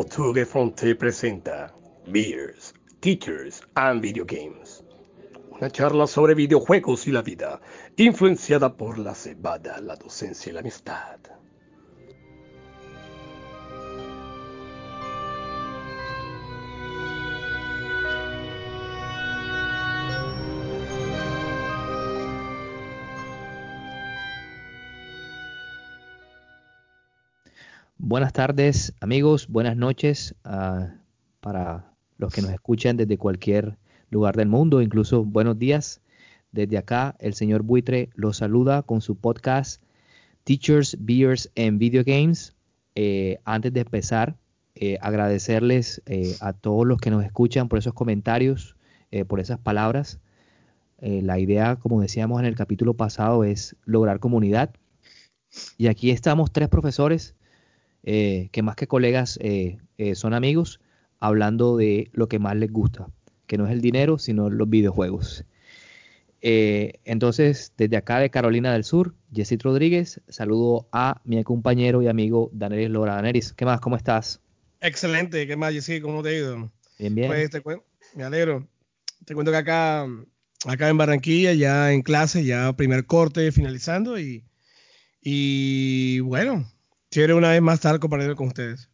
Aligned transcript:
Votuge 0.00 0.46
Fronte 0.46 0.94
presenta 0.94 1.70
Beers, 2.06 2.72
Teachers 3.00 3.60
and 3.74 4.00
Video 4.00 4.24
Games. 4.24 4.82
Una 5.50 5.68
charla 5.68 6.06
sobre 6.06 6.34
videojuegos 6.34 7.06
y 7.06 7.12
la 7.12 7.20
vida, 7.20 7.60
influenciada 7.96 8.74
por 8.74 8.98
la 8.98 9.14
cebada, 9.14 9.78
la 9.78 9.96
docencia 9.96 10.48
y 10.48 10.54
la 10.54 10.60
amistad. 10.60 11.39
Buenas 28.10 28.32
tardes 28.32 28.92
amigos, 28.98 29.46
buenas 29.46 29.76
noches 29.76 30.34
ah, 30.42 30.96
para 31.40 31.94
los 32.18 32.34
que 32.34 32.42
nos 32.42 32.50
escuchan 32.50 32.96
desde 32.96 33.16
cualquier 33.18 33.78
lugar 34.10 34.34
del 34.34 34.48
mundo, 34.48 34.82
incluso 34.82 35.24
buenos 35.24 35.60
días. 35.60 36.00
Desde 36.50 36.76
acá 36.76 37.14
el 37.20 37.34
señor 37.34 37.62
Buitre 37.62 38.10
los 38.16 38.38
saluda 38.38 38.82
con 38.82 39.00
su 39.00 39.14
podcast 39.14 39.80
Teachers, 40.42 40.96
Beers 40.98 41.52
and 41.56 41.78
Video 41.78 42.02
Games. 42.04 42.56
Eh, 42.96 43.38
antes 43.44 43.72
de 43.72 43.82
empezar, 43.82 44.36
eh, 44.74 44.98
agradecerles 45.00 46.02
eh, 46.06 46.34
a 46.40 46.52
todos 46.52 46.84
los 46.84 47.00
que 47.00 47.10
nos 47.12 47.24
escuchan 47.24 47.68
por 47.68 47.78
esos 47.78 47.94
comentarios, 47.94 48.74
por 49.28 49.38
esas 49.38 49.60
palabras. 49.60 50.18
la 50.98 51.38
idea, 51.38 51.76
como 51.76 52.00
decíamos 52.00 52.40
en 52.40 52.46
el 52.46 52.56
capítulo 52.56 52.94
pasado, 52.94 53.44
es 53.44 53.76
lograr 53.84 54.18
comunidad. 54.18 54.74
Y 55.78 55.86
aquí 55.86 56.10
estamos 56.10 56.50
tres 56.52 56.68
profesores 56.68 57.36
eh, 58.02 58.48
que 58.52 58.62
más 58.62 58.76
que 58.76 58.86
colegas 58.86 59.38
eh, 59.42 59.78
eh, 59.98 60.14
son 60.14 60.32
amigos, 60.32 60.80
hablando 61.18 61.76
de 61.76 62.08
lo 62.12 62.28
que 62.28 62.38
más 62.38 62.56
les 62.56 62.72
gusta, 62.72 63.08
que 63.46 63.58
no 63.58 63.66
es 63.66 63.72
el 63.72 63.80
dinero, 63.80 64.18
sino 64.18 64.48
los 64.48 64.68
videojuegos. 64.68 65.44
entonces, 66.42 67.74
desde 67.76 67.98
acá 67.98 68.18
de 68.18 68.30
Carolina 68.30 68.72
del 68.72 68.84
Sur, 68.84 69.14
Jessit 69.34 69.62
Rodríguez, 69.62 70.22
saludo 70.28 70.88
a 70.92 71.20
mi 71.24 71.42
compañero 71.44 72.00
y 72.00 72.08
amigo 72.08 72.50
Daneris 72.54 72.88
Lora. 72.88 73.16
Daneris, 73.16 73.52
¿qué 73.52 73.66
más? 73.66 73.80
¿Cómo 73.80 73.96
estás? 73.96 74.40
Excelente, 74.80 75.46
¿qué 75.46 75.56
más, 75.56 75.74
Jessit? 75.74 76.02
¿Cómo 76.02 76.22
te 76.22 76.30
ha 76.30 76.32
ido? 76.32 76.70
Bien, 76.98 77.14
bien. 77.14 77.28
Pues 77.28 77.50
te 77.50 77.62
me 78.14 78.24
alegro. 78.24 78.66
Te 79.26 79.34
cuento 79.34 79.52
que 79.52 79.58
acá, 79.58 80.06
acá 80.66 80.88
en 80.88 80.96
Barranquilla, 80.96 81.52
ya 81.52 81.92
en 81.92 82.00
clase, 82.00 82.44
ya 82.44 82.72
primer 82.72 83.04
corte 83.04 83.52
finalizando 83.52 84.18
y, 84.18 84.44
y 85.20 86.20
bueno, 86.20 86.66
Chévere 87.10 87.34
una 87.34 87.50
vez 87.50 87.60
más 87.60 87.74
estar 87.74 87.98
compartiendo 87.98 88.36
con 88.36 88.46
ustedes. 88.46 88.88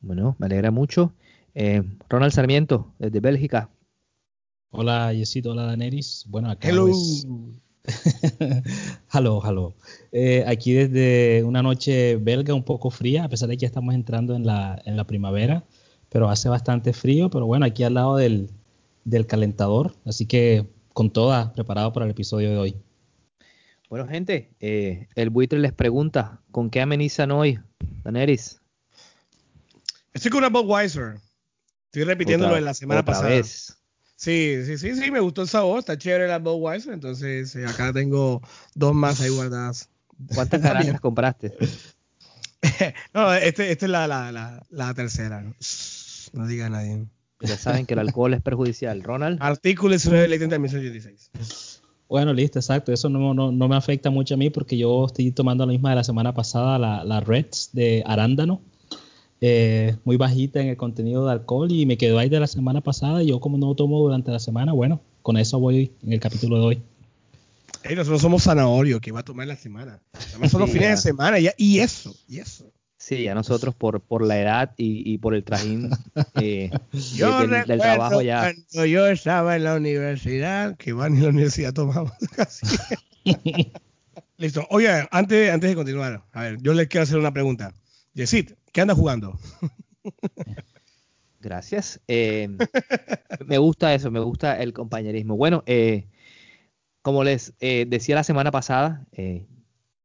Bueno, 0.00 0.34
me 0.40 0.46
alegra 0.46 0.72
mucho. 0.72 1.14
Eh, 1.54 1.82
Ronald 2.08 2.32
Sarmiento, 2.32 2.92
desde 2.98 3.20
Bélgica. 3.20 3.70
Hola, 4.70 5.12
Yesito, 5.12 5.52
hola, 5.52 5.62
Daneris. 5.62 6.24
Bueno, 6.28 6.50
acá 6.50 6.68
Hello. 6.68 6.88
hello, 9.12 9.40
hello. 9.44 9.74
Eh, 10.10 10.42
aquí 10.46 10.72
desde 10.72 11.44
una 11.44 11.62
noche 11.62 12.16
belga 12.16 12.52
un 12.52 12.64
poco 12.64 12.90
fría, 12.90 13.24
a 13.24 13.28
pesar 13.28 13.48
de 13.48 13.56
que 13.56 13.62
ya 13.62 13.68
estamos 13.68 13.94
entrando 13.94 14.34
en 14.34 14.44
la, 14.44 14.82
en 14.84 14.96
la 14.96 15.04
primavera, 15.04 15.64
pero 16.08 16.28
hace 16.28 16.48
bastante 16.48 16.92
frío, 16.92 17.30
pero 17.30 17.46
bueno, 17.46 17.64
aquí 17.64 17.84
al 17.84 17.94
lado 17.94 18.16
del, 18.16 18.50
del 19.04 19.26
calentador, 19.26 19.94
así 20.04 20.26
que 20.26 20.66
con 20.92 21.10
toda 21.10 21.52
preparado 21.52 21.92
para 21.92 22.06
el 22.06 22.10
episodio 22.10 22.50
de 22.50 22.58
hoy. 22.58 22.76
Bueno, 23.88 24.06
gente, 24.06 24.50
eh, 24.60 25.08
el 25.14 25.30
buitre 25.30 25.58
les 25.58 25.72
pregunta, 25.72 26.42
¿con 26.50 26.68
qué 26.68 26.82
amenizan 26.82 27.30
hoy, 27.30 27.58
Daneris? 28.04 28.60
Estoy 30.12 30.30
con 30.30 30.38
una 30.38 30.50
Budweiser. 30.50 31.16
Estoy 31.86 32.04
repitiéndolo 32.04 32.54
de 32.54 32.60
la 32.60 32.74
semana 32.74 33.02
pasada. 33.02 33.30
Vez. 33.30 33.78
Sí, 34.14 34.62
sí, 34.66 34.76
sí, 34.76 34.94
sí, 34.94 35.10
me 35.10 35.20
gustó 35.20 35.42
el 35.42 35.48
sabor, 35.48 35.78
está 35.78 35.96
chévere 35.96 36.28
la 36.28 36.38
Budweiser, 36.38 36.92
entonces 36.92 37.56
eh, 37.56 37.64
acá 37.64 37.92
tengo 37.94 38.42
dos 38.74 38.94
más 38.94 39.22
ahí 39.22 39.30
guardadas. 39.30 39.88
¿Cuántas 40.34 40.60
caras 40.62 41.00
compraste? 41.00 41.54
no, 43.14 43.32
este, 43.32 43.70
esta 43.70 43.86
es 43.86 43.90
la, 43.90 44.06
la, 44.06 44.66
la, 44.68 44.94
tercera. 44.94 45.42
No 46.34 46.46
diga 46.46 46.66
a 46.66 46.70
nadie. 46.70 47.06
Ya 47.40 47.56
saben 47.56 47.86
que 47.86 47.94
el 47.94 48.00
alcohol 48.00 48.34
es 48.34 48.42
perjudicial. 48.42 49.02
Ronald. 49.02 49.38
Artículo 49.40 49.92
19 49.92 50.22
de 50.22 50.28
ley 50.28 50.38
30.186. 50.40 51.77
Bueno, 52.08 52.32
listo, 52.32 52.58
exacto. 52.58 52.92
Eso 52.92 53.08
no, 53.08 53.34
no, 53.34 53.52
no, 53.52 53.68
me 53.68 53.76
afecta 53.76 54.10
mucho 54.10 54.34
a 54.34 54.36
mí 54.36 54.50
porque 54.50 54.78
yo 54.78 55.06
estoy 55.06 55.30
tomando 55.30 55.66
la 55.66 55.72
misma 55.72 55.90
de 55.90 55.96
la 55.96 56.04
semana 56.04 56.32
pasada, 56.32 56.78
la, 56.78 57.04
la 57.04 57.20
Reds 57.20 57.70
de 57.72 58.02
arándano, 58.06 58.60
eh, 59.40 59.96
muy 60.04 60.16
bajita 60.16 60.60
en 60.60 60.68
el 60.68 60.76
contenido 60.76 61.26
de 61.26 61.32
alcohol 61.32 61.70
y 61.70 61.84
me 61.86 61.98
quedó 61.98 62.18
ahí 62.18 62.28
de 62.28 62.40
la 62.40 62.46
semana 62.46 62.80
pasada. 62.80 63.22
Y 63.22 63.28
yo 63.28 63.40
como 63.40 63.58
no 63.58 63.74
tomo 63.74 64.00
durante 64.00 64.30
la 64.30 64.38
semana, 64.40 64.72
bueno, 64.72 65.00
con 65.22 65.36
eso 65.36 65.58
voy 65.58 65.92
en 66.02 66.12
el 66.14 66.20
capítulo 66.20 66.58
de 66.58 66.62
hoy. 66.62 66.82
nosotros 67.94 68.22
somos 68.22 68.42
zanahorio 68.42 69.00
que 69.00 69.12
va 69.12 69.20
a 69.20 69.24
tomar 69.24 69.46
la 69.46 69.56
semana. 69.56 70.00
Además 70.30 70.50
son 70.50 70.62
los 70.62 70.70
fines 70.72 70.90
de 70.90 70.96
semana 70.96 71.38
y, 71.38 71.48
y 71.58 71.80
eso, 71.80 72.14
y 72.26 72.38
eso. 72.38 72.64
Sí, 72.98 73.28
a 73.28 73.34
nosotros 73.34 73.76
por, 73.76 74.00
por 74.00 74.26
la 74.26 74.40
edad 74.40 74.74
y, 74.76 75.08
y 75.08 75.18
por 75.18 75.32
el 75.36 75.44
trajín 75.44 75.90
eh, 76.34 76.68
yo 77.14 77.46
del, 77.46 77.64
del, 77.64 77.78
trabajo 77.78 78.20
ya. 78.22 78.52
Cuando 78.72 78.86
yo 78.86 79.06
estaba 79.06 79.54
en 79.54 79.64
la 79.64 79.76
universidad, 79.76 80.76
que 80.76 80.92
van 80.92 81.14
en 81.14 81.22
la 81.22 81.28
universidad 81.28 81.72
tomamos 81.72 82.12
casi. 82.36 82.66
Listo. 84.36 84.66
Oye, 84.70 85.06
antes, 85.12 85.50
antes 85.52 85.70
de 85.70 85.76
continuar, 85.76 86.24
a 86.32 86.42
ver, 86.42 86.58
yo 86.60 86.74
les 86.74 86.88
quiero 86.88 87.04
hacer 87.04 87.18
una 87.18 87.32
pregunta. 87.32 87.72
Yesid, 88.14 88.52
¿qué 88.72 88.80
anda 88.80 88.96
jugando? 88.96 89.38
Gracias. 91.40 92.00
Eh, 92.08 92.48
me 93.46 93.58
gusta 93.58 93.94
eso, 93.94 94.10
me 94.10 94.20
gusta 94.20 94.60
el 94.60 94.72
compañerismo. 94.72 95.36
Bueno, 95.36 95.62
eh, 95.66 96.08
como 97.02 97.22
les 97.22 97.54
eh, 97.60 97.86
decía 97.88 98.16
la 98.16 98.24
semana 98.24 98.50
pasada, 98.50 99.06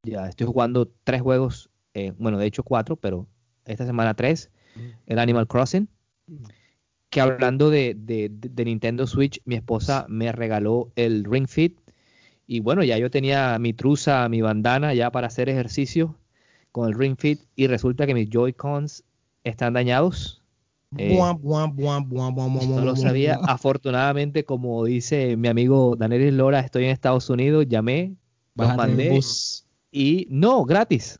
ya 0.03 0.27
estoy 0.29 0.45
jugando 0.45 0.91
tres 1.03 1.21
juegos 1.21 1.69
eh, 1.93 2.13
bueno, 2.17 2.37
de 2.37 2.47
hecho 2.47 2.63
cuatro, 2.63 2.95
pero 2.95 3.27
esta 3.65 3.85
semana 3.85 4.13
tres, 4.13 4.49
mm. 4.75 4.79
el 5.07 5.19
Animal 5.19 5.47
Crossing. 5.47 5.87
Mm. 6.27 6.43
Que 7.09 7.21
hablando 7.21 7.69
de, 7.69 8.31
Nintendo 8.65 9.05
Switch, 9.05 9.39
mi 9.45 9.53
esposa 9.53 10.07
me 10.09 10.31
regaló 10.31 10.91
el 10.95 11.25
Ring 11.25 11.47
Fit. 11.47 11.77
Y 12.47 12.59
bueno, 12.59 12.83
ya 12.83 12.97
yo 12.97 13.11
tenía 13.11 13.57
mi 13.59 13.71
truza, 13.73 14.27
mi 14.29 14.41
bandana 14.41 14.95
ya 14.95 15.11
para 15.11 15.27
hacer 15.27 15.47
ejercicio 15.47 16.15
con 16.71 16.89
el 16.89 16.95
Ring 16.97 17.15
Fit. 17.15 17.39
Y 17.55 17.67
resulta 17.67 18.07
que 18.07 18.15
mis 18.15 18.31
Joy-Cons 18.31 19.03
están 19.43 19.73
dañados. 19.73 20.41
Eh, 20.97 21.15
no 21.15 22.81
lo 22.81 22.95
sabía. 22.95 23.35
Afortunadamente, 23.43 24.43
como 24.43 24.83
dice 24.83 25.37
mi 25.37 25.49
amigo 25.49 25.95
Daniel 25.95 26.35
Lora, 26.37 26.61
estoy 26.61 26.85
en 26.85 26.89
Estados 26.89 27.29
Unidos, 27.29 27.67
llamé, 27.69 28.15
los 28.55 28.75
mandé. 28.75 29.19
Y 29.91 30.25
no, 30.31 30.65
gratis 30.65 31.19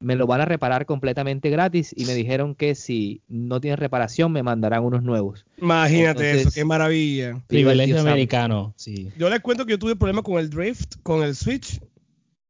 me 0.00 0.14
lo 0.14 0.26
van 0.26 0.40
a 0.40 0.44
reparar 0.44 0.86
completamente 0.86 1.50
gratis 1.50 1.92
y 1.96 2.04
me 2.04 2.14
dijeron 2.14 2.54
que 2.54 2.74
si 2.74 3.22
no 3.28 3.60
tiene 3.60 3.76
reparación 3.76 4.32
me 4.32 4.42
mandarán 4.42 4.84
unos 4.84 5.02
nuevos. 5.02 5.44
Imagínate 5.56 6.40
eso, 6.40 6.50
qué 6.52 6.64
maravilla. 6.64 7.42
Privilegio 7.46 8.00
americano, 8.00 8.74
sí. 8.76 9.10
Yo 9.18 9.28
les 9.28 9.40
cuento 9.40 9.66
que 9.66 9.72
yo 9.72 9.78
tuve 9.78 9.96
problemas 9.96 10.24
con 10.24 10.38
el 10.38 10.50
Drift, 10.50 10.96
con 11.02 11.22
el 11.22 11.34
Switch, 11.34 11.80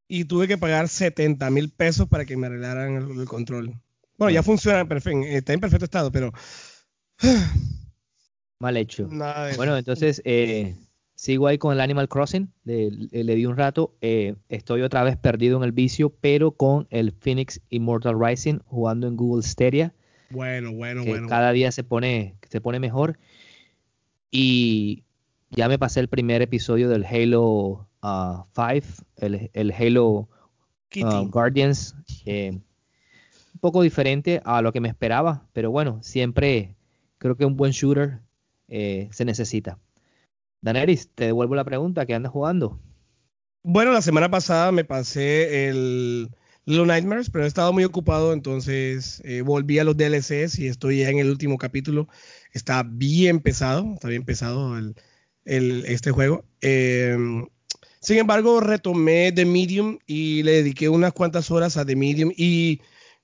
y 0.09 0.25
tuve 0.25 0.49
que 0.49 0.59
pagar 0.59 0.89
70 0.89 1.51
mil 1.51 1.71
pesos 1.71 2.09
para 2.09 2.25
que 2.25 2.37
me 2.37 2.47
arreglaran 2.47 3.11
el, 3.19 3.27
control. 3.27 3.75
Bueno, 4.17 4.31
ya 4.31 4.43
funciona, 4.43 4.87
perfecto, 4.87 5.21
está 5.25 5.53
en 5.53 5.61
perfecto 5.61 5.85
estado, 5.85 6.11
pero... 6.13 6.33
Mal 8.61 8.77
hecho. 8.77 9.09
Bueno, 9.57 9.77
entonces, 9.77 10.21
eh, 10.25 10.75
Sigo 11.19 11.49
ahí 11.49 11.59
con 11.59 11.73
el 11.73 11.81
Animal 11.81 12.09
Crossing, 12.09 12.49
le, 12.63 13.35
di 13.35 13.45
un 13.45 13.57
rato. 13.57 13.93
Eh, 14.01 14.37
estoy 14.49 14.83
otra 14.83 15.03
vez 15.03 15.17
perdido 15.17 15.57
en 15.57 15.65
el 15.65 15.73
vicio, 15.73 16.11
pero 16.11 16.53
con 16.53 16.87
el 16.91 17.11
Phoenix 17.11 17.61
Immortal 17.71 18.15
Rising 18.17 18.61
jugando 18.67 19.09
en 19.09 19.17
Google 19.17 19.43
Stadia. 19.43 19.93
Bueno, 20.31 20.73
bueno, 20.73 21.03
que 21.03 21.11
bueno. 21.11 21.27
Cada 21.27 21.51
día 21.51 21.73
se 21.73 21.83
pone, 21.83 22.37
se 22.49 22.61
pone 22.61 22.79
mejor. 22.79 23.19
Y 24.31 25.03
ya 25.51 25.69
me 25.69 25.77
pasé 25.77 25.99
el 25.99 26.07
primer 26.07 26.41
episodio 26.41 26.89
del 26.89 27.05
Halo 27.05 27.89
5, 28.01 28.45
uh, 28.55 29.49
el, 29.55 29.73
Halo 29.73 30.29
uh, 30.95 31.29
Guardians. 31.31 31.97
Eh, 32.27 32.53
un 32.53 33.61
poco 33.61 33.83
diferente 33.83 34.41
a 34.45 34.63
lo 34.63 34.73
que 34.73 34.81
me 34.81 34.89
esperaba, 34.89 35.49
pero 35.53 35.73
bueno, 35.73 35.99
siempre 36.01 36.77
creo 37.19 37.37
que 37.37 37.45
un 37.45 37.57
buen 37.57 37.73
shooter 37.73 38.21
eh, 38.69 39.09
se 39.11 39.25
necesita. 39.25 39.81
Daneris, 40.61 41.11
te 41.15 41.27
devuelvo 41.27 41.55
la 41.55 41.65
pregunta, 41.65 42.07
¿qué 42.07 42.15
andas 42.15 42.33
jugando? 42.33 42.81
Bueno, 43.63 43.93
la 43.93 44.03
semana 44.03 44.31
pasada 44.31 44.73
me 44.73 44.85
pasé 44.85 45.69
el 45.69 46.31
Little 46.65 46.87
Nightmares, 46.87 47.31
pero 47.31 47.45
he 47.45 47.49
estado 47.49 47.73
muy 47.73 47.85
ocupado, 47.85 48.33
entonces 48.33 49.23
eh, 49.25 49.43
volví 49.43 49.79
a 49.79 49.85
los 49.85 49.97
DLCs 49.97 50.59
y 50.59 50.67
estoy 50.67 50.99
ya 50.99 51.11
en 51.11 51.19
el 51.19 51.31
último 51.31 51.59
capítulo. 51.59 52.09
Está 52.53 52.83
bien 52.83 53.41
pesado, 53.41 53.95
está 53.95 54.09
bien 54.09 54.25
pesado 54.25 54.77
este 55.45 56.11
juego. 56.11 56.45
Em, 56.61 57.47
sin 58.01 58.19
embargo, 58.19 58.61
retomé 58.61 59.33
The 59.33 59.45
Medium 59.45 59.99
y 60.07 60.43
le 60.43 60.53
dediqué 60.53 60.89
unas 60.89 61.13
cuantas 61.13 61.51
horas 61.51 61.77
a 61.77 61.87
The 61.87 61.97
Medium 61.97 62.33
y 62.37 62.81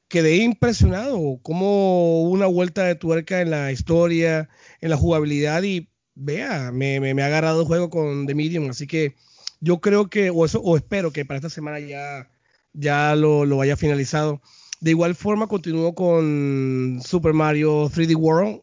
quedé 0.08 0.36
impresionado, 0.36 1.38
como 1.42 2.22
una 2.22 2.46
vuelta 2.46 2.84
de 2.84 2.94
tuerca 2.94 3.40
en 3.40 3.50
la 3.50 3.72
historia, 3.72 4.48
en 4.80 4.90
la 4.90 4.96
jugabilidad 4.96 5.62
y 5.64 5.90
vea, 6.14 6.70
me, 6.72 7.00
me, 7.00 7.22
ha 7.22 7.26
agarrado 7.26 7.60
el 7.60 7.66
juego 7.66 7.90
con 7.90 8.26
The 8.26 8.34
Medium, 8.34 8.70
así 8.70 8.86
que 8.86 9.16
yo 9.60 9.80
creo 9.80 10.08
que, 10.10 10.30
o, 10.30 10.44
eso, 10.44 10.60
o 10.60 10.76
espero 10.76 11.12
que 11.12 11.24
para 11.24 11.38
esta 11.38 11.50
semana 11.50 11.80
ya, 11.80 12.30
ya 12.72 13.14
lo, 13.16 13.44
lo 13.44 13.60
haya 13.60 13.76
finalizado. 13.76 14.40
De 14.80 14.90
igual 14.90 15.14
forma, 15.14 15.46
continúo 15.46 15.94
con 15.94 17.00
Super 17.04 17.32
Mario 17.32 17.88
3D 17.88 18.16
World, 18.16 18.62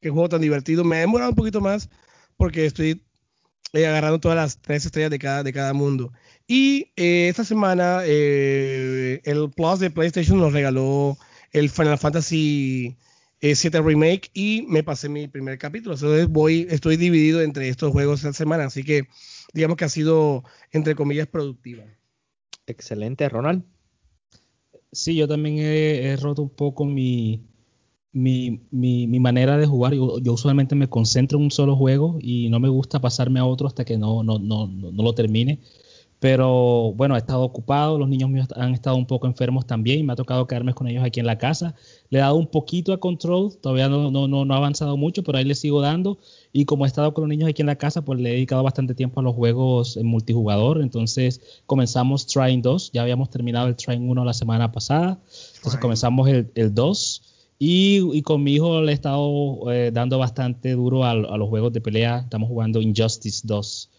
que 0.00 0.10
juego 0.10 0.28
tan 0.28 0.40
divertido. 0.40 0.84
Me 0.84 0.96
ha 0.96 1.00
demorado 1.00 1.30
un 1.30 1.36
poquito 1.36 1.60
más 1.60 1.90
porque 2.36 2.66
estoy 2.66 3.02
eh, 3.72 3.86
agarrando 3.86 4.20
todas 4.20 4.36
las 4.36 4.60
tres 4.60 4.86
estrellas 4.86 5.10
de 5.10 5.18
cada, 5.18 5.42
de 5.42 5.52
cada 5.52 5.72
mundo. 5.72 6.12
Y 6.46 6.92
eh, 6.96 7.28
esta 7.28 7.44
semana 7.44 8.02
eh, 8.04 9.20
el 9.24 9.50
Plus 9.50 9.80
de 9.80 9.90
PlayStation 9.90 10.38
nos 10.38 10.52
regaló 10.52 11.18
el 11.52 11.70
Final 11.70 11.98
Fantasy 11.98 12.96
VII 13.40 13.80
Remake 13.80 14.30
y 14.34 14.64
me 14.68 14.82
pasé 14.82 15.08
mi 15.08 15.28
primer 15.28 15.58
capítulo. 15.58 15.94
Entonces 15.94 16.28
voy, 16.28 16.66
estoy 16.70 16.96
dividido 16.96 17.42
entre 17.42 17.68
estos 17.68 17.92
juegos 17.92 18.20
esta 18.20 18.32
semana, 18.32 18.64
así 18.64 18.82
que 18.82 19.08
digamos 19.52 19.76
que 19.76 19.84
ha 19.84 19.88
sido, 19.88 20.44
entre 20.72 20.94
comillas, 20.94 21.26
productiva. 21.26 21.84
Excelente, 22.66 23.28
Ronald. 23.28 23.64
Sí, 24.92 25.14
yo 25.14 25.28
también 25.28 25.58
he, 25.58 26.16
roto 26.16 26.42
un 26.42 26.48
poco 26.48 26.84
mi, 26.84 27.42
mi, 28.12 28.66
mi, 28.70 29.20
manera 29.20 29.58
de 29.58 29.66
jugar. 29.66 29.94
Yo, 29.94 30.18
yo, 30.20 30.32
usualmente 30.32 30.74
me 30.74 30.88
concentro 30.88 31.38
en 31.38 31.44
un 31.44 31.50
solo 31.50 31.76
juego 31.76 32.18
y 32.20 32.48
no 32.48 32.60
me 32.60 32.68
gusta 32.68 33.00
pasarme 33.00 33.40
a 33.40 33.44
otro 33.44 33.66
hasta 33.66 33.84
que 33.84 33.98
no, 33.98 34.22
no, 34.22 34.38
no, 34.38 34.66
no 34.66 35.02
lo 35.02 35.14
termine. 35.14 35.60
Pero 36.18 36.92
bueno, 36.94 37.14
he 37.14 37.18
estado 37.18 37.42
ocupado, 37.42 37.98
los 37.98 38.08
niños 38.08 38.30
míos 38.30 38.48
han 38.56 38.72
estado 38.72 38.96
un 38.96 39.06
poco 39.06 39.26
enfermos 39.26 39.66
también 39.66 40.00
y 40.00 40.02
me 40.02 40.14
ha 40.14 40.16
tocado 40.16 40.46
quedarme 40.46 40.72
con 40.72 40.88
ellos 40.88 41.04
aquí 41.04 41.20
en 41.20 41.26
la 41.26 41.36
casa. 41.36 41.74
Le 42.08 42.18
he 42.18 42.22
dado 42.22 42.36
un 42.36 42.46
poquito 42.46 42.94
a 42.94 42.98
control, 42.98 43.54
todavía 43.60 43.88
no, 43.90 44.10
no, 44.10 44.26
no, 44.26 44.54
ha 44.54 44.56
avanzado 44.56 44.96
mucho, 44.96 45.22
pero 45.22 45.36
ahí 45.36 45.44
le 45.44 45.54
sigo 45.54 45.82
dando. 45.82 46.18
Y 46.52 46.64
como 46.64 46.86
he 46.86 46.88
estado 46.88 47.12
con 47.12 47.22
los 47.22 47.28
niños 47.28 47.50
aquí 47.50 47.60
en 47.60 47.66
la 47.66 47.76
casa, 47.76 48.02
pues 48.02 48.18
le 48.18 48.30
he 48.30 48.32
dedicado 48.32 48.62
bastante 48.62 48.94
tiempo 48.94 49.20
a 49.20 49.22
los 49.22 49.34
juegos 49.34 49.98
en 49.98 50.06
multijugador. 50.06 50.80
Entonces 50.80 51.62
comenzamos 51.66 52.26
Trying 52.26 52.62
2, 52.62 52.92
ya 52.92 53.02
habíamos 53.02 53.28
terminado 53.28 53.68
el 53.68 53.76
Trying 53.76 54.08
1 54.08 54.24
la 54.24 54.32
semana 54.32 54.72
pasada. 54.72 55.20
Entonces 55.56 55.78
comenzamos 55.80 56.28
el, 56.28 56.50
el 56.54 56.74
2. 56.74 57.22
Y, 57.58 58.22
con 58.22 58.42
mi 58.42 58.54
hijo 58.54 58.82
le 58.82 58.92
he 58.92 58.94
estado 58.94 59.72
eh, 59.72 59.90
dando 59.92 60.18
bastante 60.18 60.72
duro 60.72 61.04
a, 61.04 61.10
a 61.10 61.36
los 61.36 61.48
juegos 61.48 61.72
de 61.72 61.80
pelea. 61.80 62.20
Estamos 62.20 62.48
jugando 62.48 62.80
Injustice 62.80 63.42
2. 63.44 63.90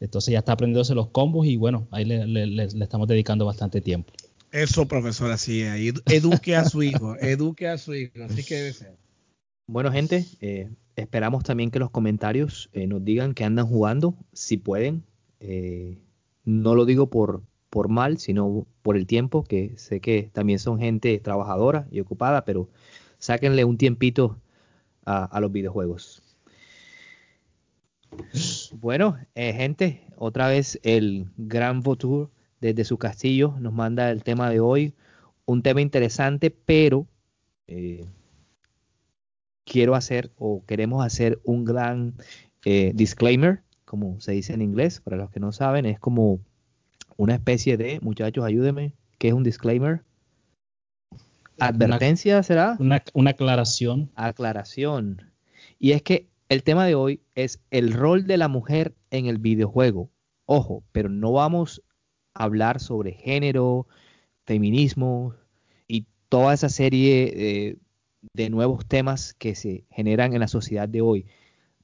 Entonces 0.00 0.32
ya 0.32 0.40
está 0.40 0.52
aprendiéndose 0.52 0.94
los 0.94 1.08
combos 1.08 1.46
y 1.46 1.56
bueno, 1.56 1.88
ahí 1.90 2.04
le, 2.04 2.64
estamos 2.64 3.08
dedicando 3.08 3.46
bastante 3.46 3.80
tiempo. 3.80 4.12
Eso, 4.52 4.86
profesor, 4.86 5.30
así 5.30 5.62
es. 5.62 5.94
Eduque 6.06 6.56
a 6.56 6.64
su 6.64 6.82
hijo, 6.82 7.16
eduque 7.20 7.68
a 7.68 7.78
su 7.78 7.94
hijo, 7.94 8.22
así 8.24 8.44
que 8.44 8.54
debe 8.54 8.72
ser. 8.72 8.96
Bueno, 9.66 9.90
gente, 9.90 10.24
eh, 10.40 10.70
esperamos 10.94 11.44
también 11.44 11.70
que 11.70 11.78
los 11.78 11.90
comentarios 11.90 12.70
eh, 12.72 12.86
nos 12.86 13.04
digan 13.04 13.34
que 13.34 13.44
andan 13.44 13.66
jugando, 13.66 14.14
si 14.32 14.56
pueden. 14.56 15.02
Eh, 15.40 15.98
no 16.44 16.74
lo 16.74 16.84
digo 16.84 17.10
por, 17.10 17.42
por 17.70 17.88
mal, 17.88 18.18
sino 18.18 18.66
por 18.82 18.96
el 18.96 19.06
tiempo, 19.06 19.44
que 19.44 19.76
sé 19.76 20.00
que 20.00 20.30
también 20.32 20.58
son 20.58 20.78
gente 20.78 21.18
trabajadora 21.18 21.88
y 21.90 22.00
ocupada, 22.00 22.44
pero 22.44 22.68
sáquenle 23.18 23.64
un 23.64 23.78
tiempito 23.78 24.40
a 25.04 25.38
los 25.38 25.52
videojuegos. 25.52 26.25
Bueno, 28.72 29.16
eh, 29.34 29.52
gente, 29.52 30.06
otra 30.16 30.48
vez 30.48 30.78
el 30.82 31.26
Gran 31.36 31.80
Votour 31.80 32.30
desde 32.60 32.84
su 32.84 32.98
castillo 32.98 33.54
nos 33.60 33.72
manda 33.72 34.10
el 34.10 34.22
tema 34.22 34.50
de 34.50 34.60
hoy. 34.60 34.94
Un 35.44 35.62
tema 35.62 35.80
interesante, 35.80 36.50
pero 36.50 37.06
eh, 37.66 38.04
quiero 39.64 39.94
hacer 39.94 40.30
o 40.36 40.64
queremos 40.66 41.04
hacer 41.04 41.40
un 41.44 41.64
gran 41.64 42.14
eh, 42.64 42.92
disclaimer, 42.94 43.62
como 43.84 44.20
se 44.20 44.32
dice 44.32 44.52
en 44.54 44.62
inglés, 44.62 45.00
para 45.00 45.16
los 45.16 45.30
que 45.30 45.40
no 45.40 45.52
saben, 45.52 45.86
es 45.86 45.98
como 45.98 46.40
una 47.16 47.34
especie 47.34 47.76
de, 47.76 48.00
muchachos, 48.00 48.44
ayúdenme, 48.44 48.92
¿qué 49.18 49.28
es 49.28 49.34
un 49.34 49.42
disclaimer? 49.42 50.02
¿Advertencia 51.58 52.42
será? 52.42 52.76
Una, 52.78 53.02
una 53.14 53.30
aclaración. 53.30 54.10
Aclaración. 54.14 55.22
Y 55.78 55.92
es 55.92 56.02
que 56.02 56.28
el 56.48 56.62
tema 56.62 56.86
de 56.86 56.94
hoy 56.94 57.20
es 57.34 57.60
el 57.70 57.92
rol 57.92 58.26
de 58.26 58.36
la 58.36 58.48
mujer 58.48 58.94
en 59.10 59.26
el 59.26 59.38
videojuego. 59.38 60.10
Ojo, 60.44 60.84
pero 60.92 61.08
no 61.08 61.32
vamos 61.32 61.82
a 62.34 62.44
hablar 62.44 62.80
sobre 62.80 63.12
género, 63.12 63.86
feminismo 64.44 65.34
y 65.88 66.06
toda 66.28 66.54
esa 66.54 66.68
serie 66.68 67.32
eh, 67.34 67.76
de 68.32 68.50
nuevos 68.50 68.86
temas 68.86 69.34
que 69.34 69.54
se 69.54 69.84
generan 69.90 70.34
en 70.34 70.40
la 70.40 70.48
sociedad 70.48 70.88
de 70.88 71.00
hoy. 71.00 71.26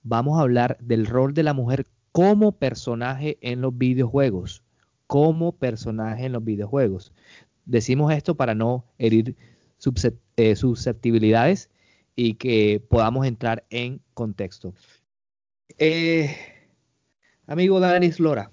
Vamos 0.03 0.39
a 0.39 0.43
hablar 0.43 0.79
del 0.81 1.07
rol 1.07 1.35
de 1.35 1.43
la 1.43 1.55
mujer 1.55 1.87
como 2.13 2.53
personaje 2.53 3.39
en 3.41 3.61
los 3.63 3.77
videojuegos. 3.77 4.63
Como 5.09 5.53
personaje 5.53 6.27
en 6.27 6.33
los 6.33 6.45
videojuegos. 6.45 7.13
Decimos 7.65 8.13
esto 8.13 8.37
para 8.37 8.55
no 8.55 8.85
herir 8.99 9.37
eh, 10.37 10.57
susceptibilidades 10.57 11.69
y 12.15 12.35
que 12.35 12.83
podamos 12.89 13.27
entrar 13.27 13.65
en 13.71 14.01
contexto. 14.15 14.75
Eh, 15.79 16.37
amigo 17.47 17.81
Danis 17.81 18.21
Lora, 18.21 18.51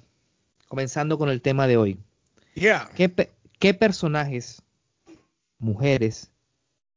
comenzando 0.68 1.18
con 1.18 1.30
el 1.30 1.42
tema 1.42 1.68
de 1.68 1.78
hoy. 1.78 2.00
¿Qué, 2.96 3.74
personajes, 3.74 4.62
mujeres, 5.58 6.32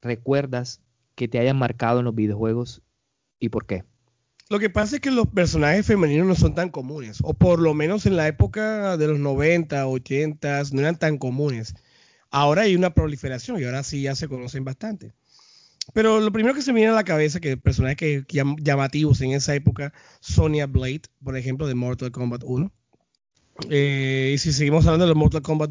recuerdas 0.01 0.81
que 1.15 1.29
te 1.29 1.39
hayan 1.39 1.59
marcado 1.59 1.99
en 1.99 2.05
los 2.05 2.15
videojuegos 2.15 2.83
y 3.39 3.49
por 3.49 3.67
qué? 3.67 3.85
Lo 4.49 4.59
que 4.59 4.71
pasa 4.71 4.97
es 4.97 5.01
que 5.01 5.11
los 5.11 5.29
personajes 5.29 5.87
femeninos 5.87 6.27
no 6.27 6.35
son 6.35 6.55
tan 6.55 6.69
comunes, 6.69 7.19
o 7.23 7.33
por 7.33 7.59
lo 7.59 7.75
menos 7.75 8.07
en 8.07 8.17
la 8.17 8.29
época 8.29 8.97
de 8.97 9.09
los 9.09 9.19
90, 9.19 9.87
80 9.87 10.63
no 10.73 10.81
eran 10.81 10.99
tan 10.99 11.17
comunes. 11.19 11.75
Ahora 12.31 12.63
hay 12.63 12.77
una 12.77 12.93
proliferación 12.93 13.61
y 13.61 13.65
ahora 13.65 13.83
sí 13.83 14.03
ya 14.03 14.15
se 14.15 14.29
conocen 14.29 14.65
bastante. 14.65 15.13
Pero 15.95 16.21
lo 16.21 16.33
primero 16.33 16.55
que 16.55 16.63
se 16.63 16.73
me 16.73 16.81
viene 16.81 16.93
a 16.93 16.97
la 16.97 17.05
cabeza, 17.05 17.41
que 17.41 17.57
personajes 17.57 18.25
que, 18.27 18.45
llamativos 18.61 19.21
en 19.21 19.33
esa 19.33 19.55
época, 19.55 19.93
Sonya 20.21 20.67
Blade, 20.67 21.03
por 21.23 21.37
ejemplo, 21.37 21.67
de 21.67 21.75
Mortal 21.75 22.13
Kombat 22.13 22.43
1. 22.45 22.73
Eh, 23.71 24.33
y 24.35 24.39
si 24.39 24.53
seguimos 24.53 24.87
hablando 24.87 25.07
de 25.07 25.15
Mortal 25.15 25.43
Kombat, 25.43 25.71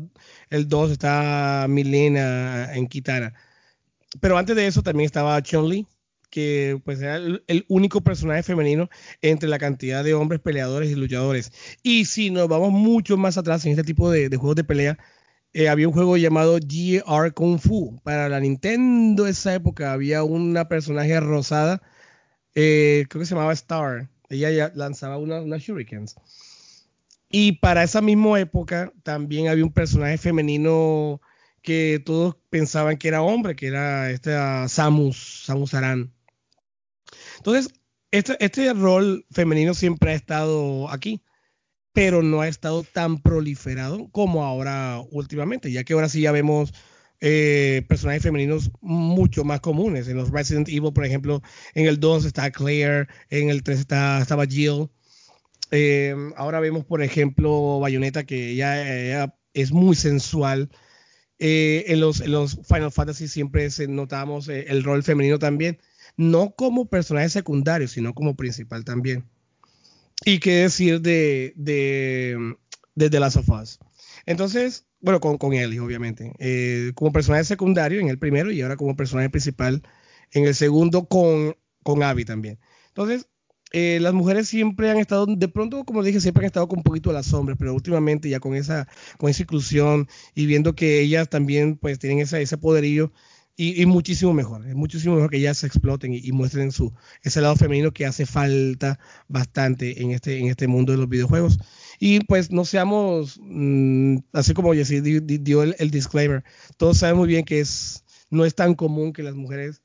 el 0.50 0.68
2 0.68 0.92
está 0.92 1.66
Milena 1.70 2.74
en 2.74 2.88
Kitana. 2.88 3.34
Pero 4.20 4.38
antes 4.38 4.56
de 4.56 4.68
eso 4.68 4.84
también 4.84 5.06
estaba 5.06 5.42
Chun-Li, 5.42 5.88
que 6.30 6.80
pues 6.86 7.02
era 7.02 7.16
el, 7.16 7.66
único 7.70 8.02
personaje 8.02 8.44
femenino 8.44 8.90
entre 9.22 9.50
la 9.50 9.60
cantidad 9.60 10.04
de 10.04 10.14
hombres 10.14 10.42
peleadores 10.42 10.92
y 10.92 10.96
luchadores. 10.96 11.52
Y 11.84 12.06
si 12.06 12.30
nos 12.30 12.48
vamos 12.48 12.72
mucho 12.72 13.18
más 13.18 13.38
atrás 13.38 13.66
en 13.66 13.72
este 13.72 13.84
tipo 13.84 14.12
de 14.12 14.30
juegos 14.30 14.56
de 14.56 14.64
pelea, 14.64 14.98
eh, 15.54 15.70
había 15.70 15.88
un 15.88 15.94
juego 15.94 16.18
llamado 16.18 16.58
GR 16.60 17.34
Kung 17.34 17.60
Fu. 17.60 18.00
Para 18.04 18.30
la 18.30 18.40
Nintendo 18.40 19.28
esa 19.28 19.54
época 19.54 19.94
había 19.94 20.24
una 20.24 20.68
personaje 20.68 21.20
rosada, 21.20 21.82
eh, 22.56 23.06
creo 23.10 23.22
que 23.22 23.26
se 23.26 23.36
llamaba 23.36 23.54
Star. 23.54 24.10
Ella 24.30 24.52
ya 24.52 24.72
lanzaba 24.76 25.18
unas 25.18 25.44
una 25.44 25.58
shurikens. 25.58 26.16
Y 27.30 27.54
para 27.54 27.84
esa 27.84 28.02
misma 28.02 28.40
época 28.40 28.94
también 29.04 29.48
había 29.48 29.64
un 29.64 29.74
personaje 29.74 30.18
femenino 30.18 31.22
que 31.62 32.02
todos 32.06 32.36
pensaban 32.50 32.98
que 32.98 33.08
era 33.08 33.22
hombre, 33.22 33.56
que 33.56 33.68
era 33.68 34.10
este 34.12 34.32
Samus, 34.68 35.44
Samus 35.46 35.74
Aran. 35.74 36.14
Entonces, 37.38 37.74
este, 38.12 38.38
este 38.44 38.74
rol 38.74 39.26
femenino 39.32 39.74
siempre 39.74 40.12
ha 40.12 40.16
estado 40.16 40.90
aquí 40.90 41.24
pero 41.94 42.22
no 42.24 42.42
ha 42.42 42.48
estado 42.48 42.84
tan 42.84 43.22
proliferado 43.22 44.10
como 44.12 44.44
ahora 44.46 45.02
últimamente, 45.12 45.72
ya 45.72 45.84
que 45.84 45.94
ahora 45.94 46.10
sí 46.10 46.22
ya 46.22 46.32
vemos 46.32 46.74
eh, 47.24 47.86
personajes 47.88 48.24
femeninos 48.24 48.72
mucho 48.82 49.44
más 49.44 49.62
comunes. 49.62 50.08
En 50.08 50.18
los 50.18 50.32
Resident 50.32 50.68
Evil, 50.70 50.94
por 50.94 51.06
ejemplo, 51.06 51.42
en 51.76 51.86
el 51.88 52.00
2 52.00 52.26
está 52.26 52.52
Claire, 52.52 53.08
en 53.30 53.50
el 53.50 53.64
3 53.64 53.80
está, 53.80 54.20
estaba 54.22 54.46
Jill. 54.46 54.90
Eh, 55.72 56.16
ahora 56.36 56.60
vemos, 56.60 56.86
por 56.86 57.04
ejemplo, 57.04 57.80
Bayonetta, 57.80 58.26
que 58.26 58.56
ya 58.56 59.34
es 59.54 59.72
muy 59.72 59.96
sensual. 59.96 60.70
Eh, 61.40 61.86
en, 61.88 62.00
los, 62.00 62.22
en, 62.22 62.32
los, 62.32 62.60
Final 62.68 62.92
Fantasy 62.92 63.28
siempre 63.28 63.68
notamos 63.88 64.48
el 64.48 64.84
rol 64.84 65.04
femenino 65.04 65.40
también, 65.40 65.80
no 66.18 66.52
como 66.56 66.86
personaje 66.90 67.30
secundario, 67.30 67.88
sino 67.88 68.14
como 68.14 68.36
principal 68.36 68.86
también. 68.86 69.26
Y 70.24 70.40
qué 70.40 70.52
decir 70.64 71.02
de, 71.02 71.54
de, 71.56 72.56
de 72.96 73.10
The 73.10 73.20
Last 73.20 73.38
of 73.38 73.50
Us. 73.50 73.80
Entonces, 74.26 74.86
bueno, 75.00 75.20
con, 75.20 75.38
con 75.38 75.54
Ellie, 75.54 75.80
obviamente. 75.80 76.34
Eh, 76.40 76.92
como 76.96 77.12
personaje 77.12 77.44
secundario 77.44 78.00
en 78.00 78.08
el 78.08 78.20
primero 78.20 78.52
y 78.52 78.62
ahora 78.62 78.78
como 78.78 78.96
personaje 78.96 79.30
principal 79.30 79.82
en 80.32 80.46
el 80.46 80.56
segundo 80.56 81.08
con, 81.08 81.56
con 81.84 82.04
Abby 82.04 82.26
también. 82.26 82.60
Entonces, 82.90 83.28
eh, 83.74 84.00
las 84.02 84.14
mujeres 84.14 84.48
siempre 84.48 84.92
han 84.92 84.98
estado, 84.98 85.26
de 85.26 85.48
pronto, 85.48 85.86
como 85.86 86.04
dije, 86.04 86.20
siempre 86.20 86.44
han 86.44 86.48
estado 86.48 86.68
con 86.68 86.80
un 86.80 86.84
poquito 86.84 87.10
a 87.10 87.14
la 87.14 87.24
sombra, 87.24 87.56
pero 87.56 87.74
últimamente 87.74 88.30
ya 88.30 88.40
con 88.40 88.54
esa, 88.56 88.88
con 89.18 89.30
esa 89.30 89.44
inclusión 89.44 90.08
y 90.36 90.46
viendo 90.46 90.76
que 90.76 91.00
ellas 91.02 91.30
también 91.30 91.78
pues 91.78 91.98
tienen 91.98 92.20
esa, 92.20 92.40
ese 92.40 92.58
poderío, 92.58 93.14
Y, 93.58 93.86
muchísimo 93.86 94.34
mejor, 94.34 94.66
es 94.66 94.74
muchísimo 94.74 95.16
mejor 95.16 95.30
que 95.30 95.38
ellas 95.38 95.58
se 95.58 95.68
exploten 95.68 96.14
y, 96.14 96.32
muestren 96.32 96.72
su 96.72 96.94
ese 97.22 97.42
lado 97.42 97.56
femenino 97.56 97.92
que 97.92 98.06
hace 98.06 98.26
falta 98.26 99.00
bastante 99.28 100.02
en 100.02 100.12
este, 100.12 100.40
en 100.40 100.48
este 100.48 100.68
mundo 100.68 100.94
de 100.94 100.98
los 100.98 101.10
videojuegos. 101.10 101.60
Y 102.00 102.22
pues 102.22 102.52
no 102.52 102.66
seamos, 102.66 103.40
mm, 103.42 104.18
así 104.34 104.54
como 104.54 104.74
Jesse 104.74 105.04
dio, 105.04 105.64
el, 105.64 105.92
disclaimer, 105.92 106.44
todos 106.78 106.98
saben 106.98 107.18
muy 107.18 107.28
bien 107.28 107.46
que 107.46 107.60
es, 107.60 108.04
no 108.32 108.46
es 108.46 108.56
tan 108.56 108.74
común 108.74 109.14
que 109.14 109.22
las 109.22 109.36
mujeres 109.36 109.82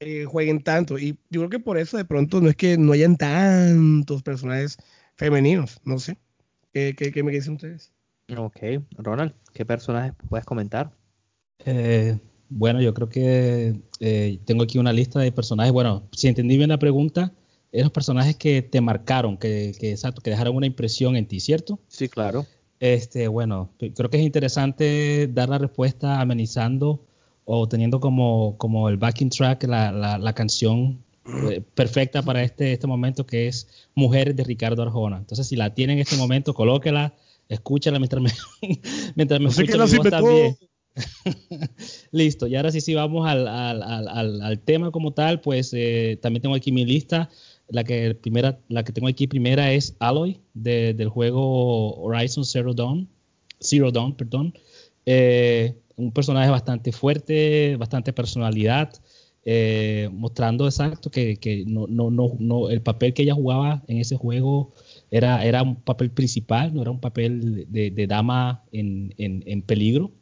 eh, 0.00 0.24
jueguen 0.24 0.62
tanto. 0.62 0.98
Y 0.98 1.18
yo 1.30 1.42
creo 1.42 1.50
que 1.50 1.60
por 1.60 1.78
eso 1.78 1.96
de 1.96 2.04
pronto 2.04 2.40
no 2.40 2.48
es 2.48 2.56
que 2.56 2.76
no 2.76 2.92
hayan 2.92 3.16
tantos 3.16 4.22
personajes 4.22 4.78
femeninos, 5.14 5.80
no 5.84 5.98
sé. 5.98 6.18
¿Qué, 6.72 6.94
qué, 6.94 7.22
me 7.22 7.30
dicen 7.30 7.54
ustedes? 7.54 7.92
Ok, 8.36 8.58
Ronald, 8.96 9.34
¿qué 9.52 9.66
personajes 9.66 10.14
puedes 10.28 10.46
comentar? 10.46 10.90
Eh, 11.64 12.18
bueno, 12.54 12.80
yo 12.80 12.92
creo 12.94 13.08
que 13.08 13.80
eh, 14.00 14.38
tengo 14.44 14.64
aquí 14.64 14.78
una 14.78 14.92
lista 14.92 15.20
de 15.20 15.32
personajes. 15.32 15.72
Bueno, 15.72 16.02
si 16.12 16.28
entendí 16.28 16.56
bien 16.56 16.68
la 16.68 16.78
pregunta, 16.78 17.32
esos 17.72 17.90
personajes 17.90 18.36
que 18.36 18.62
te 18.62 18.80
marcaron, 18.80 19.38
que, 19.38 19.74
que, 19.78 19.90
exacto, 19.90 20.20
que 20.20 20.30
dejaron 20.30 20.56
una 20.56 20.66
impresión 20.66 21.16
en 21.16 21.26
ti, 21.26 21.40
¿cierto? 21.40 21.80
Sí, 21.88 22.08
claro. 22.08 22.46
Este, 22.80 23.28
bueno, 23.28 23.70
creo 23.78 24.10
que 24.10 24.18
es 24.18 24.24
interesante 24.24 25.28
dar 25.32 25.48
la 25.48 25.58
respuesta 25.58 26.20
amenizando 26.20 27.04
o 27.44 27.68
teniendo 27.68 28.00
como, 28.00 28.56
como 28.58 28.88
el 28.88 28.96
backing 28.96 29.30
track 29.30 29.64
la, 29.64 30.18
la, 30.18 30.32
canción 30.32 31.02
eh, 31.48 31.62
perfecta 31.74 32.22
para 32.22 32.42
este, 32.42 32.72
este 32.72 32.86
momento 32.86 33.24
que 33.24 33.46
es 33.48 33.68
Mujer 33.94 34.34
de 34.34 34.44
Ricardo 34.44 34.82
Arjona. 34.82 35.18
Entonces, 35.18 35.46
si 35.46 35.56
la 35.56 35.74
tiene 35.74 35.94
en 35.94 36.00
este 36.00 36.16
momento, 36.16 36.54
colóquela, 36.54 37.14
escúchala 37.48 37.98
mientras 37.98 38.22
me, 38.22 38.30
mientras 39.14 39.40
me 39.40 39.48
escucha 39.48 39.86
mi 39.86 39.96
voz 39.98 40.10
también. 40.10 40.56
Listo, 42.12 42.46
y 42.46 42.56
ahora 42.56 42.70
sí, 42.70 42.80
sí 42.80 42.94
vamos 42.94 43.26
al, 43.26 43.48
al, 43.48 43.82
al, 43.82 44.42
al 44.42 44.58
tema 44.60 44.90
como 44.90 45.12
tal, 45.12 45.40
pues 45.40 45.72
eh, 45.72 46.18
también 46.20 46.42
tengo 46.42 46.54
aquí 46.54 46.72
mi 46.72 46.84
lista 46.84 47.30
la 47.72 47.84
que 47.84 48.14
primera, 48.14 48.60
la 48.68 48.84
que 48.84 48.92
tengo 48.92 49.08
aquí 49.08 49.26
primera 49.26 49.72
es 49.72 49.96
Aloy 49.98 50.40
del 50.54 51.08
juego 51.08 51.94
Horizon 52.02 52.44
Zero 52.44 52.74
Dawn, 52.74 53.08
Zero 53.60 53.90
Dawn, 53.90 54.14
perdón. 54.14 54.52
Eh, 55.06 55.74
un 55.96 56.12
personaje 56.12 56.50
bastante 56.50 56.92
fuerte, 56.92 57.76
bastante 57.76 58.12
personalidad, 58.12 58.92
eh, 59.44 60.08
mostrando 60.12 60.66
exacto 60.66 61.10
que, 61.10 61.64
no, 61.66 61.86
no, 61.88 62.10
no, 62.10 62.68
el 62.70 62.82
papel 62.82 63.14
que 63.14 63.22
ella 63.22 63.34
jugaba 63.34 63.82
en 63.88 63.98
ese 63.98 64.16
juego 64.16 64.72
era, 65.10 65.44
era 65.44 65.62
un 65.62 65.76
papel 65.76 66.10
principal, 66.10 66.74
no 66.74 66.82
era 66.82 66.90
un 66.90 67.00
papel 67.00 67.66
de, 67.68 68.06
dama 68.06 68.64
en, 68.72 69.14
en, 69.16 69.62
peligro. 69.62 70.12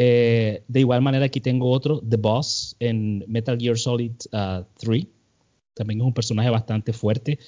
Eh, 0.00 0.62
de 0.68 0.78
igual 0.78 1.02
manera 1.02 1.24
aquí 1.24 1.40
tengo 1.40 1.72
otro, 1.72 2.00
The 2.08 2.18
Boss, 2.18 2.76
en 2.78 3.24
Metal 3.26 3.58
Gear 3.58 3.76
Solid 3.76 4.12
3. 4.78 5.04
Uh, 5.04 5.08
también 5.74 6.00
es 6.00 6.06
un 6.06 6.14
personaje 6.14 6.50
bastante 6.50 6.92
fuerte, 6.92 7.40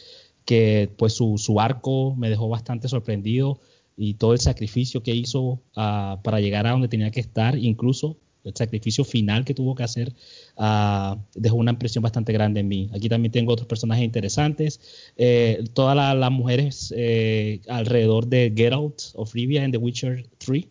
que 0.45 0.91
pues 0.99 1.13
su, 1.13 1.61
arco 1.61 2.17
me 2.17 2.29
dejó 2.29 2.49
bastante 2.49 2.89
sorprendido 2.89 3.61
y 3.97 4.15
todo 4.15 4.33
el 4.33 4.41
sacrificio 4.41 5.01
que 5.05 5.15
hizo 5.15 5.63
ah, 5.77 6.19
para 6.25 6.41
llegar 6.41 6.67
a 6.67 6.73
donde 6.73 6.89
tenía 6.89 7.13
que 7.13 7.21
estar, 7.21 7.57
incluso 7.57 8.17
el 8.43 8.57
sacrificio 8.57 9.05
final 9.05 9.45
que 9.45 9.55
tuvo 9.55 9.77
que 9.77 9.85
hacer 9.85 10.13
ah, 10.57 11.19
dejó 11.37 11.55
una 11.55 11.71
impresión 11.71 12.03
bastante 12.03 12.33
grande 12.33 12.61
en 12.61 12.69
mí. 12.69 12.91
Aquí 12.93 13.09
también 13.09 13.31
tengo 13.31 13.53
otros 13.53 13.69
personajes 13.69 14.05
interesantes. 14.05 14.81
Eh, 15.17 15.63
todas 15.73 16.17
las 16.17 16.33
mujeres 16.33 16.93
eh, 16.97 17.61
alrededor 17.69 18.27
de 18.27 18.53
Geralt 18.57 19.03
of 19.15 19.33
Rivia 19.35 19.63
en 19.63 19.71
The 19.71 19.79
Witcher 19.79 20.29
3 20.39 20.67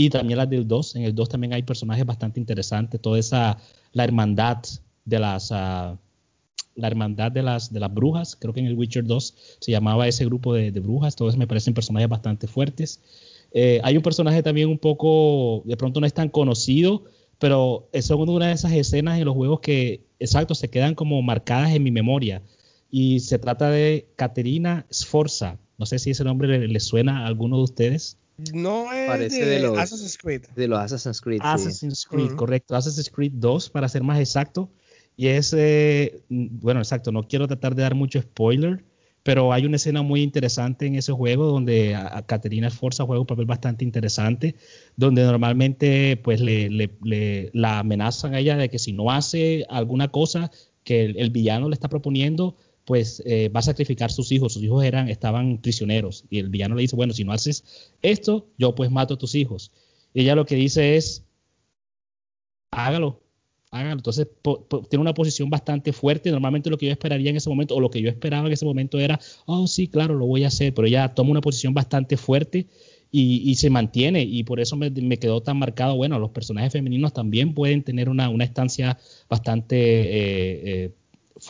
y 0.00 0.08
también 0.08 0.38
las 0.38 0.48
del 0.48 0.66
2. 0.66 0.96
En 0.96 1.02
el 1.02 1.14
2 1.14 1.28
también 1.28 1.52
hay 1.52 1.62
personajes 1.62 2.06
bastante 2.06 2.40
interesantes. 2.40 2.98
Toda 3.02 3.18
esa, 3.18 3.58
la 3.92 4.04
hermandad 4.04 4.62
de 5.04 5.18
las... 5.18 5.50
Uh, 5.50 5.98
la 6.76 6.86
hermandad 6.86 7.30
de 7.30 7.42
las, 7.42 7.70
de 7.70 7.80
las 7.80 7.92
brujas, 7.92 8.36
creo 8.36 8.54
que 8.54 8.60
en 8.60 8.66
el 8.66 8.74
Witcher 8.74 9.04
2 9.04 9.34
se 9.60 9.70
llamaba 9.70 10.08
ese 10.08 10.24
grupo 10.24 10.54
de, 10.54 10.70
brujas, 10.70 11.16
todos 11.16 11.36
me 11.36 11.46
parecen 11.46 11.74
personajes 11.74 12.08
bastante 12.08 12.46
fuertes. 12.46 13.02
Eh, 13.52 13.80
hay 13.82 13.96
un 13.98 14.02
personaje 14.02 14.42
también 14.42 14.68
un 14.68 14.78
poco, 14.78 15.62
de 15.66 15.76
pronto 15.76 16.00
no 16.00 16.06
es 16.06 16.14
tan 16.14 16.30
conocido, 16.30 17.04
pero 17.38 17.90
es 17.92 18.08
una 18.08 18.46
de 18.46 18.52
esas 18.52 18.72
escenas 18.72 19.18
en 19.18 19.26
los 19.26 19.34
juegos 19.34 19.60
que, 19.60 20.06
exacto, 20.20 20.54
se 20.54 20.70
quedan 20.70 20.94
como 20.94 21.20
marcadas 21.20 21.72
en 21.72 21.82
mi 21.82 21.90
memoria. 21.90 22.40
Y 22.90 23.20
se 23.20 23.38
trata 23.38 23.68
de 23.68 24.08
Caterina 24.16 24.86
Sforza. 24.90 25.58
No 25.76 25.84
sé 25.84 25.98
si 25.98 26.12
ese 26.12 26.24
nombre 26.24 26.66
le, 26.66 26.80
suena 26.80 27.24
a 27.24 27.26
alguno 27.26 27.58
de 27.58 27.64
ustedes. 27.64 28.16
No 28.52 28.92
es 28.92 29.08
Parece 29.08 29.44
de, 29.44 29.60
los 29.60 29.78
Assassin's 29.78 30.18
Creed. 30.18 30.42
De 30.54 30.68
los 30.68 30.78
Assassin's 30.78 31.20
Creed. 31.20 31.40
Assassin's 31.42 32.06
Creed, 32.06 32.32
correcto. 32.32 32.76
Assassin's 32.76 33.10
Creed 33.10 33.32
2, 33.34 33.70
para 33.70 33.88
ser 33.88 34.02
más 34.02 34.18
exacto. 34.18 34.70
Y 35.16 35.28
es, 35.28 35.54
eh, 35.56 36.22
bueno, 36.28 36.80
exacto, 36.80 37.12
no 37.12 37.24
quiero 37.24 37.46
tratar 37.46 37.74
de 37.74 37.82
dar 37.82 37.94
mucho 37.94 38.20
spoiler, 38.22 38.84
pero 39.22 39.52
hay 39.52 39.66
una 39.66 39.76
escena 39.76 40.02
muy 40.02 40.22
interesante 40.22 40.86
en 40.86 40.94
ese 40.94 41.12
juego 41.12 41.44
donde 41.46 41.94
a, 41.94 42.22
Caterina 42.22 42.68
Esforza 42.68 43.04
juega 43.04 43.20
un 43.20 43.26
papel 43.26 43.44
bastante 43.44 43.84
interesante, 43.84 44.56
donde 44.96 45.22
normalmente 45.22 46.16
pues 46.16 46.40
le, 46.40 46.88
la 47.52 47.80
amenazan 47.80 48.34
a 48.34 48.38
ella 48.38 48.56
de 48.56 48.70
que 48.70 48.78
si 48.78 48.92
no 48.92 49.10
hace 49.10 49.66
alguna 49.68 50.08
cosa 50.08 50.50
que 50.84 51.04
el, 51.04 51.30
villano 51.30 51.68
le 51.68 51.74
está 51.74 51.88
proponiendo, 51.88 52.56
pues 52.90 53.22
eh, 53.24 53.48
va 53.50 53.60
a 53.60 53.62
sacrificar 53.62 54.10
sus 54.10 54.32
hijos. 54.32 54.54
Sus 54.54 54.64
hijos 54.64 54.82
eran, 54.82 55.08
estaban 55.08 55.58
prisioneros. 55.58 56.24
Y 56.28 56.40
el 56.40 56.48
villano 56.48 56.74
le 56.74 56.82
dice, 56.82 56.96
bueno, 56.96 57.12
si 57.12 57.22
no 57.22 57.30
haces 57.30 57.62
esto, 58.02 58.48
yo 58.58 58.74
pues 58.74 58.90
mato 58.90 59.14
a 59.14 59.16
tus 59.16 59.36
hijos. 59.36 59.70
Y 60.12 60.22
ella 60.22 60.34
lo 60.34 60.44
que 60.44 60.56
dice 60.56 60.96
es, 60.96 61.22
hágalo, 62.72 63.20
entonces 63.70 64.26
tiene 64.88 65.02
una 65.02 65.14
posición 65.14 65.50
bastante 65.50 65.92
fuerte. 65.92 66.32
Normalmente 66.32 66.68
lo 66.68 66.78
que 66.78 66.86
yo 66.86 66.92
esperaría 66.92 67.30
en 67.30 67.36
ese 67.36 67.48
momento, 67.48 67.76
o 67.76 67.80
lo 67.80 67.92
que 67.92 68.02
yo 68.02 68.08
esperaba 68.08 68.48
en 68.48 68.54
ese 68.54 68.64
momento 68.64 68.98
era, 68.98 69.20
oh 69.46 69.68
sí, 69.68 69.86
claro, 69.86 70.14
lo 70.14 70.26
voy 70.26 70.42
a 70.42 70.48
hacer, 70.48 70.74
pero 70.74 70.88
ella 70.88 71.14
toma 71.14 71.30
una 71.30 71.40
posición 71.40 71.72
bastante 71.72 72.16
fuerte 72.16 72.66
y, 73.12 73.54
se 73.54 73.70
mantiene. 73.70 74.24
Y 74.24 74.42
por 74.42 74.58
eso 74.58 74.76
me, 74.76 74.90
quedó 75.20 75.42
tan 75.42 75.60
marcado, 75.60 75.94
bueno, 75.94 76.18
los 76.18 76.30
personajes 76.30 76.72
femeninos 76.72 77.12
también 77.12 77.54
pueden 77.54 77.84
tener 77.84 78.08
una, 78.08 78.32
estancia 78.42 78.98
bastante 79.28 79.76
eh, 79.76 80.62
eh, 80.64 80.94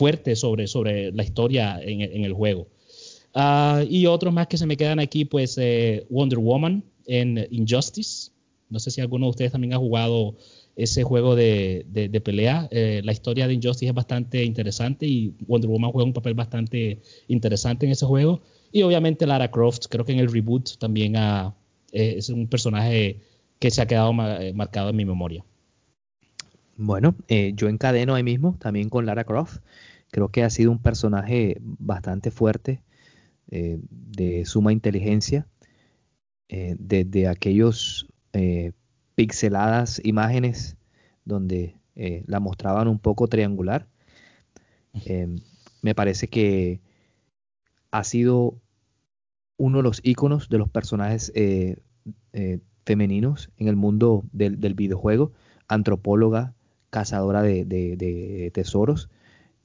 fuerte 0.01 0.35
sobre, 0.35 0.65
sobre 0.65 1.11
la 1.11 1.21
historia 1.21 1.79
en, 1.79 2.25
el 2.25 2.33
juego. 2.33 2.65
Ah, 3.35 3.83
y 3.87 4.07
otros 4.07 4.33
más 4.33 4.47
que 4.47 4.57
se 4.57 4.65
me 4.65 4.75
quedan 4.75 4.99
aquí, 4.99 5.25
pues 5.25 5.59
eh, 5.59 6.07
Wonder 6.09 6.39
Woman 6.39 6.83
en 7.05 7.47
Injustice. 7.51 8.31
No 8.71 8.79
sé 8.79 8.89
si 8.89 8.99
alguno 8.99 9.27
de 9.27 9.29
ustedes 9.29 9.51
también 9.51 9.75
ha 9.75 9.77
jugado 9.77 10.35
ese 10.75 11.03
juego 11.03 11.35
de, 11.35 11.85
pelea. 12.23 12.67
Eh, 12.71 13.01
la 13.03 13.11
historia 13.11 13.47
de 13.47 13.53
Injustice 13.53 13.89
es 13.89 13.93
bastante 13.93 14.43
interesante 14.43 15.05
y 15.05 15.35
Wonder 15.47 15.69
Woman 15.69 15.91
juega 15.91 16.07
un 16.07 16.13
papel 16.13 16.33
bastante 16.33 16.99
interesante 17.27 17.85
en 17.85 17.91
ese 17.91 18.07
juego. 18.07 18.41
Y 18.71 18.81
obviamente 18.81 19.27
Lara 19.27 19.51
Croft, 19.51 19.85
creo 19.87 20.03
que 20.03 20.13
en 20.13 20.19
el 20.19 20.31
reboot 20.31 20.79
también 20.79 21.15
eh, 21.15 21.51
es 21.91 22.29
un 22.29 22.47
personaje 22.47 23.19
que 23.59 23.69
se 23.69 23.83
ha 23.83 23.85
quedado 23.85 24.11
eh, 24.39 24.51
marcado 24.53 24.89
en 24.89 24.95
mi 24.95 25.05
memoria. 25.05 25.45
Bueno, 26.75 27.13
yo 27.27 27.69
encadeno 27.69 28.15
ahí 28.15 28.23
mismo 28.23 28.55
también 28.59 28.89
con 28.89 29.05
Lara 29.05 29.23
Croft. 29.23 29.59
Creo 30.11 30.29
que 30.29 30.43
ha 30.43 30.49
sido 30.49 30.71
un 30.71 30.79
personaje 30.79 31.57
bastante 31.61 32.31
fuerte, 32.31 32.83
de 33.47 34.45
suma 34.45 34.71
inteligencia, 34.71 35.47
desde 36.47 37.27
aquellos 37.27 38.07
pixeladas 39.15 40.01
imágenes 40.03 40.77
donde 41.25 41.75
eh, 41.95 42.23
la 42.25 42.39
mostraban 42.39 42.87
un 42.87 42.99
poco 42.99 43.27
triangular. 43.27 43.87
Eh, 45.05 45.27
me 45.81 45.95
parece 45.95 46.27
que 46.27 46.81
ha 47.91 48.03
sido 48.03 48.55
uno 49.57 49.77
de 49.77 49.83
los 49.83 49.99
iconos 50.03 50.49
de 50.49 50.57
los 50.57 50.69
personajes 50.69 51.31
eh, 51.35 51.77
femeninos 52.85 53.51
en 53.57 53.67
el 53.67 53.75
mundo 53.75 54.23
del, 54.31 54.57
videojuego, 54.73 55.33
antropóloga, 55.67 56.55
cazadora 56.89 57.41
de, 57.41 58.51
tesoros. 58.53 59.09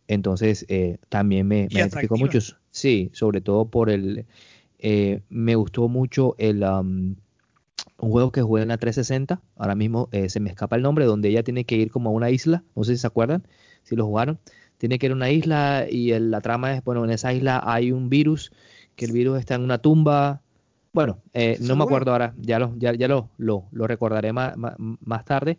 Entonces 0.09 0.67
también 1.09 1.49
me, 1.49 1.69
me 1.73 1.81
identificó 1.81 2.17
mucho. 2.17 2.39
Sí, 2.71 3.11
sobre 3.13 3.41
todo 3.41 3.69
por 3.69 3.91
el... 3.91 4.27
me 5.29 5.55
gustó 5.55 5.89
mucho 5.89 6.35
el 6.39 6.63
un 7.99 8.11
juego 8.11 8.31
que 8.31 8.43
juega 8.43 8.63
en 8.63 8.69
la 8.69 8.79
360, 8.79 9.41
ahora 9.57 9.75
mismo 9.75 10.09
eh, 10.13 10.29
se 10.29 10.41
me 10.41 10.51
escapa 10.51 10.77
el 10.77 10.83
nombre, 10.83 11.05
donde 11.05 11.29
ella 11.29 11.43
tiene 11.43 11.65
que 11.65 11.77
ir 11.77 11.91
como 11.91 12.11
a 12.11 12.13
una 12.13 12.31
isla, 12.31 12.63
no 12.75 12.85
sé 12.85 12.95
si 12.95 13.01
se 13.01 13.07
acuerdan, 13.07 13.47
si 13.83 13.97
lo 13.97 14.05
jugaron, 14.05 14.39
tiene 14.79 14.99
que 14.99 15.07
ir 15.07 15.13
a 15.13 15.15
una 15.15 15.31
isla 15.31 15.87
y 15.89 16.19
la 16.19 16.41
trama 16.41 16.75
es, 16.75 16.85
bueno, 16.85 17.05
en 17.05 17.11
esa 17.11 17.33
isla 17.33 17.63
hay 17.65 17.93
un 17.93 18.09
virus, 18.09 18.53
que 18.97 19.07
el 19.07 19.13
virus 19.13 19.39
está 19.39 19.55
en 19.55 19.63
una 19.63 19.79
tumba, 19.79 20.43
bueno, 20.93 21.19
eh, 21.33 21.59
no 21.61 21.77
me 21.77 21.85
acuerdo 21.85 22.13
ahora, 22.13 22.35
ya 22.39 22.59
lo, 22.59 22.75
ya, 22.77 22.95
ya 22.95 23.09
lo, 23.09 23.31
lo, 23.39 23.87
recordaré 23.87 24.33
más, 24.33 24.55
más, 24.57 25.25
tarde, 25.25 25.59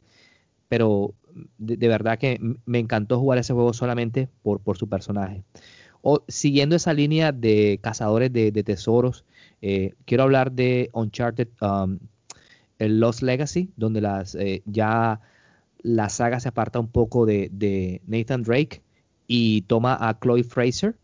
pero 0.67 1.13
de, 1.58 1.88
verdad 1.88 2.17
que 2.17 2.39
me 2.65 2.79
encantó 2.79 3.20
jugar 3.20 3.39
ese 3.39 3.53
juego 3.53 3.74
solamente 3.74 4.29
por, 4.44 4.60
por 4.60 4.77
su 4.77 4.88
personaje. 4.88 5.44
O, 6.01 6.24
siguiendo 6.27 6.75
esa 6.75 6.94
línea 6.94 7.32
de 7.32 7.79
cazadores 7.82 8.32
de, 8.32 8.51
tesoros, 8.63 9.25
eh, 9.62 9.94
quiero 10.06 10.24
hablar 10.24 10.51
de 10.51 10.89
Uncharted 10.94 11.50
um, 11.62 12.00
el 12.79 13.00
Lost 13.00 13.22
Legacy, 13.22 13.72
donde 13.75 14.01
las 14.01 14.36
eh, 14.36 14.62
ya 14.65 15.20
la 15.82 16.10
saga 16.10 16.39
se 16.39 16.50
aparta 16.50 16.79
un 16.79 16.88
poco 16.88 17.25
de, 17.25 18.01
Nathan 18.08 18.44
Drake 18.44 18.82
y 19.27 19.62
toma 19.63 19.98
a 20.00 20.20
Chloe 20.20 20.44
Fraser 20.44 20.96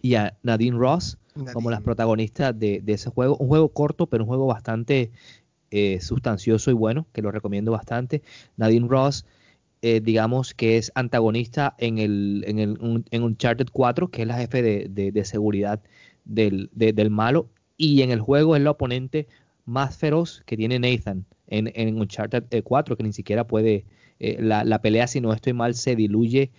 y 0.00 0.14
a 0.14 0.36
Nadine 0.42 0.76
Ross 0.76 1.18
como 1.52 1.70
las 1.70 1.80
protagonistas 1.80 2.56
de, 2.58 2.82
ese 2.86 3.10
juego. 3.10 3.36
Un 3.38 3.48
juego 3.48 3.68
corto, 3.70 4.06
pero 4.06 4.24
un 4.24 4.28
juego 4.28 4.46
bastante 4.46 5.10
eh, 5.76 6.00
sustancioso 6.00 6.70
y 6.70 6.74
bueno, 6.74 7.08
que 7.12 7.20
lo 7.20 7.32
recomiendo 7.32 7.72
bastante. 7.72 8.22
Nadine 8.56 8.86
Ross, 8.86 9.26
eh, 9.82 10.00
digamos 10.00 10.54
que 10.54 10.76
es 10.76 10.92
antagonista 10.94 11.74
en 11.78 11.98
el, 11.98 12.44
en 12.46 12.60
el 12.60 13.04
en 13.10 13.22
Uncharted 13.24 13.66
4, 13.72 14.08
que 14.08 14.22
es 14.22 14.28
la 14.28 14.36
jefe 14.36 14.62
de, 14.62 15.24
seguridad 15.24 15.82
del, 16.24 16.70
del, 16.72 17.10
malo, 17.10 17.48
y 17.76 18.02
en 18.02 18.12
el 18.12 18.20
juego 18.20 18.54
es 18.54 18.62
la 18.62 18.70
oponente 18.70 19.26
más 19.64 19.96
feroz 19.96 20.42
que 20.46 20.56
tiene 20.56 20.78
Nathan 20.78 21.26
en, 21.48 21.72
en 21.74 22.00
Uncharted 22.00 22.44
4, 22.62 22.94
eh, 22.94 22.96
que 22.96 23.02
ni 23.02 23.12
siquiera 23.12 23.44
puede, 23.44 23.84
la, 24.20 24.80
pelea, 24.80 25.08
si 25.08 25.20
no 25.20 25.32
estoy 25.32 25.54
mal, 25.54 25.74
se 25.74 25.96
diluye 25.96 26.52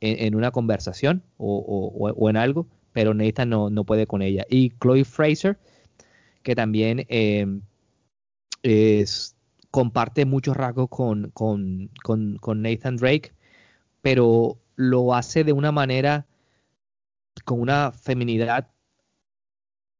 en, 0.00 0.34
una 0.34 0.50
conversación 0.50 1.22
o 1.36 2.30
en 2.30 2.36
algo 2.38 2.66
pero 2.92 3.14
Nathan 3.14 3.48
no, 3.48 3.70
no 3.70 3.84
puede 3.84 4.06
con 4.06 4.20
ella. 4.20 4.44
Y 4.50 4.70
Chloe 4.78 5.04
Fraser, 5.04 5.58
que 6.42 6.54
también 6.54 7.06
es, 8.62 9.36
comparte 9.70 10.26
muchos 10.26 10.56
rasgos 10.56 10.88
con, 10.90 11.30
con, 11.30 11.90
con, 12.02 12.62
Nathan 12.62 12.96
Drake, 12.96 13.32
pero 14.02 14.58
lo 14.76 15.14
hace 15.14 15.44
de 15.44 15.52
una 15.52 15.72
manera 15.72 16.26
con 17.44 17.60
una 17.60 17.92
feminidad 17.92 18.70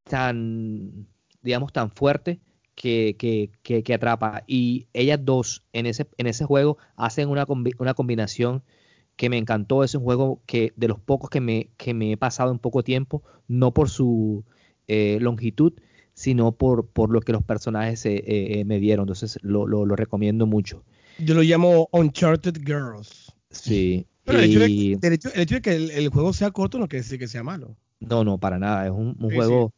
tan, 0.05 1.07
digamos, 1.43 1.73
tan 1.73 1.91
fuerte 1.91 2.41
que, 2.75 3.17
que, 3.19 3.83
que, 3.83 3.95
atrapa. 3.95 4.45
Y 4.47 4.89
ellas 4.93 5.21
dos 5.23 5.65
en 5.73 5.87
ese, 5.87 6.09
en 6.19 6.27
ese 6.27 6.45
juego 6.45 6.79
hacen 6.97 7.29
una, 7.29 7.47
una 7.79 7.95
combinación 7.95 8.63
que 9.17 9.31
me 9.31 9.39
encantó. 9.39 9.85
Es 9.85 9.95
un 9.95 10.05
juego 10.05 10.43
que 10.47 10.73
de 10.77 10.89
los 10.89 11.01
pocos 11.01 11.31
que 11.31 11.41
me, 11.41 11.71
que 11.77 11.95
me 11.95 12.13
he 12.13 12.17
pasado 12.17 12.53
en 12.53 12.59
poco 12.59 12.83
tiempo, 12.83 13.23
no 13.49 13.73
por 13.73 13.89
su 13.89 14.45
eh, 14.89 15.19
longitud, 15.21 15.75
sino 16.15 16.53
por, 16.53 16.87
por 16.87 17.11
lo 17.11 17.21
que 17.21 17.33
los 17.33 17.43
personajes 17.43 18.05
eh, 18.07 18.23
eh, 18.27 18.65
me 18.65 18.79
dieron. 18.79 19.05
Entonces 19.05 19.39
lo, 19.43 19.67
lo, 19.67 19.97
recomiendo 19.97 20.47
mucho. 20.47 20.85
Yo 21.19 21.35
lo 21.35 21.43
llamo 21.43 21.89
Uncharted 21.93 22.59
Girls. 22.65 23.33
Sí. 23.51 24.07
Pero 24.25 24.39
el, 24.39 24.45
hecho 24.45 25.57
de, 25.57 25.63
que 25.63 25.75
el, 25.75 26.09
juego 26.09 26.33
sea 26.33 26.53
corto 26.53 26.79
no 26.79 26.87
quiere 26.87 27.03
decir 27.03 27.19
que 27.19 27.27
sea 27.27 27.43
malo. 27.43 27.77
No, 27.99 28.23
no, 28.23 28.39
para 28.39 28.59
nada. 28.59 28.87
Es 28.87 28.93
un, 28.93 29.17
juego 29.17 29.73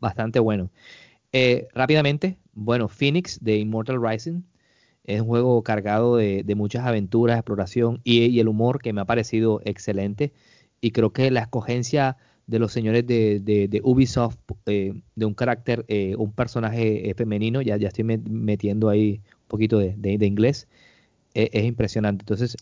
bastante 0.00 0.38
bueno. 0.38 0.70
rápidamente, 1.74 2.38
bueno, 2.54 2.88
Phoenix 2.88 3.38
de 3.42 3.58
Immortal 3.58 4.00
Rising 4.02 4.42
es 5.06 5.20
un 5.20 5.28
juego 5.28 5.62
cargado 5.62 6.16
de, 6.16 6.54
muchas 6.56 6.84
aventuras, 6.84 7.38
exploración 7.38 8.00
y, 8.02 8.40
el 8.40 8.48
humor 8.48 8.82
que 8.82 8.92
me 8.92 9.00
ha 9.00 9.04
parecido 9.04 9.60
excelente. 9.64 10.32
Y 10.80 10.90
creo 10.90 11.12
que 11.12 11.30
la 11.30 11.40
escogencia 11.40 12.16
de 12.46 12.58
los 12.58 12.72
señores 12.72 13.06
de, 13.06 13.80
Ubisoft 13.82 14.38
eh, 14.66 14.94
de 15.14 15.26
un 15.26 15.34
carácter, 15.34 15.84
eh, 15.88 16.14
un 16.16 16.32
personaje 16.32 17.10
eh, 17.10 17.14
femenino, 17.14 17.60
ya, 17.60 17.76
ya 17.76 17.88
estoy 17.88 18.04
metiendo 18.04 18.88
ahí 18.88 19.20
un 19.42 19.48
poquito 19.48 19.78
de, 19.78 20.18
inglés, 20.26 20.68
es 21.34 21.64
impresionante. 21.64 22.22
Entonces, 22.22 22.56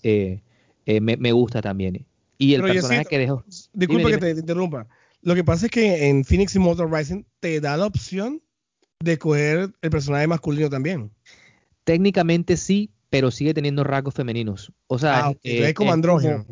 me, 0.84 1.32
gusta 1.32 1.62
también. 1.62 2.04
Y 2.38 2.54
el 2.54 2.62
personaje 2.62 3.04
que 3.04 3.18
dejo. 3.18 3.44
Disculpa 3.72 4.10
que 4.10 4.18
te 4.18 4.30
interrumpa. 4.30 4.88
Lo 5.22 5.34
que 5.34 5.44
pasa 5.44 5.66
es 5.66 5.72
que 5.72 6.08
en 6.08 6.24
Phoenix 6.24 6.54
Immortal 6.54 6.90
Rising 6.90 7.24
te 7.40 7.60
da 7.60 7.76
la 7.76 7.86
opción 7.86 8.42
de 9.00 9.18
coger 9.18 9.70
el 9.80 9.90
personaje 9.90 10.26
masculino 10.26 10.68
también. 10.68 11.10
Técnicamente 11.84 12.56
sí, 12.56 12.90
pero 13.10 13.30
sigue 13.30 13.54
teniendo 13.54 13.84
rasgos 13.84 14.14
femeninos. 14.14 14.72
O 14.86 14.98
sea, 14.98 15.26
ah, 15.26 15.34
es 15.42 15.74
como 15.74 15.92
andrógeno. 15.92 16.44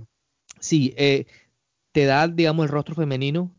sí, 0.61 0.95
eh, 0.97 1.27
te 1.93 2.07
da, 2.07 2.27
digamos, 2.29 2.65
el 2.65 2.73
rostro 2.73 2.95
femenino, 2.95 3.55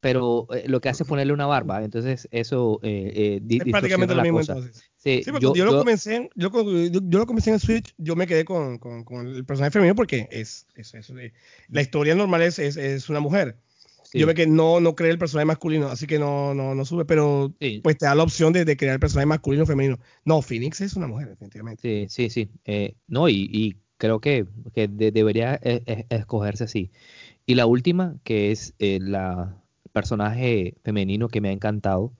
pero 0.00 0.46
eh, 0.54 0.64
lo 0.68 0.80
que 0.80 0.88
hace 0.88 1.02
es 1.02 1.08
ponerle 1.08 1.32
una 1.32 1.46
barba. 1.46 1.82
Entonces, 1.82 2.28
eso 2.30 2.80
es 2.82 3.40
prácticamente 3.70 4.14
lo 4.14 4.22
mismo 4.22 4.40
entonces. 4.40 4.84
Sí, 4.96 5.22
yo, 5.40 5.54
yo, 5.54 5.64
lo 5.64 5.78
comencé, 5.78 6.28
yo, 6.34 6.50
yo, 6.50 7.18
lo 7.18 7.26
comencé 7.26 7.50
en 7.50 7.60
Switch, 7.60 7.94
yo 7.98 8.16
me 8.16 8.26
quedé 8.26 8.44
con, 8.44 8.78
con, 8.78 9.28
el 9.28 9.44
personaje 9.44 9.70
femenino 9.70 9.94
porque 9.94 10.28
es, 10.30 10.66
es, 10.74 10.92
es, 10.94 11.12
la 11.68 11.80
historia 11.80 12.14
normal 12.14 12.42
es, 12.42 12.58
es, 12.58 13.08
una 13.08 13.20
mujer. 13.20 13.56
Yo 14.14 14.26
ve 14.26 14.34
que 14.34 14.46
no, 14.46 14.80
no 14.80 14.94
creé 14.94 15.10
el 15.10 15.18
personaje 15.18 15.44
masculino, 15.44 15.88
así 15.88 16.06
que 16.06 16.18
no, 16.18 16.54
no, 16.54 16.74
no 16.74 16.84
sube, 16.86 17.04
pero 17.04 17.54
pues 17.82 17.98
te 17.98 18.06
da 18.06 18.14
la 18.14 18.22
opción 18.22 18.52
de, 18.54 18.76
crear 18.76 18.94
el 18.94 19.00
personaje 19.00 19.26
masculino 19.26 19.64
o 19.64 19.66
femenino. 19.66 19.98
No, 20.24 20.40
Phoenix 20.40 20.80
es 20.80 20.94
una 20.94 21.06
mujer, 21.06 21.28
definitivamente. 21.28 21.82
Sí, 21.82 22.06
sí, 22.08 22.30
sí. 22.30 22.50
Eh, 22.64 22.94
no, 23.06 23.28
y, 23.28 23.76
creo 23.98 24.20
que, 24.20 24.46
debería 24.74 25.60
e, 25.62 25.82
e, 25.86 26.06
escogerse 26.08 26.64
así. 26.64 26.90
Y 27.48 27.54
la 27.54 27.64
última, 27.64 28.18
que 28.24 28.52
es 28.52 28.74
el 28.78 29.14
eh, 29.14 29.46
personaje 29.92 30.76
femenino 30.84 31.28
que 31.28 31.40
me 31.40 31.48
ha 31.48 31.52
encantado, 31.52 32.12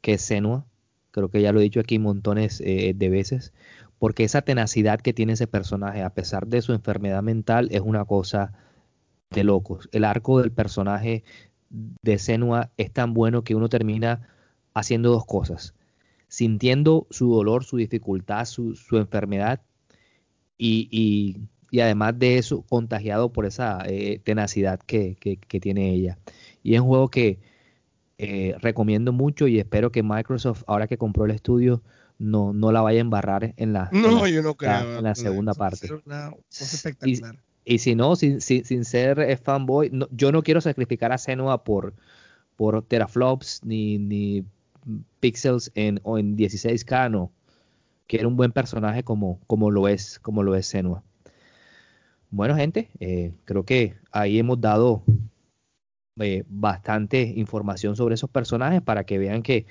que 0.00 0.14
es 0.14 0.22
Senua. 0.22 0.64
Creo 1.10 1.28
que 1.28 1.42
ya 1.42 1.52
lo 1.52 1.60
he 1.60 1.64
dicho 1.64 1.80
aquí 1.80 1.98
montones 1.98 2.62
eh, 2.64 2.94
de 2.96 3.10
veces, 3.10 3.52
porque 3.98 4.24
esa 4.24 4.40
tenacidad 4.40 5.02
que 5.02 5.12
tiene 5.12 5.34
ese 5.34 5.46
personaje, 5.46 6.02
a 6.02 6.14
pesar 6.14 6.46
de 6.46 6.62
su 6.62 6.72
enfermedad 6.72 7.22
mental, 7.22 7.68
es 7.72 7.82
una 7.82 8.06
cosa 8.06 8.54
de 9.28 9.44
locos. 9.44 9.86
El 9.92 10.02
arco 10.02 10.40
del 10.40 10.50
personaje 10.50 11.24
de 11.68 12.18
Senua 12.18 12.70
es 12.78 12.90
tan 12.90 13.12
bueno 13.12 13.44
que 13.44 13.54
uno 13.54 13.68
termina 13.68 14.30
haciendo 14.72 15.10
dos 15.10 15.26
cosas. 15.26 15.74
Sintiendo 16.28 17.06
su 17.10 17.34
dolor, 17.34 17.64
su 17.64 17.76
dificultad, 17.76 18.46
su, 18.46 18.74
enfermedad 18.92 19.60
y, 20.56 21.36
además 21.78 22.18
de 22.18 22.38
eso 22.38 22.62
contagiado 22.68 23.32
por 23.32 23.46
esa 23.46 23.84
eh, 23.86 24.20
tenacidad 24.24 24.80
que, 24.80 25.16
tiene 25.60 25.90
ella. 25.90 26.18
Y 26.64 26.74
es 26.74 26.80
un 26.80 26.88
juego 26.88 27.08
que 27.08 27.38
eh, 28.18 28.56
recomiendo 28.60 29.12
mucho 29.12 29.46
y 29.46 29.60
espero 29.60 29.92
que 29.92 30.02
Microsoft, 30.02 30.64
ahora 30.66 30.88
que 30.88 30.98
compró 30.98 31.26
el 31.26 31.30
estudio, 31.30 31.82
no, 32.18 32.52
no 32.52 32.72
la 32.72 32.80
vaya 32.80 32.98
a 32.98 33.02
embarrar 33.02 33.54
en 33.56 33.72
la, 33.72 33.88
en 33.92 34.02
la, 34.02 35.14
segunda 35.14 35.54
parte. 35.54 35.88
espectacular. 36.50 37.36
Y 37.64 37.78
si 37.78 37.94
no, 37.94 38.16
sin, 38.16 38.40
sin, 38.40 38.84
ser 38.84 39.20
eh, 39.20 39.36
fanboy, 39.36 39.92
yo 40.10 40.32
no 40.32 40.42
quiero 40.42 40.60
sacrificar 40.60 41.12
a 41.12 41.18
Senua 41.18 41.62
por, 41.62 41.94
por 42.56 42.82
teraflops 42.82 43.60
ni, 43.64 43.98
ni 43.98 44.44
pixels 45.20 45.70
en, 45.74 46.00
o 46.02 46.18
en 46.18 46.36
16K, 46.36 47.10
no. 47.10 47.30
Quiero 48.06 48.28
un 48.28 48.36
buen 48.36 48.50
personaje 48.50 49.04
como, 49.04 49.38
como 49.46 49.70
lo 49.70 49.86
es, 49.88 50.18
como 50.18 50.42
lo 50.42 50.56
es 50.56 50.66
Senua. 50.66 51.04
Bueno, 52.30 52.56
gente, 52.56 52.90
eh, 53.00 53.32
creo 53.44 53.64
que 53.64 53.94
ahí 54.12 54.38
hemos 54.38 54.60
dado 54.60 55.02
eh, 56.20 56.44
bastante 56.48 57.22
información 57.22 57.96
sobre 57.96 58.14
esos 58.14 58.30
personajes 58.30 58.82
para 58.82 59.04
que 59.04 59.18
vean 59.18 59.42
que, 59.42 59.66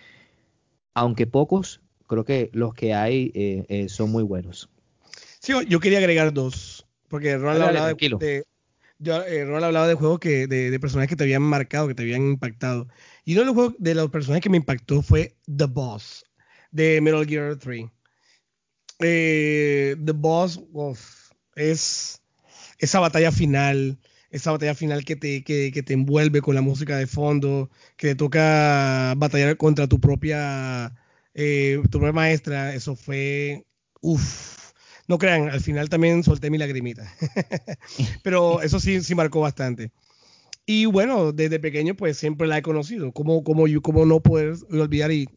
aunque 0.94 1.28
pocos, 1.28 1.82
creo 2.08 2.26
que 2.26 2.50
los 2.54 2.74
que 2.74 2.94
hay 2.94 3.88
son 3.88 4.12
muy 4.12 4.24
buenos. 4.24 4.70
Sí, 5.40 5.54
yo 5.68 5.80
quería 5.80 6.00
agregar 6.00 6.34
dos. 6.34 6.86
Porque 7.08 7.38
Ronald 7.38 7.64
hablaba 7.64 7.94
de, 7.94 8.44
yo, 9.00 9.24
eh, 9.26 9.42
hablaba 9.42 9.88
de 9.88 9.94
juegos 9.96 10.20
que, 10.20 10.46
de, 10.46 10.78
personajes 10.80 11.10
que 11.10 11.16
te 11.16 11.24
habían 11.24 11.42
marcado, 11.42 11.88
que 11.88 11.96
te 11.96 12.04
habían 12.04 12.24
impactado. 12.24 12.88
Y 13.24 13.34
uno 13.34 13.42
de 13.42 13.46
los, 13.46 13.56
juegos, 13.56 13.76
de 13.80 13.96
los 13.96 14.10
personajes 14.10 14.44
que 14.44 14.50
me 14.50 14.58
impactó 14.58 15.02
fue 15.02 15.38
The 15.46 15.66
Boss, 15.66 16.26
de 16.72 17.00
Metal 17.00 17.26
Gear 17.26 17.56
3. 17.56 17.86
Eh, 19.00 19.96
The 20.04 20.12
Boss 20.12 20.62
es 21.56 22.19
esa 22.80 23.00
batalla 23.00 23.32
final, 23.32 24.00
esa 24.32 24.52
batalla 24.52 24.76
final 24.76 25.06
que 25.06 25.16
te, 25.16 25.44
que, 25.44 25.72
que 25.72 25.84
te 25.84 25.94
envuelve 25.94 26.42
con 26.42 26.56
la 26.56 26.62
música 26.62 26.98
de 26.98 27.08
fondo, 27.08 27.70
que 27.98 28.10
te 28.10 28.16
toca 28.16 29.14
batallar 29.18 29.58
contra 29.58 29.88
tu 29.88 30.00
propia, 30.00 30.96
eh, 31.34 31.80
tu 31.84 32.00
propia 32.00 32.14
maestra. 32.14 32.74
Eso 32.74 32.96
fue, 32.96 33.66
uff, 34.02 34.72
no 35.08 35.18
crean, 35.18 35.50
al 35.50 35.62
final 35.62 35.90
también 35.90 36.24
solté 36.24 36.50
mi 36.50 36.58
lagrimita. 36.58 37.12
Pero 38.24 38.62
eso 38.62 38.80
sí, 38.80 39.02
sí 39.02 39.16
marcó 39.16 39.42
bastante. 39.42 39.92
Y 40.66 40.86
bueno, 40.86 41.32
desde 41.32 41.60
pequeño 41.60 41.96
pues 41.96 42.18
siempre 42.18 42.48
la 42.48 42.60
he 42.60 42.62
conocido. 42.62 43.12
¿Cómo, 43.12 43.44
cómo, 43.44 43.66
cómo 43.82 44.06
no 44.06 44.22
poder 44.22 44.56
olvidar? 44.72 45.12
Y 45.12 45.28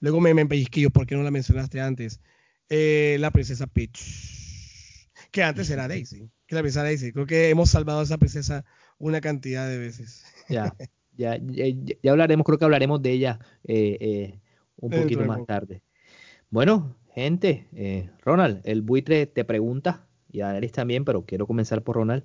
luego 0.00 0.20
me, 0.20 0.34
me 0.34 0.46
pellizquillo, 0.46 0.90
¿por 0.90 1.06
qué 1.06 1.14
no 1.14 1.22
la 1.22 1.30
mencionaste 1.30 1.80
antes? 1.80 2.20
Eh, 2.68 3.16
la 3.20 3.30
princesa 3.30 3.66
Peach. 3.66 5.08
Que 5.30 5.42
antes 5.42 5.70
era 5.70 5.88
Daisy. 5.88 6.30
Que 6.52 6.56
la 6.56 6.62
princesa 6.62 6.82
Daisy. 6.82 7.12
Creo 7.12 7.24
que 7.24 7.48
hemos 7.48 7.70
salvado 7.70 8.00
a 8.00 8.02
esa 8.02 8.18
princesa 8.18 8.66
una 8.98 9.22
cantidad 9.22 9.66
de 9.66 9.78
veces. 9.78 10.22
Ya, 10.50 10.76
ya, 11.16 11.38
ya, 11.40 12.12
hablaremos, 12.12 12.44
creo 12.44 12.58
que 12.58 12.66
hablaremos 12.66 13.00
de 13.00 13.10
ella 13.10 13.38
eh, 13.64 13.96
eh, 14.00 14.40
un 14.76 14.90
poquito 14.90 15.24
más 15.24 15.46
tarde. 15.46 15.82
Bueno, 16.50 16.94
Gente, 17.14 17.68
eh, 17.74 18.10
Ronald, 18.22 18.62
el 18.64 18.80
buitre 18.80 19.26
te 19.26 19.44
pregunta, 19.44 20.06
y 20.30 20.40
a 20.40 20.46
Daenerys 20.46 20.72
también, 20.72 21.04
pero 21.04 21.26
quiero 21.26 21.46
comenzar 21.46 21.82
por 21.82 21.96
Ronald. 21.96 22.24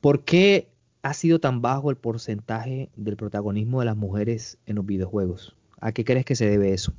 ¿Por 0.00 0.24
qué 0.24 0.68
ha 1.02 1.14
sido 1.14 1.38
tan 1.38 1.62
bajo 1.62 1.90
el 1.90 1.96
porcentaje 1.96 2.90
del 2.96 3.16
protagonismo 3.16 3.78
de 3.78 3.86
las 3.86 3.96
mujeres 3.96 4.58
en 4.66 4.76
los 4.76 4.86
videojuegos? 4.86 5.56
¿A 5.80 5.92
qué 5.92 6.04
crees 6.04 6.24
que 6.24 6.34
se 6.34 6.48
debe 6.48 6.72
eso? 6.72 6.92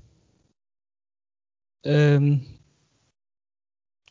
Em, 1.84 2.42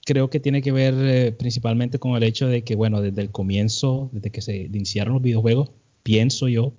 creo 0.08 0.30
que 0.30 0.40
tiene 0.40 0.62
que 0.62 0.72
ver 0.72 0.94
eh, 0.96 1.32
principalmente 1.32 1.98
con 1.98 2.16
el 2.16 2.22
hecho 2.22 2.48
de 2.48 2.64
que, 2.64 2.74
bueno, 2.74 3.02
desde 3.02 3.20
el 3.20 3.30
comienzo, 3.30 4.08
desde 4.10 4.30
que 4.30 4.40
se 4.40 4.56
iniciaron 4.56 5.12
los 5.12 5.22
videojuegos, 5.22 5.70
pienso 6.02 6.48
yo, 6.48 6.72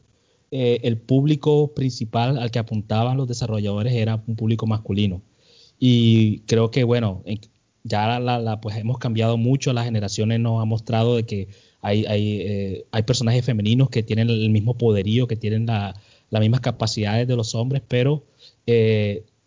eh, 0.50 0.80
el 0.82 0.98
público 0.98 1.76
principal 1.76 2.40
al 2.40 2.50
que 2.50 2.58
apuntaban 2.58 3.18
los 3.18 3.28
desarrolladores 3.28 3.94
era 3.94 4.24
un 4.26 4.36
público 4.36 4.66
masculino. 4.66 5.22
Y 5.78 6.40
creo 6.48 6.72
que, 6.72 6.84
bueno, 6.84 7.24
ya 7.84 8.20
la, 8.20 8.60
pues 8.62 8.76
hemos 8.78 8.98
cambiado 8.98 9.38
mucho, 9.38 9.74
las 9.74 9.86
generaciones 9.86 10.40
nos 10.40 10.60
han 10.60 10.68
mostrado 10.68 11.16
de 11.16 11.28
que 11.28 11.50
hay, 11.82 12.06
hay, 12.06 12.42
eh, 12.42 12.86
hay 12.90 13.04
personajes 13.04 13.46
femeninos 13.46 13.92
que 13.92 14.02
tienen 14.02 14.32
el 14.32 14.50
mismo 14.50 14.76
poderío, 14.76 15.28
que 15.28 15.36
tienen 15.36 15.68
las 15.68 16.42
mismas 16.42 16.62
capacidades 16.62 17.28
de 17.28 17.36
los 17.36 17.54
hombres, 17.54 17.84
pero 17.88 18.24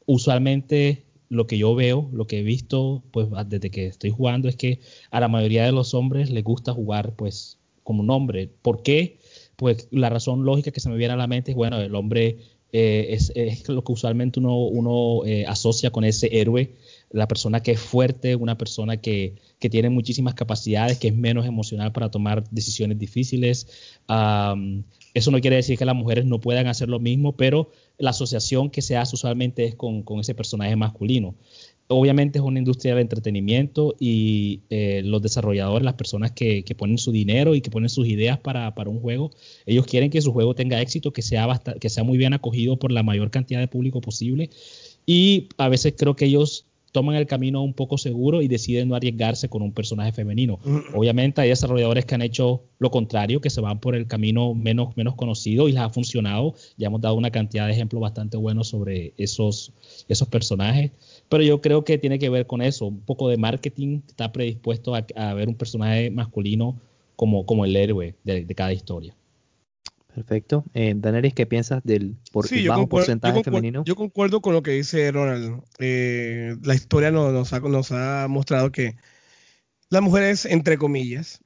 usualmente 0.06 1.02
lo 1.32 1.46
que 1.46 1.56
yo 1.56 1.74
veo, 1.74 2.10
lo 2.12 2.26
que 2.26 2.40
he 2.40 2.42
visto, 2.42 3.02
pues 3.10 3.26
desde 3.46 3.70
que 3.70 3.86
estoy 3.86 4.10
jugando 4.10 4.50
es 4.50 4.56
que 4.56 4.80
a 5.10 5.18
la 5.18 5.28
mayoría 5.28 5.64
de 5.64 5.72
los 5.72 5.94
hombres 5.94 6.30
les 6.30 6.44
gusta 6.44 6.74
jugar, 6.74 7.14
pues, 7.16 7.58
como 7.82 8.02
un 8.02 8.10
hombre. 8.10 8.50
¿Por 8.60 8.82
qué? 8.82 9.18
Pues 9.56 9.88
la 9.90 10.10
razón 10.10 10.44
lógica 10.44 10.72
que 10.72 10.80
se 10.80 10.90
me 10.90 10.96
viene 10.96 11.14
a 11.14 11.16
la 11.16 11.26
mente 11.26 11.52
es, 11.52 11.56
bueno, 11.56 11.80
el 11.80 11.94
hombre 11.94 12.36
eh, 12.72 13.06
es, 13.10 13.66
lo 13.66 13.82
que 13.82 13.92
usualmente 13.92 14.40
uno, 14.40 14.58
uno 14.58 15.24
eh, 15.24 15.46
asocia 15.46 15.90
con 15.90 16.04
ese 16.04 16.28
héroe, 16.38 16.74
la 17.12 17.28
persona 17.28 17.62
que 17.62 17.72
es 17.72 17.80
fuerte, 17.80 18.36
una 18.36 18.56
persona 18.56 18.96
que, 18.96 19.36
que, 19.58 19.70
tiene 19.70 19.90
muchísimas 19.90 20.34
capacidades, 20.34 20.98
que 20.98 21.08
es 21.08 21.14
menos 21.14 21.46
emocional 21.46 21.92
para 21.92 22.10
tomar 22.10 22.48
decisiones 22.50 22.98
difíciles. 22.98 23.66
eso 25.14 25.30
no 25.30 25.40
quiere 25.40 25.56
decir 25.56 25.78
que 25.78 25.84
las 25.84 25.94
mujeres 25.94 26.24
no 26.24 26.40
puedan 26.40 26.66
hacer 26.66 26.88
lo 26.88 26.98
mismo, 26.98 27.36
pero 27.36 27.70
la 27.98 28.10
asociación 28.10 28.70
que 28.70 28.82
se 28.82 28.96
hace 28.96 29.14
usualmente 29.14 29.64
es 29.64 29.74
con, 29.74 30.04
ese 30.20 30.34
personaje 30.34 30.74
masculino. 30.74 31.34
Obviamente 31.88 32.38
es 32.38 32.44
una 32.44 32.58
industria 32.58 32.94
de 32.94 33.02
entretenimiento 33.02 33.94
y 34.00 34.62
eh, 34.70 35.02
los 35.04 35.20
desarrolladores, 35.20 35.84
las 35.84 35.94
personas 35.94 36.32
que, 36.32 36.64
ponen 36.78 36.96
su 36.96 37.12
dinero 37.12 37.54
y 37.54 37.60
que 37.60 37.70
ponen 37.70 37.90
sus 37.90 38.06
ideas 38.06 38.38
para, 38.38 38.72
un 38.86 39.00
juego, 39.00 39.30
ellos 39.66 39.84
quieren 39.84 40.08
que 40.08 40.22
su 40.22 40.32
juego 40.32 40.54
tenga 40.54 40.80
éxito, 40.80 41.12
que 41.12 41.20
sea, 41.20 41.60
que 41.78 41.90
sea 41.90 42.04
muy 42.04 42.16
bien 42.16 42.32
acogido 42.32 42.78
por 42.78 42.90
la 42.92 43.02
mayor 43.02 43.30
cantidad 43.30 43.60
de 43.60 43.68
público 43.68 44.00
posible. 44.00 44.48
Y 45.04 45.48
a 45.58 45.68
veces 45.68 45.94
creo 45.96 46.16
que 46.16 46.26
ellos 46.26 46.66
toman 46.92 47.16
el 47.16 47.26
camino 47.26 47.62
un 47.62 47.72
poco 47.72 47.96
seguro 47.98 48.42
y 48.42 48.48
deciden 48.48 48.88
no 48.88 48.94
arriesgarse 48.94 49.48
con 49.48 49.62
un 49.62 49.72
personaje 49.72 50.12
femenino. 50.12 50.58
Mm. 50.62 50.94
Obviamente 50.94 51.40
hay 51.40 51.48
desarrolladores 51.48 52.04
que 52.04 52.14
han 52.14 52.22
hecho 52.22 52.62
lo 52.78 52.90
contrario, 52.90 53.40
que 53.40 53.50
se 53.50 53.62
van 53.62 53.80
por 53.80 53.96
el 53.96 54.06
camino 54.06 54.54
menos, 54.54 54.96
menos 54.96 55.14
conocido 55.14 55.68
y 55.68 55.72
les 55.72 55.80
ha 55.80 55.88
funcionado. 55.88 56.54
Ya 56.76 56.88
hemos 56.88 57.00
dado 57.00 57.14
una 57.14 57.30
cantidad 57.30 57.66
de 57.66 57.72
ejemplos 57.72 58.02
bastante 58.02 58.36
buenos 58.36 58.68
sobre 58.68 59.14
esos, 59.16 59.72
esos 60.08 60.28
personajes. 60.28 60.90
Pero 61.28 61.42
yo 61.42 61.62
creo 61.62 61.82
que 61.82 61.96
tiene 61.96 62.18
que 62.18 62.28
ver 62.28 62.46
con 62.46 62.60
eso, 62.60 62.86
un 62.86 63.00
poco 63.00 63.28
de 63.28 63.38
marketing, 63.38 64.02
está 64.06 64.30
predispuesto 64.30 64.94
a, 64.94 65.34
ver 65.34 65.48
un 65.48 65.54
personaje 65.54 66.10
masculino 66.10 66.78
como, 67.16 67.46
como 67.46 67.64
el 67.64 67.74
héroe 67.74 68.14
de 68.22 68.54
cada 68.54 68.72
historia. 68.72 69.16
Perfecto. 70.14 70.64
Eh, 70.74 70.92
Daneris, 70.94 71.32
¿qué 71.32 71.46
piensas 71.46 71.82
del 71.84 72.16
bajo 72.68 72.88
porcentaje 72.88 73.42
femenino? 73.42 73.82
Yo 73.84 73.96
concuerdo 73.96 74.42
con 74.42 74.52
lo 74.52 74.62
que 74.62 74.72
dice 74.72 75.10
Ronald. 75.10 75.62
Eh, 75.78 76.56
la 76.62 76.74
historia 76.74 77.10
nos, 77.10 77.52
ha, 77.52 78.26
mostrado 78.28 78.70
que 78.70 78.96
las 79.88 80.02
mujeres, 80.02 80.44
entre 80.44 80.76
comillas, 80.76 81.40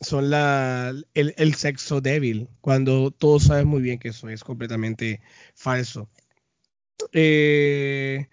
son 0.00 0.30
la, 0.30 0.94
el, 1.14 1.54
sexo 1.54 2.00
débil, 2.00 2.48
cuando 2.60 3.10
todos 3.10 3.44
saben 3.44 3.66
muy 3.66 3.82
bien 3.82 3.98
que 3.98 4.08
eso 4.08 4.28
es 4.28 4.44
completamente 4.44 5.20
falso. 5.54 6.08
Eh, 7.12 8.28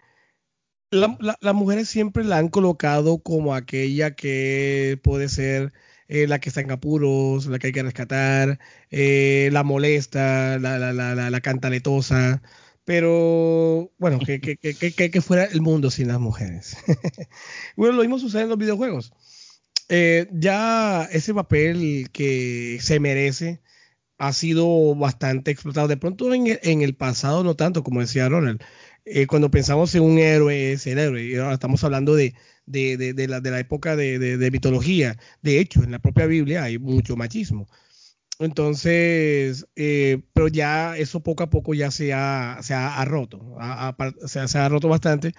las 0.91 1.55
mujeres 1.55 1.89
siempre 1.89 2.23
la 2.23 2.37
han 2.37 2.49
colocado 2.49 3.17
como 3.17 3.55
aquella 3.55 4.15
que 4.15 4.99
puede 5.03 5.27
ser 5.27 5.73
eh, 6.07 6.27
la 6.27 6.39
que 6.39 6.49
está 6.49 6.61
en 6.61 6.71
apuros, 6.71 7.47
la 7.47 7.59
que 7.59 7.67
hay 7.67 7.73
que 7.73 7.83
rescatar, 7.83 8.59
eh, 8.91 9.49
la 9.51 9.63
molesta, 9.63 10.59
la, 10.59 10.77
la, 10.79 10.93
la, 10.93 11.29
la 11.29 11.41
cantaletosa, 11.41 12.41
pero 12.83 13.91
bueno, 13.97 14.19
que, 14.19 14.39
que, 14.39 14.57
que, 14.57 15.11
que, 15.11 15.21
fuera 15.21 15.45
el 15.45 15.61
mundo 15.61 15.89
sin 15.89 16.07
las 16.07 16.19
mujeres. 16.19 16.77
bueno, 17.75 17.95
lo 17.95 18.01
mismo 18.03 18.19
sucede 18.19 18.43
en 18.43 18.49
los 18.49 18.57
videojuegos. 18.59 19.13
Eh, 19.89 20.27
ya 20.31 21.03
ese 21.11 21.33
papel 21.33 22.09
que 22.11 22.79
se 22.81 22.99
merece 22.99 23.61
ha 24.17 24.33
sido 24.33 24.95
bastante 24.95 25.51
explotado. 25.51 25.87
De 25.87 25.97
pronto 25.97 26.33
en 26.33 26.59
en 26.63 26.81
el 26.81 26.95
pasado 26.95 27.43
no 27.43 27.55
tanto, 27.55 27.83
como 27.83 28.01
decía 28.01 28.29
Ronald. 28.29 28.61
cuando 29.27 29.51
pensamos 29.51 29.93
en 29.95 30.03
un 30.03 30.19
héroe, 30.19 30.73
es 30.73 30.87
el 30.87 30.99
héroe. 30.99 31.23
Y 31.25 31.35
ahora 31.35 31.53
estamos 31.55 31.83
hablando 31.83 32.15
de, 32.15 32.35
de, 32.65 32.97
de, 32.97 33.27
la, 33.27 33.41
de 33.41 33.51
la, 33.51 33.59
época 33.59 33.95
de, 33.95 34.49
mitología. 34.51 35.17
De 35.41 35.59
hecho, 35.59 35.83
en 35.83 35.91
la 35.91 35.99
propia 35.99 36.25
Biblia 36.25 36.63
hay 36.63 36.79
mucho 36.79 37.15
machismo. 37.15 37.67
Entonces, 38.39 39.65
eh, 39.75 40.21
pero 40.33 40.47
ya 40.49 40.97
eso 40.97 41.21
poco 41.23 41.43
a 41.43 41.49
poco 41.49 41.73
ya 41.73 41.89
se 41.91 42.13
ha, 42.13 42.59
se 42.61 42.73
ha, 42.73 43.05
roto, 43.05 43.39
se, 44.27 44.39
ha, 44.59 44.69
roto 44.69 44.89
bastante. 44.89 45.33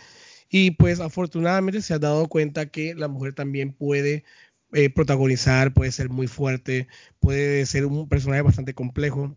Y 0.51 0.73
pues 0.73 1.01
afortunadamente 1.01 1.83
se 1.83 1.95
ha 1.95 1.99
dado 1.99 2.29
cuenta 2.29 2.67
que 2.71 2.95
la 2.95 3.09
mujer 3.09 3.35
también 3.35 3.73
puede 3.73 4.25
eh, 4.73 4.91
protagonizar, 4.91 5.75
puede 5.75 5.93
ser 5.93 6.11
muy 6.11 6.27
fuerte, 6.29 6.89
puede 7.21 7.67
ser 7.67 7.87
un 7.87 8.09
personaje 8.09 8.43
bastante 8.43 8.75
complejo. 8.75 9.37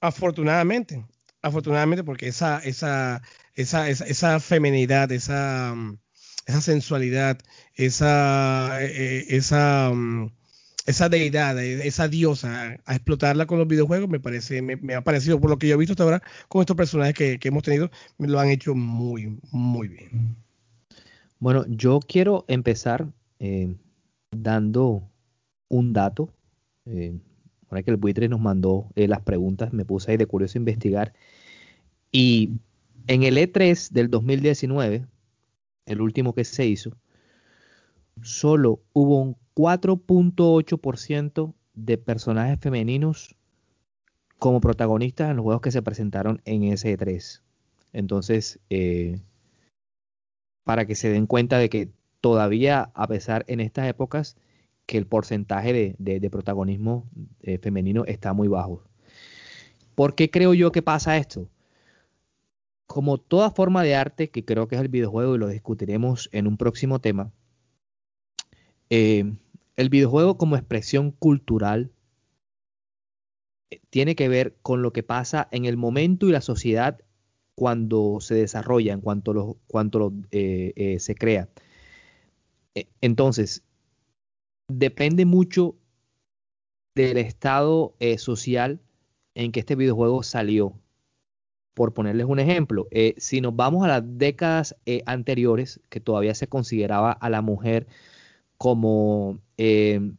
Afortunadamente, 0.00 1.04
afortunadamente 1.42 2.04
porque 2.04 2.28
esa, 2.28 2.58
esa, 2.60 3.22
esa, 3.54 3.88
esa, 3.88 4.40
feminidad, 4.40 5.10
esa, 5.12 5.74
esa 6.48 6.62
sensualidad, 6.62 7.38
esa, 7.74 8.82
eh, 8.82 9.26
esa, 9.28 9.92
mm, 9.94 10.30
esa 10.86 11.08
deidad, 11.10 11.62
eh, 11.62 11.86
esa 11.86 12.08
diosa, 12.08 12.78
a 12.86 12.94
explotarla 12.94 13.46
con 13.46 13.58
los 13.58 13.68
videojuegos, 13.68 14.08
me 14.08 14.18
parece, 14.18 14.62
me, 14.62 14.94
ha 14.94 15.04
parecido, 15.04 15.38
por 15.40 15.50
lo 15.50 15.58
que 15.58 15.68
yo 15.68 15.74
he 15.74 15.78
visto 15.78 15.92
hasta 15.92 16.04
ahora, 16.04 16.22
con 16.48 16.62
estos 16.62 16.76
personajes 16.76 17.14
que, 17.14 17.48
hemos 17.48 17.62
tenido, 17.62 17.90
me 18.16 18.28
lo 18.28 18.40
han 18.40 18.48
hecho 18.48 18.74
muy, 18.74 19.38
muy 19.52 19.88
bien. 19.88 20.36
Bueno, 21.38 21.66
yo 21.68 22.00
quiero 22.00 22.46
empezar 22.48 23.06
eh, 23.40 23.76
dando 24.30 25.02
un 25.68 25.92
dato. 25.92 26.32
ahora 27.68 27.82
que 27.82 27.90
el 27.90 27.98
buitre 27.98 28.28
nos 28.28 28.40
mandó 28.40 28.90
las 28.94 29.20
preguntas, 29.20 29.74
me 29.74 29.84
puse 29.84 30.12
ahí 30.12 30.16
de 30.16 30.26
curioso 30.26 30.56
a 30.56 30.60
investigar. 30.60 31.12
Y 32.10 32.52
en 33.06 33.22
el 33.22 33.36
E3 33.36 33.90
del 33.90 34.08
2019, 34.08 35.06
el 35.88 36.00
último 36.00 36.34
que 36.34 36.44
se 36.44 36.66
hizo, 36.66 36.96
solo 38.22 38.80
hubo 38.92 39.20
un 39.20 39.36
4.8% 39.54 41.54
de 41.74 41.98
personajes 41.98 42.58
femeninos 42.60 43.34
como 44.38 44.60
protagonistas 44.60 45.30
en 45.30 45.36
los 45.36 45.44
juegos 45.44 45.62
que 45.62 45.72
se 45.72 45.82
presentaron 45.82 46.40
en 46.44 46.64
ese 46.64 46.96
3 46.96 47.42
Entonces, 47.92 48.60
eh, 48.70 49.20
para 50.64 50.86
que 50.86 50.94
se 50.94 51.10
den 51.10 51.26
cuenta 51.26 51.58
de 51.58 51.68
que 51.68 51.90
todavía, 52.20 52.90
a 52.94 53.08
pesar 53.08 53.44
en 53.48 53.60
estas 53.60 53.88
épocas, 53.88 54.36
que 54.86 54.98
el 54.98 55.06
porcentaje 55.06 55.96
de, 55.98 56.30
protagonismo 56.30 57.08
eh, 57.42 57.58
femenino 57.58 58.04
está 58.06 58.32
muy 58.32 58.48
bajo. 58.48 58.82
¿Por 59.94 60.14
qué 60.14 60.30
creo 60.30 60.54
yo 60.54 60.72
que 60.72 60.82
pasa 60.82 61.16
esto? 61.16 61.48
Como 62.88 63.18
toda 63.18 63.50
forma 63.50 63.82
de 63.82 63.94
arte, 63.94 64.30
que 64.30 64.44
creo 64.46 64.66
que 64.66 64.74
es 64.74 64.80
el 64.80 64.88
videojuego 64.88 65.34
y 65.36 65.38
lo 65.38 65.48
discutiremos 65.48 66.30
en 66.32 66.46
un 66.46 66.56
próximo 66.56 67.00
tema, 67.00 67.30
eh, 68.88 69.30
el 69.76 69.90
videojuego 69.90 70.38
como 70.38 70.56
expresión 70.56 71.10
cultural 71.12 71.92
eh, 73.70 73.80
tiene 73.90 74.16
que 74.16 74.30
ver 74.30 74.56
con 74.62 74.80
lo 74.80 74.94
que 74.94 75.02
pasa 75.02 75.48
en 75.52 75.66
el 75.66 75.76
momento 75.76 76.26
y 76.26 76.32
la 76.32 76.40
sociedad 76.40 76.98
cuando 77.54 78.20
se 78.20 78.34
desarrolla, 78.34 78.94
en 78.94 79.02
cuanto, 79.02 79.34
lo, 79.34 79.58
cuanto 79.66 80.14
eh, 80.30 80.96
se 80.98 81.14
crea. 81.14 81.50
Entonces, 83.02 83.64
depende 84.68 85.26
mucho 85.26 85.76
del 86.94 87.18
estado 87.18 87.94
social 88.16 88.80
en 89.34 89.52
que 89.52 89.60
este 89.60 89.74
videojuego 89.74 90.22
salió 90.22 90.80
por 91.78 91.94
ponerles 91.94 92.26
un 92.26 92.40
ejemplo, 92.40 92.88
eh, 92.90 93.14
si 93.18 93.40
nos 93.40 93.54
vamos 93.54 93.84
a 93.84 93.86
las 93.86 94.02
décadas 94.04 94.74
eh, 94.84 95.04
anteriores, 95.06 95.80
que 95.90 96.00
todavía 96.00 96.34
se 96.34 96.48
consideraba 96.48 97.12
a 97.12 97.30
la 97.30 97.40
mujer 97.40 97.86
como 98.56 99.38
eh, 99.58 100.10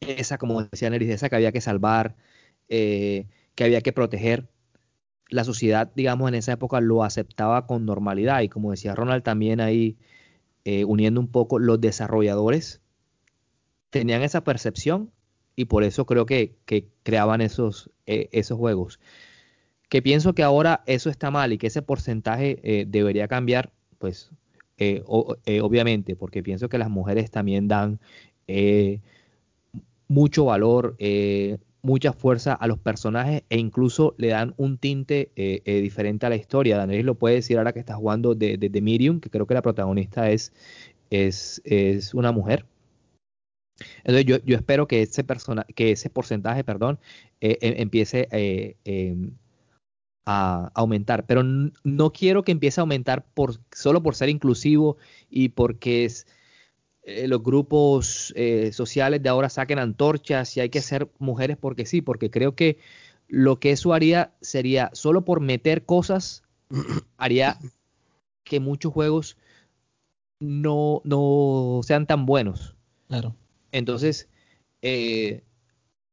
esa, 0.00 0.36
como 0.36 0.62
decía 0.64 0.90
Neris, 0.90 1.08
esa 1.08 1.30
que 1.30 1.36
había 1.36 1.50
que 1.50 1.62
salvar, 1.62 2.14
que 2.68 3.26
había 3.58 3.80
que 3.80 3.94
proteger, 3.94 4.50
la 5.30 5.44
sociedad, 5.44 5.90
digamos, 5.96 6.28
en 6.28 6.34
esa 6.34 6.52
época 6.52 6.82
lo 6.82 7.04
aceptaba 7.04 7.66
con 7.66 7.86
normalidad. 7.86 8.42
Y 8.42 8.50
como 8.50 8.70
decía 8.70 8.94
Ronald 8.94 9.22
también 9.22 9.62
ahí, 9.62 9.96
uniendo 10.86 11.20
un 11.22 11.28
poco, 11.28 11.58
los 11.58 11.80
desarrolladores 11.80 12.82
tenían 13.88 14.20
esa 14.20 14.44
percepción 14.44 15.10
y 15.56 15.64
por 15.64 15.84
eso 15.84 16.04
creo 16.04 16.26
que, 16.26 16.54
que 16.66 16.88
creaban 17.02 17.40
esos, 17.40 17.90
esos 18.04 18.58
juegos 18.58 19.00
que 19.92 20.00
pienso 20.00 20.32
que 20.32 20.42
ahora 20.42 20.82
eso 20.86 21.10
está 21.10 21.30
mal 21.30 21.52
y 21.52 21.58
que 21.58 21.66
ese 21.66 21.82
porcentaje 21.82 22.58
eh, 22.62 22.86
debería 22.88 23.28
cambiar, 23.28 23.74
pues 23.98 24.30
eh, 24.78 25.04
eh, 25.44 25.60
obviamente, 25.60 26.16
porque 26.16 26.42
pienso 26.42 26.70
que 26.70 26.78
las 26.78 26.88
mujeres 26.88 27.30
también 27.30 27.68
dan 27.68 28.00
mucho 30.08 30.46
valor, 30.46 30.96
mucha 31.82 32.14
fuerza 32.14 32.54
a 32.54 32.66
los 32.68 32.78
personajes 32.78 33.42
e 33.50 33.58
incluso 33.58 34.14
le 34.16 34.28
dan 34.28 34.54
un 34.56 34.78
tinte 34.78 35.30
diferente 35.66 36.24
a 36.24 36.30
la 36.30 36.36
historia. 36.36 36.78
Daniel 36.78 37.04
lo 37.04 37.16
puede 37.16 37.34
decir 37.34 37.58
ahora 37.58 37.74
que 37.74 37.80
está 37.80 37.94
jugando 37.94 38.34
de, 38.34 38.56
de, 38.56 38.80
Miriam, 38.80 39.20
que 39.20 39.28
creo 39.28 39.46
que 39.46 39.52
la 39.52 39.60
protagonista 39.60 40.30
es, 40.30 40.54
es, 41.10 41.60
es 41.66 42.14
una 42.14 42.32
mujer. 42.32 42.64
Entonces 43.98 44.24
yo, 44.24 44.38
yo 44.38 44.56
espero 44.56 44.88
que 44.88 45.02
ese, 45.02 45.22
persona, 45.22 45.66
que 45.74 45.92
ese 45.92 46.08
porcentaje 46.08 46.64
perdón, 46.64 46.98
em, 47.40 47.74
empiece 47.82 48.26
em, 48.84 49.32
a 50.24 50.70
aumentar, 50.74 51.26
pero 51.26 51.42
no 51.42 52.12
quiero 52.12 52.44
que 52.44 52.52
empiece 52.52 52.80
a 52.80 52.82
aumentar 52.82 53.24
por, 53.24 53.58
solo 53.72 54.02
por 54.02 54.14
ser 54.14 54.28
inclusivo 54.28 54.96
y 55.28 55.50
porque 55.50 56.04
es, 56.04 56.26
eh, 57.04 57.26
los 57.26 57.42
grupos 57.42 58.32
eh, 58.36 58.70
sociales 58.72 59.22
de 59.22 59.28
ahora 59.28 59.48
saquen 59.48 59.80
antorchas 59.80 60.56
y 60.56 60.60
hay 60.60 60.68
que 60.70 60.80
ser 60.80 61.10
mujeres 61.18 61.56
porque 61.56 61.84
sí, 61.84 62.00
porque 62.00 62.30
creo 62.30 62.54
que 62.54 62.78
lo 63.26 63.58
que 63.58 63.72
eso 63.72 63.92
haría 63.92 64.32
sería 64.40 64.90
solo 64.92 65.24
por 65.24 65.40
meter 65.40 65.84
cosas, 65.84 66.44
haría 67.16 67.58
que 68.44 68.60
muchos 68.60 68.92
juegos 68.92 69.36
no, 70.38 71.00
no 71.04 71.80
sean 71.82 72.06
tan 72.06 72.26
buenos. 72.26 72.76
Claro. 73.08 73.34
Entonces, 73.72 74.28
eh, 74.82 75.42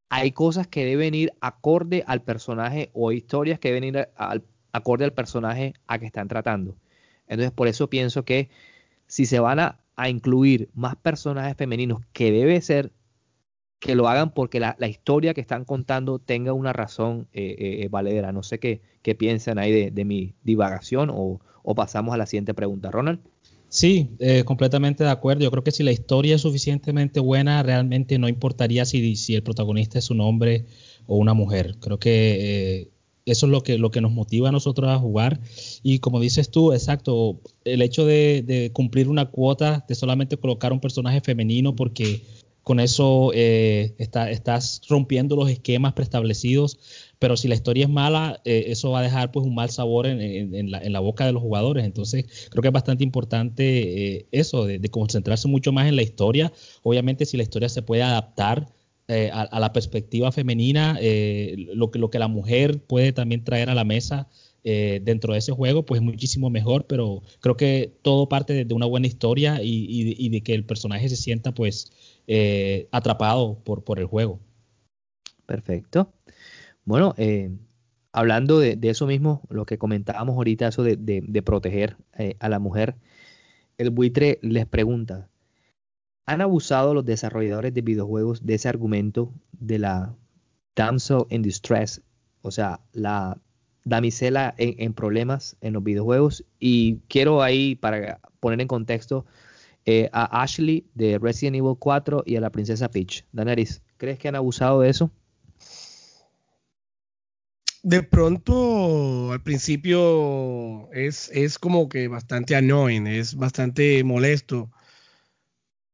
hay 0.09 0.31
cosas 0.31 0.67
que 0.67 0.85
deben 0.85 1.13
ir 1.13 1.33
acorde 1.39 2.03
al 2.07 2.23
personaje 2.23 2.89
o 2.93 3.11
historias 3.11 3.59
que 3.59 3.69
deben 3.69 3.83
ir 3.83 4.09
acorde 4.71 5.05
al 5.05 5.13
personaje 5.13 5.73
a 5.87 5.99
que 5.99 6.07
están 6.07 6.27
tratando. 6.27 6.75
Entonces, 7.27 7.51
por 7.51 7.67
eso 7.67 7.89
pienso 7.89 8.25
que 8.25 8.49
si 9.07 9.25
se 9.25 9.39
van 9.39 9.59
a, 9.59 9.79
incluir 10.07 10.69
más 10.73 10.95
personajes 10.95 11.57
femeninos, 11.57 12.01
que 12.13 12.31
debe 12.31 12.61
ser 12.61 12.93
que 13.79 13.95
lo 13.95 14.07
hagan 14.07 14.33
porque 14.33 14.61
la, 14.61 14.75
historia 14.87 15.33
que 15.33 15.41
están 15.41 15.65
contando 15.65 16.19
tenga 16.19 16.53
una 16.53 16.71
razón 16.71 17.27
eh, 17.33 17.81
eh, 17.83 17.87
valedera. 17.89 18.31
No 18.31 18.41
sé 18.41 18.59
qué, 18.59 18.81
qué 19.01 19.13
piensan 19.15 19.59
ahí 19.59 19.89
de, 19.91 20.05
mi 20.05 20.35
divagación 20.43 21.09
o, 21.11 21.41
o 21.63 21.75
pasamos 21.75 22.13
a 22.13 22.17
la 22.17 22.25
siguiente 22.27 22.53
pregunta. 22.53 22.91
Ronald. 22.91 23.19
Sí, 23.69 24.09
eh, 24.19 24.43
completamente 24.45 25.03
de 25.03 25.11
acuerdo. 25.11 25.43
Yo 25.43 25.51
creo 25.51 25.63
que 25.63 25.71
si 25.71 25.83
la 25.83 25.91
historia 25.91 26.35
es 26.35 26.41
suficientemente 26.41 27.19
buena, 27.19 27.61
realmente 27.61 28.17
no 28.17 28.27
importaría 28.27 28.83
si, 28.85 29.15
si 29.15 29.35
el 29.35 29.43
protagonista 29.43 29.99
es 29.99 30.09
un 30.09 30.21
hombre 30.21 30.65
o 31.05 31.17
una 31.17 31.35
mujer. 31.35 31.75
Creo 31.79 31.99
que 31.99 32.81
eh, 32.81 32.89
eso 33.25 33.45
es 33.45 33.51
lo 33.51 33.61
que, 33.61 33.77
lo 33.77 33.91
que 33.91 34.01
nos 34.01 34.11
motiva 34.11 34.49
a 34.49 34.51
nosotros 34.51 34.89
a 34.89 34.97
jugar. 34.97 35.39
Y 35.83 35.99
como 35.99 36.19
dices 36.19 36.49
tú, 36.49 36.73
exacto, 36.73 37.39
el 37.63 37.83
hecho 37.83 38.05
de, 38.05 38.71
cumplir 38.73 39.07
una 39.07 39.25
cuota, 39.29 39.85
de 39.87 39.95
solamente 39.95 40.37
colocar 40.37 40.73
un 40.73 40.79
personaje 40.79 41.21
femenino, 41.21 41.75
porque 41.75 42.23
con 42.69 42.79
eso 42.79 43.31
eh, 43.33 43.95
estás 43.97 44.81
rompiendo 44.87 45.35
los 45.35 45.49
esquemas 45.49 45.93
preestablecidos 45.93 46.77
pero 47.19 47.35
si 47.35 47.49
la 47.49 47.55
historia 47.55 47.83
es 47.83 47.89
mala, 47.89 48.41
eh, 48.45 48.65
eso 48.67 48.91
va 48.91 48.99
a 48.99 49.03
dejar 49.03 49.31
pues 49.31 49.45
un 49.45 49.53
mal 49.53 49.69
sabor 49.69 50.07
en, 50.07 50.71
la, 50.71 50.99
boca 51.01 51.25
de 51.25 51.33
los 51.33 51.41
jugadores. 51.41 51.85
Entonces 51.85 52.47
creo 52.49 52.61
que 52.61 52.69
es 52.69 52.73
bastante 52.73 53.03
importante 53.03 54.15
eh, 54.15 54.27
eso, 54.31 54.65
de, 54.65 54.79
concentrarse 54.89 55.49
mucho 55.49 55.73
más 55.73 55.87
en 55.87 55.97
la 55.97 56.01
historia. 56.01 56.51
Obviamente 56.81 57.25
si 57.25 57.35
la 57.35 57.43
historia 57.43 57.67
se 57.67 57.81
puede 57.81 58.03
adaptar 58.03 58.69
eh, 59.09 59.29
a, 59.33 59.59
la 59.59 59.73
perspectiva 59.73 60.31
femenina, 60.31 60.97
lo, 61.73 61.91
que, 61.91 61.99
lo 61.99 62.09
que 62.09 62.19
la 62.19 62.29
mujer 62.29 62.81
puede 62.83 63.11
también 63.11 63.43
traer 63.43 63.69
a 63.69 63.75
la 63.75 63.83
mesa. 63.83 64.27
dentro 64.63 65.33
de 65.33 65.39
ese 65.39 65.51
juego, 65.51 65.83
pues 65.83 66.01
muchísimo 66.01 66.49
mejor, 66.49 66.85
pero 66.85 67.23
creo 67.39 67.55
que 67.57 67.91
todo 68.01 68.27
parte 68.29 68.65
de, 68.65 68.73
una 68.73 68.85
buena 68.85 69.07
historia 69.07 69.59
y, 69.63 70.29
de 70.29 70.41
que 70.41 70.53
el 70.53 70.63
personaje 70.63 71.09
se 71.09 71.15
sienta 71.15 71.53
pues 71.53 71.91
atrapado 72.91 73.59
por, 73.63 73.83
por 73.83 73.99
el 73.99 74.05
juego. 74.05 74.39
Perfecto. 75.49 76.13
Bueno, 76.85 77.15
eh, 77.17 77.51
hablando 78.11 78.59
de, 78.59 78.77
eso 78.83 79.07
mismo, 79.07 79.41
lo 79.49 79.65
que 79.65 79.77
comentábamos 79.77 80.35
ahorita, 80.35 80.67
eso 80.67 80.83
de, 80.83 81.43
proteger 81.43 81.97
eh, 82.17 82.35
a 82.39 82.49
la 82.49 82.59
mujer, 82.59 82.95
el 83.77 83.89
buitre 83.89 84.39
les 84.41 84.65
pregunta, 84.67 85.29
¿han 86.25 86.41
abusado 86.41 86.93
los 86.93 87.05
desarrolladores 87.05 87.73
de 87.73 87.81
videojuegos 87.81 88.45
de 88.45 88.55
ese 88.55 88.69
argumento 88.69 89.33
de 89.51 89.79
la 89.79 90.15
damsel 90.75 91.25
in 91.29 91.41
distress, 91.41 92.01
o 92.41 92.51
sea, 92.51 92.79
la 92.93 93.39
damisela 93.85 94.53
en, 94.57 94.93
problemas 94.93 95.57
en 95.61 95.73
los 95.73 95.83
videojuegos? 95.83 96.45
Y 96.59 96.97
quiero 97.07 97.41
ahí, 97.41 97.75
para 97.75 98.19
poner 98.39 98.61
en 98.61 98.67
contexto, 98.67 99.25
eh, 99.89 100.09
a 100.13 100.43
Ashley 100.43 100.85
de 100.93 101.17
Resident 101.17 101.55
Evil 101.55 101.75
4 101.79 102.23
y 102.25 102.35
a 102.35 102.41
la 102.41 102.51
princesa 102.51 102.89
Peach. 102.89 103.25
Daenerys, 103.31 103.81
¿crees 103.97 104.19
que 104.19 104.27
han 104.27 104.35
abusado 104.35 104.81
de 104.81 104.89
eso? 104.89 105.11
de 107.81 108.03
pronto 108.03 109.31
al 109.31 109.41
principio 109.41 110.91
es, 110.91 111.31
es 111.33 111.57
como 111.57 111.87
que 111.87 112.09
bastante 112.09 112.55
annoying, 112.55 113.07
es 113.07 113.35
bastante 113.35 114.03
molesto 114.03 114.69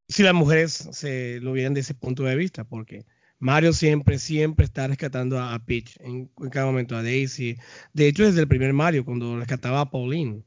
si 0.08 0.23
las 0.23 0.34
mujeres 0.34 0.89
se 0.91 1.39
lo 1.41 1.53
vieran 1.53 1.73
de 1.73 1.81
ese 1.81 1.93
punto 1.93 2.23
de 2.23 2.36
vista, 2.36 2.63
porque 2.63 3.05
Mario 3.39 3.73
siempre, 3.73 4.19
siempre 4.19 4.65
está 4.65 4.88
rescatando 4.88 5.39
a, 5.39 5.58
Peach 5.65 5.97
en, 5.99 6.27
cada 6.51 6.65
momento, 6.65 6.95
a 6.95 7.03
Daisy. 7.03 7.58
De 7.93 8.08
hecho, 8.08 8.23
desde 8.23 8.41
el 8.41 8.47
primer 8.47 8.73
Mario, 8.73 9.05
cuando 9.05 9.38
rescataba 9.38 9.81
a 9.81 9.91
Pauline. 9.91 10.43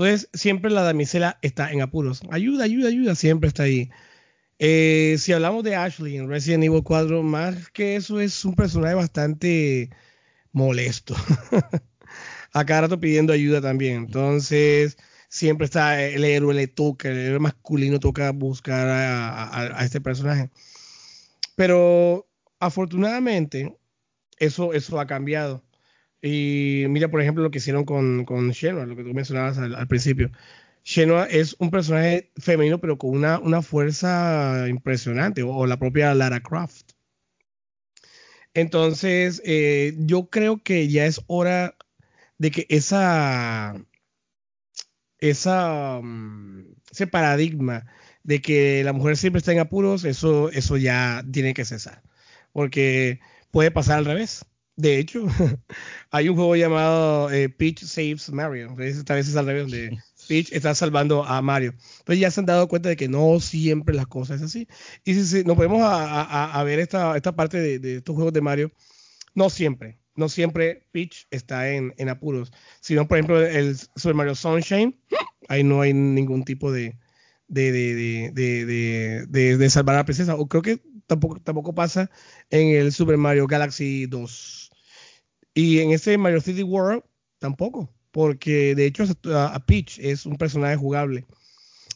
Entonces, 0.00 0.30
siempre 0.32 0.70
la 0.70 0.80
damisela 0.82 1.38
está 1.42 1.70
en 1.70 1.82
apuros. 1.82 2.22
Ayuda, 2.30 2.64
ayuda, 2.64 2.88
ayuda, 2.88 3.14
siempre 3.14 3.48
está 3.48 3.64
ahí. 3.64 3.90
Eh, 4.58 5.16
si 5.18 5.34
hablamos 5.34 5.62
de 5.62 5.76
Ashley 5.76 6.16
en 6.16 6.26
Resident 6.26 6.64
Evil 6.64 6.82
4, 6.82 7.22
más 7.22 7.68
que 7.68 7.96
eso 7.96 8.18
es 8.18 8.42
un 8.46 8.54
personaje 8.54 8.94
bastante 8.94 9.90
molesto. 10.52 11.14
a 12.54 12.64
cada 12.64 12.80
rato 12.82 12.98
pidiendo 12.98 13.34
ayuda 13.34 13.60
también. 13.60 13.96
Entonces, 13.96 14.96
siempre 15.28 15.66
está 15.66 16.02
el 16.02 16.24
héroe, 16.24 16.54
le 16.54 16.66
toca, 16.66 17.10
el 17.10 17.18
héroe 17.18 17.38
masculino 17.38 18.00
toca 18.00 18.32
buscar 18.32 18.88
a, 18.88 19.84
este 19.84 20.00
personaje. 20.00 20.48
Pero 21.56 22.26
afortunadamente, 22.58 23.76
eso, 24.38 24.72
eso 24.72 24.98
ha 24.98 25.06
cambiado. 25.06 25.62
Y 26.22 26.84
mira, 26.88 27.08
por 27.10 27.20
ejemplo, 27.20 27.42
lo 27.42 27.50
que 27.50 27.58
hicieron 27.58 27.84
con, 27.84 28.24
con 28.24 28.50
Shenua, 28.50 28.86
lo 28.86 28.96
que 28.96 29.04
tú 29.04 29.14
mencionabas 29.14 29.58
al 29.58 29.88
principio. 29.88 30.30
Shenua 30.84 31.26
es 31.26 31.56
un 31.58 31.70
personaje 31.70 32.30
femenino, 32.36 32.80
pero 32.80 32.98
con 32.98 33.10
una, 33.10 33.38
una 33.38 33.62
fuerza 33.62 34.66
impresionante, 34.68 35.42
o, 35.42 35.66
la 35.66 35.78
propia 35.78 36.14
Lara 36.14 36.40
Croft. 36.40 36.92
Entonces, 38.54 39.40
eh, 39.44 39.94
yo 39.98 40.28
creo 40.30 40.62
que 40.62 40.88
ya 40.88 41.06
es 41.06 41.22
hora 41.26 41.76
de 42.38 42.50
que 42.50 42.66
esa, 42.68 43.74
esa, 45.18 46.00
mm, 46.02 46.74
ese 46.90 47.06
paradigma 47.06 47.86
de 48.22 48.40
que 48.42 48.84
la 48.84 48.92
mujer 48.92 49.16
siempre 49.16 49.38
está 49.38 49.52
en 49.52 49.60
apuros, 49.60 50.04
eso, 50.04 50.50
eso 50.50 50.76
ya 50.76 51.24
tiene 51.32 51.54
que 51.54 51.64
cesar. 51.64 52.02
Porque 52.52 53.20
puede 53.50 53.70
pasar 53.70 53.98
al 53.98 54.04
revés. 54.06 54.44
De 54.80 54.98
hecho, 54.98 55.26
hay 56.10 56.30
un 56.30 56.36
juego 56.36 56.56
llamado 56.56 57.30
eh, 57.30 57.50
Peach 57.50 57.84
Saves 57.84 58.30
Mario. 58.32 58.74
Esta 58.78 59.14
vez 59.14 59.28
es 59.28 59.36
al 59.36 59.44
revés, 59.44 59.64
donde 59.64 59.98
Peach 60.28 60.50
está 60.52 60.74
salvando 60.74 61.22
a 61.22 61.42
Mario. 61.42 61.74
Entonces 61.98 62.18
ya 62.18 62.30
se 62.30 62.40
han 62.40 62.46
dado 62.46 62.66
cuenta 62.66 62.88
de 62.88 62.96
que 62.96 63.08
no 63.08 63.40
siempre 63.40 63.94
las 63.94 64.06
cosas 64.06 64.40
es 64.40 64.46
así. 64.46 64.68
Y 65.04 65.14
si, 65.14 65.44
nos 65.44 65.56
podemos 65.56 65.82
a, 65.84 66.62
ver 66.64 66.78
esta, 66.78 67.14
esta 67.14 67.36
parte 67.36 67.78
de, 67.78 67.96
estos 67.96 68.14
juegos 68.14 68.32
de 68.32 68.40
Mario, 68.40 68.72
no 69.34 69.50
siempre, 69.50 69.98
no 70.14 70.30
siempre 70.30 70.86
Peach 70.92 71.26
está 71.30 71.68
en, 71.70 72.08
apuros. 72.08 72.50
Si 72.80 72.94
no, 72.94 73.06
por 73.06 73.18
ejemplo, 73.18 73.44
el 73.44 73.76
Super 73.76 74.14
Mario 74.14 74.34
Sunshine, 74.34 74.98
ahí 75.48 75.62
no 75.62 75.82
hay 75.82 75.92
ningún 75.92 76.44
tipo 76.44 76.72
de, 76.72 76.96
de, 77.48 78.32
de, 79.28 79.70
salvar 79.70 79.96
a 79.96 79.98
la 79.98 80.04
princesa. 80.06 80.36
O 80.36 80.48
creo 80.48 80.62
que 80.62 80.80
tampoco, 81.06 81.38
tampoco 81.40 81.74
pasa 81.74 82.10
en 82.48 82.68
el 82.76 82.92
Super 82.92 83.18
Mario 83.18 83.46
Galaxy 83.46 84.06
2. 84.06 84.59
Y 85.54 85.80
en 85.80 85.90
ese 85.90 86.16
Mario 86.18 86.40
City 86.40 86.62
World 86.62 87.02
tampoco 87.38 87.92
porque 88.10 88.74
de 88.74 88.86
hecho 88.86 89.04
a 89.34 89.64
Peach 89.64 89.98
es 89.98 90.26
un 90.26 90.36
personaje 90.36 90.76
jugable. 90.76 91.26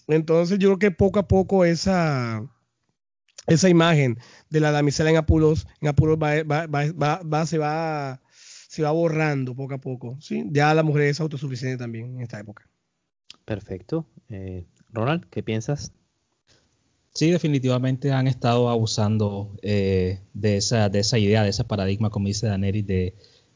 Entonces 0.07 0.59
yo 0.59 0.69
creo 0.69 0.79
que 0.79 0.97
poco 0.97 1.19
a 1.19 1.29
poco 1.29 1.65
esa, 1.65 2.45
esa 3.47 3.69
imagen 3.69 4.19
de 4.51 4.61
la 4.61 4.71
damisela 4.71 5.11
en 5.11 5.17
apuros, 5.17 5.67
en 5.81 5.89
apuros 5.89 6.19
va, 6.19 6.43
va, 6.45 7.47
se, 7.47 7.59
va, 7.59 8.21
se 8.69 8.83
va 8.83 8.91
borrando 8.91 9.55
poco 9.55 9.75
a 9.75 9.79
poco. 9.79 10.17
¿sí? 10.21 10.45
Ya 10.51 10.75
la 10.75 10.83
mujer 10.83 11.03
es 11.03 11.21
autosuficiente 11.21 11.79
también 11.79 12.17
en 12.17 12.21
esta 12.21 12.39
época. 12.39 12.69
Perfecto. 13.45 14.07
Eh, 14.29 14.67
Ronald, 14.91 15.27
¿qué 15.31 15.43
piensas? 15.43 15.93
Sí, 17.13 17.31
definitivamente 17.31 18.11
han 18.11 18.27
estado 18.27 18.69
abusando 18.69 19.57
eh, 19.63 20.21
de, 20.33 20.57
esa, 20.57 20.89
de 20.89 20.99
esa 20.99 21.17
idea, 21.19 21.45
de 21.45 21.51
ese 21.51 21.63
paradigma, 21.63 22.11
como 22.11 22.27
dice 22.27 22.49
Daneris, 22.49 22.87
de, 22.87 23.15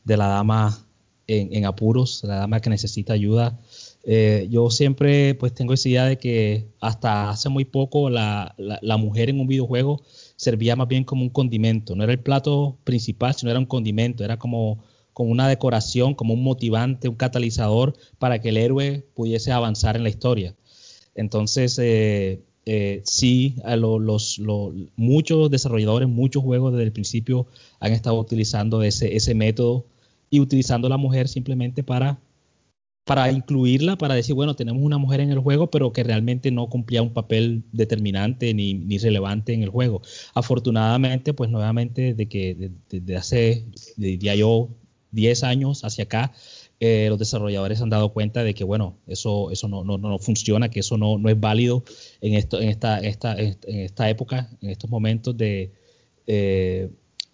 de 0.09 0.17
la 0.17 0.27
dama 0.27 0.89
en, 1.29 1.67
apuros, 1.67 2.23
la 2.25 2.37
dama 2.37 2.61
que 2.61 2.71
necesita 2.71 3.13
ayuda. 3.13 3.61
Eh, 4.03 4.49
yo 4.51 4.71
siempre 4.71 5.35
pues 5.35 5.53
tengo 5.53 5.75
esa 5.75 5.89
idea 5.89 6.05
de 6.07 6.17
que 6.19 6.67
hasta 6.81 7.29
hace 7.29 7.51
muy 7.51 7.67
poco 7.67 8.09
la, 8.09 8.55
mujer 8.99 9.29
en 9.29 9.39
un 9.39 9.47
videojuego 9.47 10.01
servía 10.37 10.77
más 10.77 10.89
bien 10.89 11.05
como 11.05 11.23
un 11.23 11.29
condimento, 11.29 11.95
no 11.95 12.05
era 12.05 12.13
el 12.13 12.21
plato 12.21 12.79
principal, 12.85 13.35
sino 13.35 13.51
era 13.51 13.61
un 13.61 13.67
condimento, 13.67 14.25
era 14.25 14.39
como, 14.39 14.83
como 15.13 15.31
una 15.31 15.47
decoración, 15.47 16.15
como 16.15 16.33
un 16.33 16.43
motivante, 16.43 17.09
un 17.09 17.17
catalizador 17.17 17.95
para 18.19 18.41
que 18.41 18.49
el 18.49 18.57
héroe 18.57 19.05
pudiese 19.15 19.53
avanzar 19.53 19.97
en 19.97 20.05
la 20.05 20.09
historia. 20.09 20.55
Entonces, 21.15 21.79
eh, 21.79 22.41
eh, 22.65 23.03
sí, 23.05 23.57
los, 23.77 24.41
muchos 24.97 25.51
desarrolladores, 25.51 26.09
muchos 26.09 26.43
juegos 26.43 26.73
desde 26.73 26.85
el 26.85 26.93
principio 26.93 27.47
han 27.81 27.93
estado 27.93 28.19
utilizando 28.19 28.83
ese 28.83 29.35
método 29.35 29.85
y 30.31 30.41
utilizando 30.41 30.87
a 30.87 30.91
la 30.91 30.97
mujer 30.97 31.29
simplemente 31.29 31.83
para, 31.83 32.19
para 33.05 33.31
incluirla, 33.33 33.97
para 33.97 34.15
decir, 34.15 34.35
bueno, 34.35 34.55
tenemos 34.55 34.83
una 34.83 34.99
mujer 34.99 35.21
en 35.21 35.31
el 35.31 35.39
juego, 35.39 35.71
pero 35.71 35.93
que 35.93 36.05
realmente 36.05 36.51
no 36.51 36.69
cumplía 36.69 37.03
un 37.03 37.13
papel 37.13 37.65
determinante 37.73 38.53
ni, 38.55 38.75
ni 38.75 38.99
relevante 38.99 39.53
en 39.55 39.63
el 39.63 39.71
juego. 39.71 40.03
Afortunadamente, 40.35 41.33
pues 41.33 41.51
nuevamente, 41.51 42.15
de 42.15 42.27
que 42.27 42.71
desde 42.91 43.17
hace, 43.17 43.65
diría 43.97 44.35
yo, 44.35 44.69
10 45.11 45.43
años 45.45 45.85
hacia 45.85 46.05
acá, 46.05 46.33
eh, 46.81 47.07
los 47.09 47.19
desarrolladores 47.19 47.81
han 47.81 47.91
dado 47.91 48.13
cuenta 48.13 48.45
de 48.45 48.55
que, 48.55 48.63
bueno, 48.63 48.99
eso, 49.07 49.51
eso 49.51 49.67
no, 49.69 49.83
no, 49.85 49.99
no 49.99 50.19
funciona, 50.19 50.69
que 50.69 50.81
eso 50.81 50.97
no, 50.97 51.19
no, 51.19 51.29
es 51.29 51.41
válido 51.41 51.83
en, 52.21 52.35
esto, 52.35 52.61
en, 52.61 52.69
esta, 52.69 53.01
esta, 53.01 53.37
en 53.37 53.57
esta 53.67 54.09
época, 54.09 54.51
en 54.61 54.71
estos 54.71 54.89
momentos 54.89 55.37
de, 55.37 55.73
eh, 56.27 56.91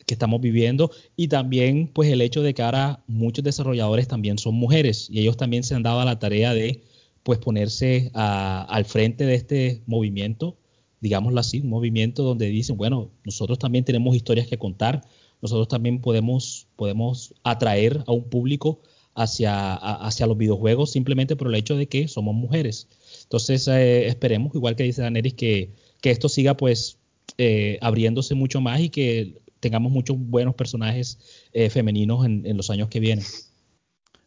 que 0.07 0.15
estamos 0.15 0.41
viviendo. 0.41 0.91
Y 1.17 1.29
también, 1.29 1.89
pues, 1.89 2.11
el 2.11 2.21
hecho 2.21 2.43
de 2.43 2.55
que 2.55 2.63
ahora 2.63 3.03
muchos 3.07 3.45
desarrolladores 3.45 4.09
también 4.09 4.39
son 4.39 4.55
mujeres 4.55 5.09
y 5.11 5.21
ellos 5.21 5.37
también 5.37 5.63
se 5.63 5.75
han 5.75 5.83
dado 5.83 6.01
a 6.01 6.05
la 6.05 6.19
tarea 6.19 6.55
de, 6.55 6.83
pues, 7.23 7.39
ponerse 7.39 8.11
al 8.15 8.85
frente 8.85 9.27
de 9.27 9.35
este 9.35 9.83
movimiento, 9.87 10.57
digámoslo 11.01 11.41
así, 11.41 11.61
un 11.61 11.69
movimiento 11.69 12.23
donde 12.23 12.47
dicen, 12.49 12.77
bueno, 12.77 13.11
nosotros 13.25 13.59
también 13.59 13.85
tenemos 13.85 14.17
historias 14.17 14.47
que 14.47 14.59
contar, 14.59 15.03
nosotros 15.43 15.69
también 15.69 16.01
podemos, 16.01 16.67
podemos 16.77 17.35
atraer 17.43 18.03
a 18.07 18.13
un 18.13 18.25
público 18.25 18.81
hacia, 19.15 19.75
hacia 19.75 20.27
los 20.27 20.37
videojuegos 20.37 20.91
simplemente 20.91 21.37
por 21.37 21.49
el 21.49 21.55
hecho 21.55 21.77
de 21.77 21.87
que 21.87 22.09
somos 22.09 22.35
mujeres. 22.35 22.89
Entonces 23.23 23.69
eh, 23.69 24.07
esperemos, 24.07 24.55
igual 24.55 24.77
que 24.77 24.85
dice 24.85 25.03
Daneris, 25.03 25.35
que, 25.35 25.71
que 26.01 26.11
esto 26.11 26.29
siga 26.29 26.57
pues 26.57 26.99
eh, 27.39 27.79
abriéndose 27.81 28.35
mucho 28.35 28.61
más 28.61 28.81
y 28.81 28.91
que 28.91 29.35
tengamos 29.65 29.91
muchos 29.91 30.17
buenos 30.19 30.55
personajes 30.55 31.19
eh, 31.53 31.71
femeninos 31.71 32.25
en, 32.25 32.57
los 32.57 32.71
años 32.71 32.89
que 32.89 33.01
vienen. 33.01 33.25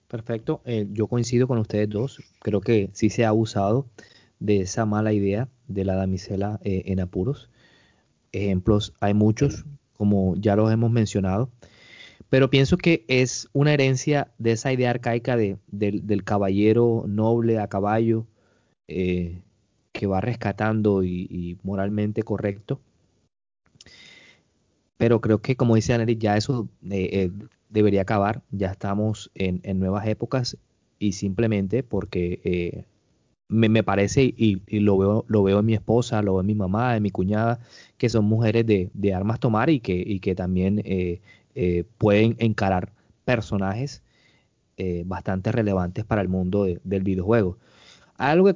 Perfecto, 0.08 0.62
yo 0.91 1.08
coincido 1.08 1.47
con 1.47 1.58
ustedes 1.58 1.89
dos, 1.89 2.19
creo 2.39 2.62
que 2.62 2.89
sí 2.93 3.10
se 3.10 3.26
ha 3.26 3.30
abusado 3.30 3.88
de 4.39 4.62
esa 4.62 4.86
mala 4.86 5.12
idea 5.13 5.50
de 5.67 5.84
la 5.86 5.95
damisela 5.95 6.60
en 6.63 7.00
apuros. 7.02 7.50
Ejemplos 8.32 8.93
hay 9.02 9.13
muchos, 9.13 9.65
como 9.93 10.36
ya 10.38 10.56
los 10.56 10.71
hemos 10.71 10.91
mencionado. 10.91 11.50
Pero 12.30 12.50
pienso 12.50 12.78
que 12.78 13.06
es 13.08 13.47
una 13.54 13.73
herencia 13.73 14.32
de 14.38 14.52
esa 14.52 14.73
idea 14.73 14.89
arcaica 14.89 15.38
de, 15.38 15.58
del, 15.67 16.23
caballero 16.23 17.06
noble 17.08 17.58
a 17.60 17.67
caballo 17.67 18.28
eh, 18.88 19.41
que 19.93 20.08
va 20.08 20.19
rescatando 20.19 21.04
y, 21.04 21.58
moralmente 21.63 22.23
correcto. 22.23 22.82
Pero 24.98 25.22
creo 25.22 25.42
que, 25.42 25.56
como 25.56 25.76
dice 25.76 25.94
Anelis, 25.94 26.20
ya 26.20 26.38
eso 26.38 26.68
eh, 26.90 27.10
eh, 27.14 27.32
debería 27.70 28.02
acabar. 28.02 28.42
Ya 28.52 28.72
estamos 28.72 29.32
en, 29.36 29.62
nuevas 29.80 30.08
épocas 30.08 30.58
y 31.00 31.14
simplemente 31.14 31.84
porque 31.84 32.86
me, 33.48 33.84
parece 33.84 34.34
y, 34.36 34.62
lo, 34.80 34.98
veo, 34.98 35.26
lo 35.28 35.44
veo 35.44 35.60
en 35.60 35.66
mi 35.66 35.74
esposa, 35.76 36.22
lo 36.22 36.34
veo 36.34 36.42
en 36.42 36.48
mi 36.48 36.56
mamá, 36.56 36.98
en 36.98 37.04
mi 37.04 37.12
cuñada, 37.12 37.60
que 37.98 38.10
son 38.10 38.26
mujeres 38.26 38.66
de, 38.66 38.90
de 38.94 39.14
armas 39.14 39.40
tomar 39.40 39.70
y 39.70 39.80
que, 39.80 39.94
y 39.96 40.20
que 40.20 40.36
también 40.36 40.82
eh, 41.60 41.86
pueden 41.98 42.36
encarar 42.38 42.94
personajes 43.26 44.04
eh, 44.78 45.02
bastante 45.08 45.52
relevantes 45.52 46.06
para 46.06 46.22
el 46.22 46.30
mundo 46.30 46.68
del 46.84 47.02
videojuego. 47.02 47.58
Algo 48.17 48.51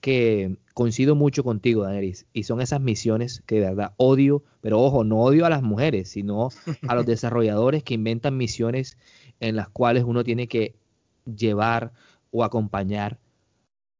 que, 0.00 0.56
coincido 0.74 1.14
mucho 1.14 1.42
contigo, 1.42 1.82
Daneris, 1.84 2.26
y 2.32 2.42
son 2.44 2.60
esas 2.60 2.80
misiones 2.80 3.42
que 3.46 3.56
de 3.56 3.66
verdad 3.68 3.94
odio, 3.96 4.44
pero 4.60 4.80
ojo, 4.80 5.04
no 5.04 5.20
odio 5.20 5.46
a 5.46 5.50
las 5.50 5.62
mujeres, 5.62 6.10
sino 6.10 6.50
a 6.86 6.94
los 6.94 7.06
desarrolladores 7.06 7.82
que 7.82 7.94
inventan 7.94 8.36
misiones 8.36 8.98
en 9.40 9.56
las 9.56 9.68
cuales 9.68 10.04
uno 10.04 10.22
tiene 10.22 10.48
que 10.48 10.76
llevar 11.24 11.92
o 12.30 12.44
acompañar 12.44 13.18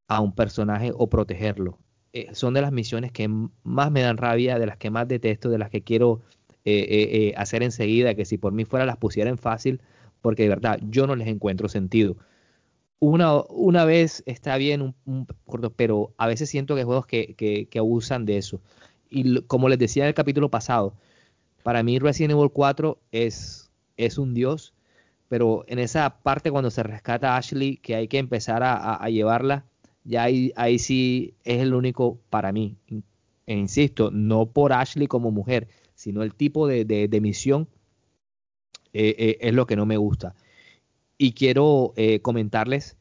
a 0.08 0.20
un 0.20 0.34
personaje 0.34 0.92
o 0.94 1.08
protegerlo. 1.08 1.78
Eh, 2.12 2.28
son 2.32 2.54
de 2.54 2.60
las 2.60 2.72
misiones 2.72 3.12
que 3.12 3.28
más 3.62 3.90
me 3.90 4.02
dan 4.02 4.18
rabia, 4.18 4.58
de 4.58 4.66
las 4.66 4.76
que 4.76 4.90
más 4.90 5.08
detesto, 5.08 5.48
de 5.48 5.58
las 5.58 5.70
que 5.70 5.82
quiero 5.82 6.22
eh, 6.68 6.80
eh, 6.80 7.28
eh, 7.28 7.34
hacer 7.36 7.62
enseguida, 7.62 8.16
que 8.16 8.24
si 8.24 8.38
por 8.38 8.52
mí 8.52 8.64
fuera 8.64 8.84
las 8.84 8.96
pusiera 8.96 9.30
en 9.30 9.38
fácil, 9.38 9.80
porque 10.20 10.42
de 10.42 10.48
verdad 10.48 10.80
yo 10.82 11.06
no 11.06 11.14
les 11.14 11.28
encuentro 11.28 11.68
sentido. 11.68 12.16
Una, 12.98 13.42
una 13.42 13.84
vez 13.84 14.22
está 14.26 14.56
bien, 14.56 14.94
un, 15.04 15.26
pero 15.76 16.14
a 16.16 16.26
veces 16.26 16.48
siento 16.48 16.74
que 16.74 16.80
hay 16.80 16.86
juegos 16.86 17.06
que, 17.06 17.34
que, 17.34 17.78
abusan 17.78 18.24
de 18.24 18.38
eso. 18.38 18.60
Y 19.10 19.42
como 19.42 19.68
les 19.68 19.78
decía 19.78 20.04
en 20.04 20.08
el 20.08 20.14
capítulo 20.14 20.50
pasado, 20.50 20.94
para 21.62 21.82
mí 21.82 21.98
Resident 21.98 22.32
Evil 22.32 22.50
4 22.50 22.98
es, 23.12 23.70
es 23.96 24.18
un 24.18 24.34
dios, 24.34 24.72
pero 25.28 25.64
en 25.68 25.78
esa 25.78 26.18
parte 26.22 26.50
cuando 26.50 26.70
se 26.70 26.82
rescata 26.82 27.34
a 27.34 27.38
Ashley, 27.38 27.76
que 27.76 27.96
hay 27.96 28.08
que 28.08 28.18
empezar 28.18 28.62
a, 28.64 29.08
llevarla, 29.10 29.66
ya 30.04 30.22
ahí, 30.24 30.52
ahí 30.56 30.78
sí 30.78 31.34
es 31.44 31.60
el 31.60 31.74
único 31.74 32.18
para 32.30 32.52
mí. 32.52 32.76
E 33.46 33.54
insisto, 33.54 34.10
no 34.10 34.46
por 34.46 34.72
Ashley 34.72 35.06
como 35.06 35.30
mujer, 35.30 35.68
sino 35.94 36.22
el 36.22 36.34
tipo 36.34 36.66
de, 36.66 36.84
de, 36.84 37.20
misión 37.20 37.68
eh, 38.92 39.14
eh, 39.18 39.38
es 39.40 39.54
lo 39.54 39.66
que 39.66 39.76
no 39.76 39.86
me 39.86 39.96
gusta. 39.96 40.34
Y 41.18 41.32
quiero 41.32 41.92
eh, 41.96 42.20
comentarles 42.20 42.96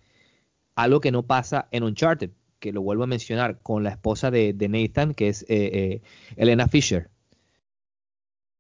algo 0.75 1.01
que 1.01 1.11
no 1.11 1.23
pasa 1.23 1.67
en 1.71 1.83
Uncharted, 1.83 2.31
que 2.59 2.71
lo 2.71 2.81
vuelvo 2.81 3.03
a 3.03 3.07
mencionar, 3.07 3.59
con 3.61 3.83
la 3.83 3.91
esposa 3.91 4.31
de, 4.31 4.53
Nathan, 4.69 5.13
que 5.13 5.29
es 5.29 5.45
Elena 6.37 6.67
Fisher. 6.67 7.09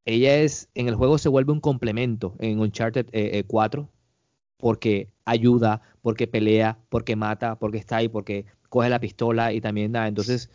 Ella 0.05 0.37
es, 0.37 0.69
en 0.75 0.87
el 0.87 0.95
juego 0.95 1.17
se 1.17 1.29
vuelve 1.29 1.51
un 1.51 1.59
complemento 1.59 2.35
en 2.39 2.59
Uncharted 2.59 3.07
4, 3.47 3.89
porque 4.57 5.09
ayuda, 5.25 5.81
porque 6.01 6.27
pelea, 6.27 6.77
porque 6.89 7.15
mata, 7.15 7.57
porque 7.57 7.77
está 7.77 7.97
ahí, 7.97 8.07
porque 8.07 8.45
coge 8.69 8.89
la 8.89 8.99
pistola 8.99 9.53
y 9.53 9.61
también 9.61 9.91
da. 9.91 10.07
Entonces, 10.07 10.49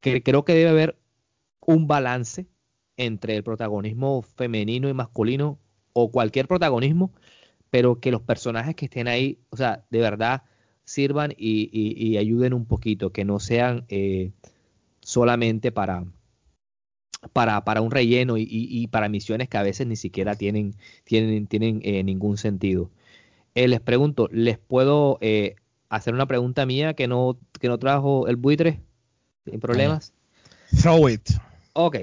creo 0.00 0.44
que 0.44 0.54
debe 0.54 0.70
haber 0.70 0.98
un 1.66 1.86
balance 1.86 2.46
entre 2.96 3.36
el 3.36 3.42
protagonismo 3.42 4.22
femenino 4.22 4.88
y 4.88 4.94
masculino 4.94 5.58
o 5.92 6.10
cualquier 6.10 6.46
protagonismo, 6.46 7.12
pero 7.70 8.00
que 8.00 8.10
los 8.10 8.22
personajes 8.22 8.74
que 8.74 8.86
estén 8.86 9.08
ahí, 9.08 9.38
o 9.50 9.56
sea, 9.56 9.84
de 9.90 10.00
verdad 10.00 10.42
sirvan 10.84 11.32
y, 11.36 12.16
ayuden 12.16 12.52
un 12.52 12.66
poquito, 12.66 13.12
que 13.12 13.24
no 13.24 13.38
sean 13.38 13.84
eh, 13.88 14.32
solamente 15.00 15.70
para, 15.70 16.04
para, 17.32 17.64
para, 17.64 17.80
un 17.80 17.90
relleno 17.90 18.34
y, 18.36 18.86
para 18.88 19.08
misiones 19.08 19.48
que 19.48 19.56
a 19.56 19.62
veces 19.62 19.86
ni 19.86 19.96
siquiera 19.96 20.34
tienen, 20.34 20.74
tienen, 21.04 21.46
tienen 21.46 21.80
eh, 21.84 22.02
ningún 22.02 22.36
sentido. 22.36 22.90
Eh, 23.54 23.68
les 23.68 23.80
pregunto, 23.80 24.28
¿les 24.32 24.58
puedo 24.58 25.18
hacer 25.88 26.14
una 26.14 26.26
pregunta 26.26 26.66
mía 26.66 26.94
que 26.94 27.06
no, 27.06 27.38
que 27.60 27.68
no 27.68 27.78
trajo 27.78 28.26
el 28.26 28.36
buitre? 28.36 28.80
¿Sin 29.44 29.60
problemas? 29.60 30.12
Throw 30.80 31.08
it. 31.08 31.30
Ok. 31.72 31.96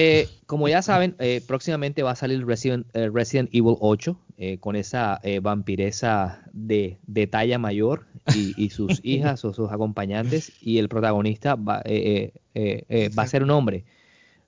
Eh, 0.00 0.28
como 0.46 0.68
ya 0.68 0.80
saben, 0.80 1.16
eh, 1.18 1.42
próximamente 1.44 2.04
va 2.04 2.12
a 2.12 2.16
salir 2.16 2.46
Resident, 2.46 2.86
eh, 2.94 3.10
Evil 3.52 3.76
8 3.80 4.16
con 4.60 4.76
esa 4.76 5.20
vampiresa 5.42 6.44
de, 6.52 6.98
talla 7.30 7.58
mayor 7.58 8.06
y, 8.34 8.70
sus 8.70 9.00
hijas 9.02 9.44
o 9.44 9.52
sus 9.52 9.70
acompañantes 9.72 10.52
y 10.60 10.78
el 10.78 10.88
protagonista 10.88 11.56
va, 11.56 11.82
va, 11.82 13.22
a 13.22 13.26
ser 13.26 13.42
un 13.42 13.50
hombre. 13.50 13.84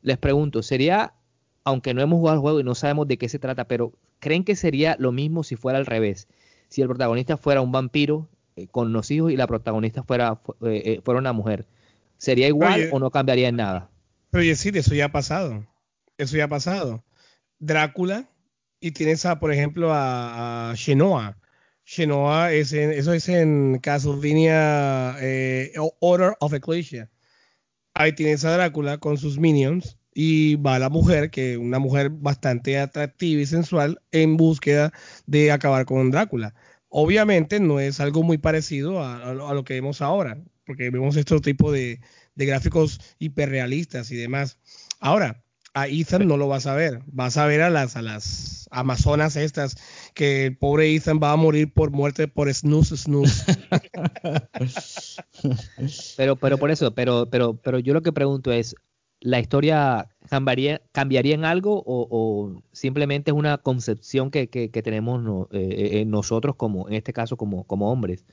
Les 0.02 0.16
pregunto, 0.16 0.62
¿sería, 0.62 1.14
aunque 1.64 1.92
no 1.92 2.02
hemos 2.02 2.18
jugado 2.18 2.36
el 2.36 2.40
juego 2.40 2.60
y 2.60 2.64
no 2.64 2.74
sabemos 2.74 3.08
de 3.08 3.18
qué 3.18 3.28
se 3.28 3.38
trata, 3.38 3.64
pero 3.66 3.92
creen 4.20 4.44
que 4.44 4.54
sería 4.54 4.96
lo 4.98 5.12
mismo 5.12 5.42
si 5.42 5.56
fuera 5.56 5.78
al 5.78 5.86
revés? 5.86 6.28
Si 6.68 6.82
el 6.82 6.88
protagonista 6.88 7.36
fuera 7.36 7.60
un 7.60 7.72
vampiro 7.72 8.28
con 8.70 8.92
los 8.92 9.10
hijos 9.10 9.32
y 9.32 9.36
la 9.36 9.46
protagonista 9.46 10.02
fuera, 10.02 10.36
fuera 10.36 11.18
una 11.18 11.32
mujer, 11.32 11.66
¿sería 12.16 12.46
igual 12.46 12.88
o 12.92 12.98
no 12.98 13.10
cambiaría 13.10 13.48
en 13.48 13.56
nada? 13.56 13.90
Pero 14.30 14.44
decir, 14.44 14.76
eso 14.76 14.94
ya 14.94 15.06
ha 15.06 15.12
pasado. 15.12 15.66
Eso 16.16 16.36
ya 16.36 16.44
ha 16.44 16.48
pasado. 16.48 17.02
Drácula, 17.58 18.28
y 18.80 18.92
tienes 18.92 19.26
a, 19.26 19.38
por 19.38 19.52
ejemplo, 19.52 19.92
a, 19.92 20.70
a 20.70 20.74
Shenoa. 20.74 21.36
Es 22.52 22.72
en, 22.72 22.92
eso 22.92 23.12
es 23.12 23.28
en 23.28 23.78
Castlevania 23.80 25.16
eh, 25.20 25.72
Order 26.00 26.36
of 26.40 26.54
Ecclesia. 26.54 27.10
Ahí 27.94 28.12
tienes 28.14 28.44
a 28.44 28.52
Drácula 28.52 28.98
con 28.98 29.18
sus 29.18 29.38
minions 29.38 29.98
y 30.14 30.56
va 30.56 30.78
la 30.78 30.88
mujer, 30.88 31.30
que 31.30 31.56
una 31.56 31.78
mujer 31.78 32.10
bastante 32.10 32.78
atractiva 32.78 33.42
y 33.42 33.46
sensual, 33.46 34.00
en 34.12 34.36
búsqueda 34.36 34.92
de 35.26 35.52
acabar 35.52 35.84
con 35.86 36.10
Drácula. 36.10 36.54
Obviamente 36.88 37.60
no 37.60 37.80
es 37.80 38.00
algo 38.00 38.22
muy 38.22 38.38
parecido 38.38 39.02
a, 39.04 39.34
lo 39.34 39.64
que 39.64 39.74
vemos 39.74 40.00
ahora, 40.02 40.38
porque 40.66 40.90
vemos 40.90 41.16
este 41.16 41.38
tipo 41.40 41.72
de, 41.72 42.00
de 42.34 42.46
gráficos 42.46 43.00
hiperrealistas 43.18 44.10
y 44.10 44.16
demás. 44.16 44.58
Ahora, 45.00 45.44
a 45.74 45.88
Ethan 45.88 46.26
no 46.26 46.36
lo 46.36 46.48
vas 46.48 46.66
a 46.66 46.74
ver, 46.74 47.02
vas 47.06 47.36
a 47.36 47.46
ver 47.46 47.62
a 47.62 47.70
las, 47.70 47.96
a 47.96 48.02
las 48.02 48.68
amazonas 48.70 49.36
estas, 49.36 49.76
que 50.14 50.46
el 50.46 50.56
pobre 50.56 50.94
Ethan 50.94 51.20
va 51.22 51.32
a 51.32 51.36
morir 51.36 51.72
por 51.72 51.90
muerte 51.90 52.28
por 52.28 52.52
snooze, 52.52 52.96
snooze. 52.96 53.44
pero, 56.16 56.36
pero 56.36 56.58
por 56.58 56.70
eso, 56.70 56.94
pero, 56.94 57.28
pero, 57.30 57.54
pero 57.54 57.78
yo 57.78 57.94
lo 57.94 58.02
que 58.02 58.12
pregunto 58.12 58.52
es, 58.52 58.74
¿la 59.20 59.38
historia 59.38 60.08
cambiaría, 60.28 60.82
cambiaría 60.92 61.34
en 61.34 61.44
algo 61.44 61.82
o, 61.86 62.62
simplemente 62.72 63.30
es 63.30 63.36
una 63.36 63.58
concepción 63.58 64.30
que, 64.30 64.48
tenemos 64.82 65.48
eh, 65.52 66.00
eh, 66.00 66.04
nosotros 66.04 66.56
como, 66.56 66.88
en 66.88 66.94
este 66.94 67.12
caso, 67.12 67.36
como, 67.36 67.64
como 67.64 67.92
hombres? 67.92 68.24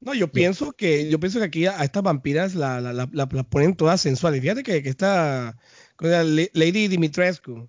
No, 0.00 0.14
yo 0.14 0.30
pienso 0.30 0.72
que, 0.72 1.10
yo 1.10 1.18
pienso 1.18 1.40
que 1.40 1.46
aquí 1.46 1.66
a, 1.66 1.82
estas 1.82 2.04
vampiras 2.04 2.54
la, 2.54 2.80
la, 2.80 3.48
ponen 3.48 3.74
todas 3.74 4.00
sensuales. 4.00 4.40
Fíjate 4.40 4.62
que, 4.62 4.82
que 4.82 4.88
esta 4.88 5.56
Lady 6.00 6.88
Dimitrescu, 6.88 7.68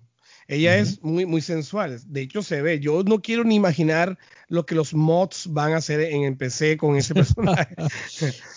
ella 0.50 0.78
es 0.78 1.00
muy, 1.02 1.26
muy 1.26 1.40
sensual. 1.40 2.00
De 2.06 2.22
hecho, 2.22 2.42
se 2.42 2.60
ve. 2.60 2.80
Yo 2.80 3.04
no 3.04 3.22
quiero 3.22 3.44
ni 3.44 3.54
imaginar 3.54 4.18
lo 4.48 4.66
que 4.66 4.74
los 4.74 4.94
mods 4.94 5.46
van 5.48 5.74
a 5.74 5.76
hacer 5.76 6.00
en 6.00 6.24
el 6.24 6.36
PC 6.36 6.76
con 6.76 6.96
ese 6.96 7.14
personaje. 7.14 7.74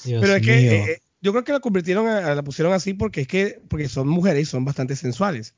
Pero 0.04 0.36
es 0.36 0.42
que 0.42 0.76
eh, 0.76 1.02
yo 1.22 1.32
creo 1.32 1.44
que 1.44 1.52
la 1.52 1.60
convirtieron, 1.60 2.06
la 2.06 2.44
pusieron 2.44 2.74
así 2.74 2.96
porque 2.96 3.22
es 3.22 3.28
que 3.28 3.62
porque 3.70 3.88
son 3.88 4.08
mujeres 4.08 4.42
y 4.42 4.46
son 4.46 4.66
bastante 4.66 4.96
sensuales. 4.96 5.54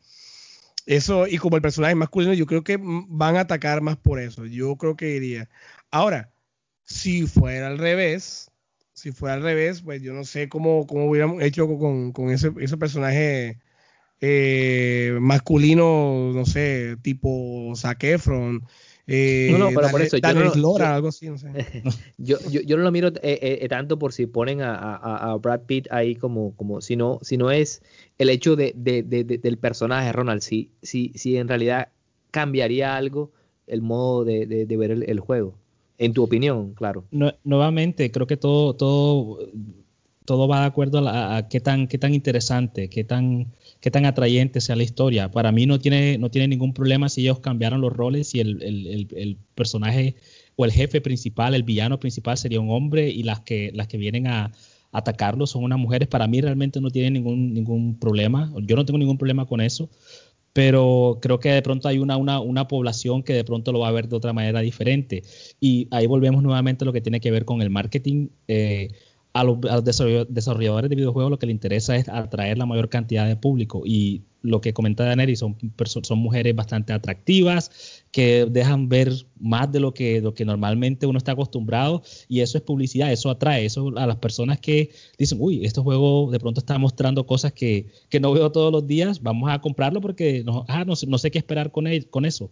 Eso, 0.85 1.25
y 1.25 1.37
como 1.37 1.55
el 1.55 1.61
personaje 1.61 1.95
masculino, 1.95 2.33
yo 2.33 2.45
creo 2.45 2.63
que 2.63 2.77
van 2.81 3.37
a 3.37 3.41
atacar 3.41 3.79
más 3.81 3.95
por 3.95 4.19
eso. 4.19 4.45
Yo 4.45 4.75
creo 4.75 4.97
que 4.97 5.15
iría. 5.15 5.49
Ahora, 5.89 6.33
si 6.83 7.27
fuera 7.27 7.67
al 7.67 7.77
revés, 7.77 8.51
si 8.93 9.13
fuera 9.13 9.35
al 9.35 9.41
revés, 9.41 9.81
pues 9.81 10.01
yo 10.01 10.13
no 10.13 10.25
sé 10.25 10.49
cómo, 10.49 10.85
cómo 10.85 11.09
hubiéramos 11.09 11.41
hecho 11.41 11.65
con, 11.65 12.11
con 12.11 12.29
ese, 12.29 12.51
ese 12.59 12.77
personaje 12.77 13.59
eh, 14.21 15.17
masculino, 15.19 16.31
no 16.33 16.45
sé, 16.45 16.97
tipo 17.01 17.73
Zac 17.75 18.03
Efron. 18.03 18.63
Eh, 19.07 19.49
no, 19.51 19.59
no, 19.59 19.69
pero 19.69 19.89
por 19.89 20.01
eso 20.01 20.17
yo 20.17 20.33
no, 20.33 20.75
algo 20.77 21.09
así, 21.09 21.29
no 21.29 21.37
sé. 21.37 21.49
yo, 22.17 22.37
yo, 22.49 22.61
yo, 22.61 22.75
no 22.75 22.83
lo 22.83 22.91
miro 22.91 23.09
eh, 23.21 23.59
eh, 23.61 23.67
tanto 23.69 23.99
por 23.99 24.13
si 24.13 24.25
ponen 24.25 24.61
a, 24.61 24.73
a, 24.73 25.31
a, 25.31 25.35
Brad 25.35 25.61
Pitt 25.61 25.87
ahí 25.91 26.15
como, 26.15 26.55
como 26.55 26.81
si 26.81 26.95
no, 26.95 27.19
si 27.21 27.37
no 27.37 27.51
es 27.51 27.83
el 28.17 28.29
hecho 28.29 28.55
de, 28.55 28.73
de, 28.75 29.03
de, 29.03 29.23
del 29.23 29.57
personaje 29.59 30.11
Ronald, 30.11 30.41
si, 30.41 30.71
si, 30.81 31.11
si 31.13 31.37
en 31.37 31.47
realidad 31.47 31.89
cambiaría 32.31 32.95
algo 32.95 33.31
el 33.67 33.81
modo 33.81 34.25
de, 34.25 34.65
ver 34.67 34.91
el, 34.91 35.03
el, 35.07 35.19
juego. 35.19 35.55
En 35.97 36.13
tu 36.13 36.23
opinión, 36.23 36.73
claro. 36.73 37.05
nuevamente, 37.43 38.11
creo 38.11 38.27
que 38.27 38.37
todo, 38.37 38.75
todo, 38.75 39.39
todo 40.25 40.47
va 40.47 40.61
de 40.61 40.65
acuerdo 40.65 41.07
a, 41.07 41.47
qué 41.49 41.59
tan, 41.59 41.87
qué 41.87 41.97
tan 41.97 42.13
interesante, 42.13 42.89
qué 42.89 43.03
tan, 43.03 43.53
qué 43.79 43.91
tan 43.91 44.05
atrayente 44.05 44.61
sea 44.61 44.75
la 44.75 44.83
historia. 44.83 45.31
Para 45.31 45.51
mí 45.51 45.65
no 45.65 45.79
tiene, 45.79 46.17
no 46.17 46.29
tiene 46.29 46.47
ningún 46.47 46.73
problema 46.73 47.09
si 47.09 47.21
ellos 47.21 47.39
cambiaron 47.39 47.81
los 47.81 47.93
roles 47.93 48.35
y 48.35 48.39
el, 48.39 48.61
el, 48.61 49.07
el, 49.15 49.37
personaje 49.55 50.15
o 50.55 50.65
el 50.65 50.71
jefe 50.71 51.01
principal, 51.01 51.55
el 51.55 51.63
villano 51.63 51.99
principal 51.99 52.37
sería 52.37 52.59
un 52.59 52.71
hombre 52.71 53.09
y 53.09 53.23
las 53.23 53.41
que, 53.41 53.71
las 53.73 53.87
que 53.87 53.97
vienen 53.97 54.27
a, 54.27 54.51
atacarlo 54.91 55.45
son 55.45 55.63
unas 55.63 55.77
mujeres. 55.77 56.07
Para 56.07 56.27
mí 56.27 56.41
realmente 56.41 56.79
no 56.81 56.89
tiene 56.89 57.11
ningún, 57.11 57.53
ningún 57.53 57.99
problema. 57.99 58.51
Yo 58.63 58.75
no 58.75 58.85
tengo 58.85 58.97
ningún 58.97 59.17
problema 59.17 59.45
con 59.45 59.61
eso 59.61 59.89
pero 60.55 61.19
creo 61.21 61.37
que 61.41 61.49
de 61.49 61.61
pronto 61.61 61.89
hay 61.89 61.97
una, 61.97 62.15
una, 62.15 62.39
una, 62.39 62.65
población 62.69 63.23
que 63.23 63.33
de 63.33 63.43
pronto 63.43 63.73
lo 63.73 63.79
va 63.79 63.89
a 63.89 63.91
ver 63.91 64.07
de 64.07 64.15
otra 64.15 64.31
manera 64.31 64.61
diferente. 64.61 65.21
Y 65.59 65.89
ahí 65.91 66.07
volvemos 66.07 66.41
nuevamente 66.43 66.85
a 66.85 66.87
lo 66.87 66.93
que 66.93 67.01
tiene 67.01 67.19
que 67.19 67.29
ver 67.29 67.43
con 67.43 67.61
el 67.61 67.69
marketing. 67.69 68.29
Eh, 68.47 68.93
a 69.35 69.43
los, 69.43 69.59
desarrolladores 70.29 70.89
de 70.89 70.95
videojuegos 70.95 71.29
lo 71.29 71.37
que 71.37 71.45
les 71.45 71.55
interesa 71.55 71.97
es 71.97 72.07
atraer 72.07 72.57
la 72.57 72.65
mayor 72.65 72.87
cantidad 72.87 73.27
de 73.27 73.35
público 73.35 73.81
y 73.85 74.21
lo 74.41 74.61
que 74.61 74.73
comenta 74.73 75.03
Daneri 75.03 75.35
son, 75.35 75.57
son 76.03 76.19
mujeres 76.19 76.55
bastante 76.55 76.93
atractivas 76.93 78.05
que 78.11 78.47
dejan 78.49 78.87
ver 78.87 79.11
más 79.37 79.69
de 79.73 79.81
lo 79.81 79.93
que, 79.93 80.21
lo 80.21 80.33
que 80.33 80.45
normalmente 80.45 81.05
uno 81.05 81.17
está 81.17 81.33
acostumbrado 81.33 82.01
y 82.29 82.39
eso 82.39 82.57
es 82.57 82.63
publicidad, 82.63 83.11
eso 83.11 83.29
atrae 83.29 83.65
eso 83.65 83.91
a 83.97 84.07
las 84.07 84.15
personas 84.15 84.61
que 84.61 84.91
dicen, 85.17 85.37
uy, 85.41 85.65
este 85.65 85.81
juego 85.81 86.31
de 86.31 86.39
pronto 86.39 86.61
está 86.61 86.77
mostrando 86.77 87.25
cosas 87.25 87.51
que, 87.51 87.87
que 88.07 88.21
no 88.21 88.31
veo 88.31 88.53
todos 88.53 88.71
los 88.71 88.87
días, 88.87 89.21
vamos 89.21 89.51
a 89.51 89.59
comprarlo 89.59 89.99
porque 89.99 90.45
no, 90.45 90.63
ah, 90.69 90.85
no, 90.85 90.93
no 91.07 91.17
sé 91.17 91.29
qué 91.29 91.39
esperar 91.39 91.73
con, 91.73 91.87
con 92.09 92.23
eso. 92.23 92.49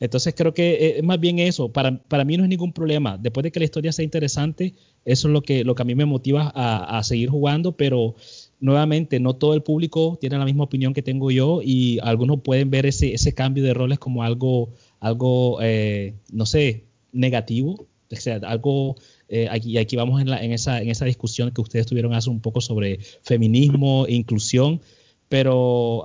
Entonces 0.00 0.34
creo 0.36 0.54
que 0.54 0.72
eh, 0.72 0.98
es 0.98 1.04
más 1.04 1.20
bien 1.20 1.38
eso. 1.38 1.70
Para, 1.70 1.96
para 1.96 2.24
mí 2.24 2.36
no 2.36 2.44
es 2.44 2.48
ningún 2.48 2.72
problema. 2.72 3.18
Después 3.18 3.44
de 3.44 3.52
que 3.52 3.60
la 3.60 3.64
historia 3.64 3.92
sea 3.92 4.04
interesante, 4.04 4.74
eso 5.04 5.28
es 5.28 5.32
lo 5.32 5.42
que, 5.42 5.64
lo 5.64 5.74
que 5.74 5.82
a 5.82 5.84
mí 5.84 5.94
me 5.94 6.04
motiva 6.04 6.52
a, 6.54 7.02
seguir 7.02 7.28
jugando, 7.30 7.76
pero 7.76 8.14
nuevamente 8.60 9.18
no 9.18 9.34
todo 9.34 9.54
el 9.54 9.62
público 9.62 10.16
tiene 10.20 10.38
la 10.38 10.44
misma 10.44 10.64
opinión 10.64 10.94
que 10.94 11.02
tengo 11.02 11.30
yo 11.30 11.60
y 11.62 11.98
algunos 12.02 12.40
pueden 12.42 12.70
ver 12.70 12.86
ese, 12.86 13.12
ese 13.12 13.34
cambio 13.34 13.64
de 13.64 13.74
roles 13.74 13.98
como 13.98 14.22
algo, 14.22 14.70
algo 15.00 15.58
eh, 15.62 16.14
no 16.32 16.46
sé, 16.46 16.84
negativo. 17.12 17.86
O 18.10 18.16
sea, 18.16 18.36
algo, 18.44 18.96
eh, 19.28 19.48
aquí, 19.50 19.78
aquí 19.78 19.96
vamos 19.96 20.20
en, 20.20 20.30
la, 20.30 20.44
en, 20.44 20.52
esa, 20.52 20.82
en 20.82 20.90
esa 20.90 21.06
discusión 21.06 21.50
que 21.50 21.62
ustedes 21.62 21.86
tuvieron 21.86 22.14
hace 22.14 22.28
un 22.28 22.40
poco 22.40 22.60
sobre 22.60 22.98
feminismo 23.22 24.06
e 24.06 24.14
inclusión, 24.14 24.80
pero 25.28 26.04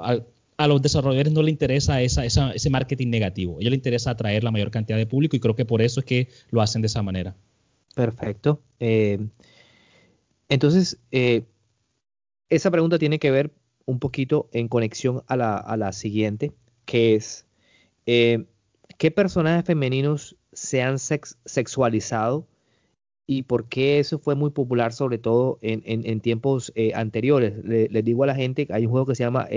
a 0.57 0.67
los 0.67 0.81
desarrolladores 0.81 1.31
no 1.31 1.43
les 1.43 1.51
interesa 1.51 2.01
ese 2.01 2.69
marketing 2.69 3.09
negativo. 3.09 3.57
A 3.57 3.61
ellos 3.61 3.71
les 3.71 3.77
interesa 3.77 4.11
atraer 4.11 4.43
la 4.43 4.51
mayor 4.51 4.71
cantidad 4.71 4.97
de 4.97 5.05
público 5.05 5.35
y 5.35 5.39
creo 5.39 5.55
que 5.55 5.65
por 5.65 5.81
eso 5.81 5.99
es 5.99 6.05
que 6.05 6.29
lo 6.49 6.61
hacen 6.61 6.81
de 6.81 6.87
esa 6.87 7.03
manera. 7.03 7.35
Perfecto. 7.95 8.61
Eh, 8.79 9.19
entonces, 10.49 10.99
eh, 11.11 11.45
esa 12.49 12.71
pregunta 12.71 12.97
tiene 12.97 13.19
que 13.19 13.29
ver 13.31 13.51
un 13.85 13.99
poquito 13.99 14.49
en 14.51 14.67
conexión 14.67 15.23
a 15.27 15.35
la, 15.35 15.91
siguiente, 15.93 16.51
que 16.85 17.15
es, 17.15 17.45
eh, 18.05 18.45
¿qué 18.97 19.11
personajes 19.11 19.63
femeninos 19.63 20.37
se 20.53 20.81
han 20.81 20.97
sexualizado 20.97 22.47
y 23.27 23.43
por 23.43 23.69
qué 23.69 23.99
eso 23.99 24.17
fue 24.17 24.35
muy 24.35 24.49
popular, 24.49 24.91
sobre 24.91 25.19
todo 25.19 25.59
en, 25.61 26.19
tiempos 26.21 26.73
anteriores? 26.95 27.53
les 27.63 28.03
digo 28.03 28.23
a 28.23 28.27
la 28.27 28.35
gente, 28.35 28.67
hay 28.71 28.85
un 28.85 28.91
juego 28.91 29.05
que 29.05 29.15
se 29.15 29.23
llama 29.23 29.47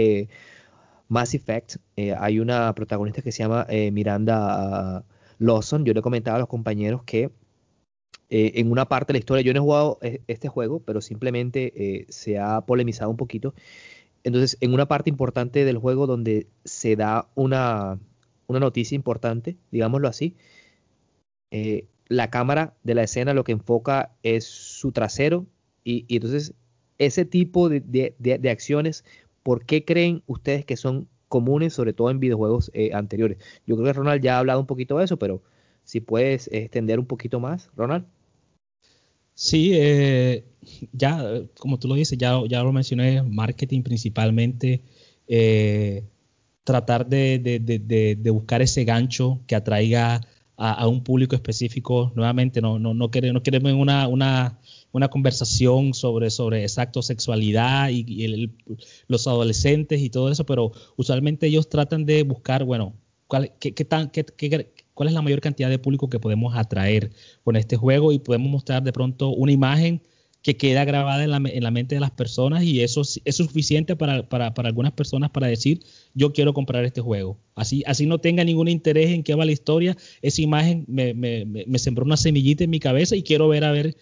Mass 1.10 1.34
Effect, 1.34 1.76
eh, 1.96 2.14
hay 2.16 2.38
una 2.38 2.72
protagonista 2.72 3.20
que 3.20 3.32
se 3.32 3.42
llama 3.42 3.66
eh, 3.68 3.90
Miranda 3.90 5.04
Lawson. 5.38 5.84
Yo 5.84 5.92
le 5.92 6.02
comentaba 6.02 6.36
a 6.36 6.38
los 6.38 6.48
compañeros 6.48 7.02
que 7.02 7.32
eh, 8.28 8.52
en 8.54 8.70
una 8.70 8.86
parte 8.86 9.12
de 9.12 9.14
la 9.14 9.18
historia, 9.18 9.42
yo 9.42 9.52
no 9.52 9.58
he 9.58 9.62
jugado 9.62 9.98
este 10.28 10.46
juego, 10.46 10.78
pero 10.78 11.00
simplemente 11.00 12.06
se 12.10 12.38
ha 12.38 12.60
polemizado 12.60 13.10
un 13.10 13.16
poquito. 13.16 13.54
Entonces, 14.22 14.56
en 14.60 14.72
una 14.72 14.86
parte 14.86 15.10
importante 15.10 15.64
del 15.64 15.78
juego 15.78 16.06
donde 16.06 16.46
se 16.64 16.94
da 16.94 17.28
una, 17.34 17.98
una 18.46 18.60
noticia 18.60 18.94
importante, 18.94 19.56
digámoslo 19.72 20.06
así, 20.06 20.36
la 22.06 22.30
cámara 22.30 22.76
de 22.84 22.94
la 22.94 23.02
escena 23.02 23.34
lo 23.34 23.42
que 23.42 23.50
enfoca 23.50 24.12
es 24.22 24.44
su 24.44 24.92
trasero 24.92 25.46
y, 25.82 26.06
entonces 26.08 26.54
ese 26.98 27.24
tipo 27.24 27.68
de, 27.68 27.80
de 28.16 28.50
acciones 28.50 29.04
¿por 29.42 29.64
qué 29.64 29.84
creen 29.84 30.22
ustedes 30.26 30.64
que 30.64 30.76
son 30.76 31.08
comunes, 31.28 31.72
sobre 31.72 31.92
todo 31.92 32.10
en 32.10 32.20
videojuegos 32.20 32.70
eh, 32.74 32.90
anteriores? 32.92 33.38
Yo 33.66 33.76
creo 33.76 33.86
que 33.86 33.92
Ronald 33.92 34.22
ya 34.22 34.36
ha 34.36 34.38
hablado 34.40 34.60
un 34.60 34.66
poquito 34.66 34.98
de 34.98 35.04
eso, 35.04 35.18
pero 35.18 35.42
si 35.84 36.00
puedes 36.00 36.48
extender 36.52 36.98
un 36.98 37.06
poquito 37.06 37.40
más, 37.40 37.70
Ronald. 37.76 38.04
Sí, 39.34 39.70
eh, 39.72 40.44
ya, 40.92 41.24
como 41.58 41.78
tú 41.78 41.88
lo 41.88 41.94
dices, 41.94 42.18
ya, 42.18 42.38
ya 42.48 42.62
lo 42.62 42.72
mencioné, 42.72 43.22
marketing 43.22 43.82
principalmente, 43.82 44.82
eh, 45.26 46.04
tratar 46.64 47.06
de, 47.06 48.20
buscar 48.32 48.62
ese 48.62 48.84
gancho 48.84 49.40
que 49.46 49.54
atraiga 49.56 50.20
a, 50.56 50.86
un 50.86 51.02
público 51.02 51.34
específico. 51.34 52.12
Nuevamente, 52.14 52.60
no, 52.60 52.78
no, 52.78 52.92
no, 52.92 53.10
queremos, 53.10 53.34
no 53.34 53.42
queremos 53.42 53.72
una, 53.72 54.08
una 54.08 54.58
una 54.92 55.08
conversación 55.08 55.94
sobre, 55.94 56.30
sobre 56.30 56.62
exacto 56.62 57.02
sexualidad 57.02 57.90
y, 57.90 58.50
los 59.06 59.26
adolescentes 59.26 60.00
y 60.00 60.10
todo 60.10 60.30
eso, 60.30 60.44
pero 60.44 60.72
usualmente 60.96 61.46
ellos 61.46 61.68
tratan 61.68 62.04
de 62.06 62.22
buscar, 62.22 62.64
bueno, 62.64 62.94
cuál, 63.26 63.52
qué, 63.58 63.72
tan, 63.84 64.10
qué, 64.10 64.24
cuál 64.94 65.08
es 65.08 65.14
la 65.14 65.22
mayor 65.22 65.40
cantidad 65.40 65.70
de 65.70 65.78
público 65.78 66.08
que 66.08 66.18
podemos 66.18 66.56
atraer 66.56 67.10
con 67.44 67.56
este 67.56 67.76
juego 67.76 68.12
y 68.12 68.18
podemos 68.18 68.50
mostrar 68.50 68.82
de 68.82 68.92
pronto 68.92 69.28
una 69.30 69.52
imagen 69.52 70.02
que 70.42 70.56
queda 70.56 70.84
grabada 70.84 71.22
en 71.22 71.30
la, 71.30 71.36
en 71.36 71.62
la, 71.62 71.70
mente 71.70 71.94
de 71.94 72.00
las 72.00 72.10
personas 72.10 72.64
y 72.64 72.80
eso 72.80 73.02
es 73.02 73.36
suficiente 73.36 73.94
para, 73.94 74.26
para, 74.28 74.54
para, 74.54 74.68
algunas 74.68 74.92
personas 74.92 75.30
para 75.30 75.48
decir 75.48 75.82
yo 76.14 76.32
quiero 76.32 76.54
comprar 76.54 76.84
este 76.84 77.02
juego. 77.02 77.38
Así, 77.54 77.82
así 77.86 78.06
no 78.06 78.18
tenga 78.18 78.42
ningún 78.42 78.68
interés 78.68 79.10
en 79.10 79.22
qué 79.22 79.34
va 79.34 79.44
la 79.44 79.52
historia, 79.52 79.96
esa 80.22 80.40
imagen 80.40 80.84
me, 80.88 81.12
me, 81.12 81.44
me, 81.44 81.78
sembró 81.78 82.04
una 82.04 82.16
semillita 82.16 82.64
en 82.64 82.70
mi 82.70 82.80
cabeza 82.80 83.16
y 83.16 83.22
quiero 83.22 83.48
ver 83.48 83.64
a 83.64 83.72
ver 83.72 83.96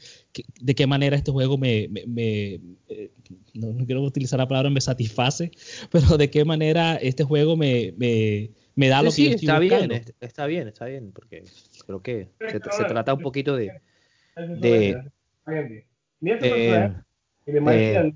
de 0.60 0.74
qué 0.74 0.86
manera 0.86 1.16
este 1.16 1.30
juego 1.30 1.58
me, 1.58 1.88
me 2.06 2.60
eh, 2.88 3.10
no, 3.54 3.84
quiero 3.86 4.02
utilizar 4.02 4.38
la 4.38 4.48
palabra 4.48 4.70
me 4.70 4.80
satisface, 4.80 5.50
pero 5.90 6.16
de 6.16 6.30
qué 6.30 6.44
manera 6.44 6.96
este 6.96 7.24
juego 7.24 7.56
me, 7.56 7.92
da 8.76 9.02
lo 9.02 9.10
que 9.10 9.24
yo 9.24 9.30
estoy 9.30 9.46
está 9.46 9.58
bien, 9.58 9.92
está 10.20 10.46
bien, 10.46 10.68
está 10.68 10.84
bien, 10.86 11.12
porque 11.12 11.44
Creo 11.88 12.02
que 12.02 12.28
se, 12.50 12.60
trata 12.60 13.14
un 13.14 13.22
poquito 13.22 13.56
de... 13.56 13.80
de 14.36 14.90
eh, 14.90 15.86
eh, 16.20 18.12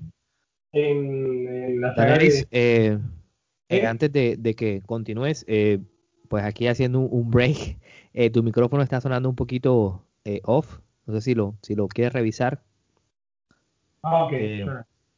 en, 0.73 1.81
la 1.81 1.93
Daenerys, 1.95 2.47
eh, 2.51 2.99
antes 3.83 4.11
de, 4.11 4.55
que 4.55 4.83
continúes, 4.85 5.43
pues 6.29 6.43
aquí 6.43 6.67
haciendo 6.67 6.99
un, 6.99 7.31
break, 7.31 7.79
tu 8.33 8.43
micrófono 8.43 8.83
está 8.83 9.01
sonando 9.01 9.27
un 9.27 9.35
poquito 9.35 10.05
off. 10.43 10.79
No 11.05 11.13
sé 11.15 11.21
si 11.21 11.35
lo, 11.35 11.55
si 11.61 11.75
lo 11.75 11.87
quieres 11.87 12.13
revisar. 12.13 12.61
Ah, 14.01 14.25
ok. 14.25 14.33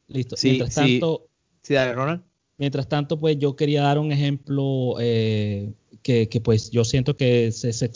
Listo. 0.08 0.36
mientras 0.42 0.74
tanto, 0.74 1.26
sí, 1.62 1.74
dale, 1.74 1.94
Ronald. 1.94 2.22
Mientras 2.58 2.88
tanto, 2.88 3.18
pues 3.18 3.38
yo 3.38 3.56
quería 3.56 3.82
dar 3.82 3.98
un 3.98 4.12
ejemplo 4.12 4.94
que, 4.98 5.74
que, 6.02 6.40
pues 6.42 6.70
yo 6.70 6.84
siento 6.84 7.16
que 7.16 7.52
se 7.52 7.90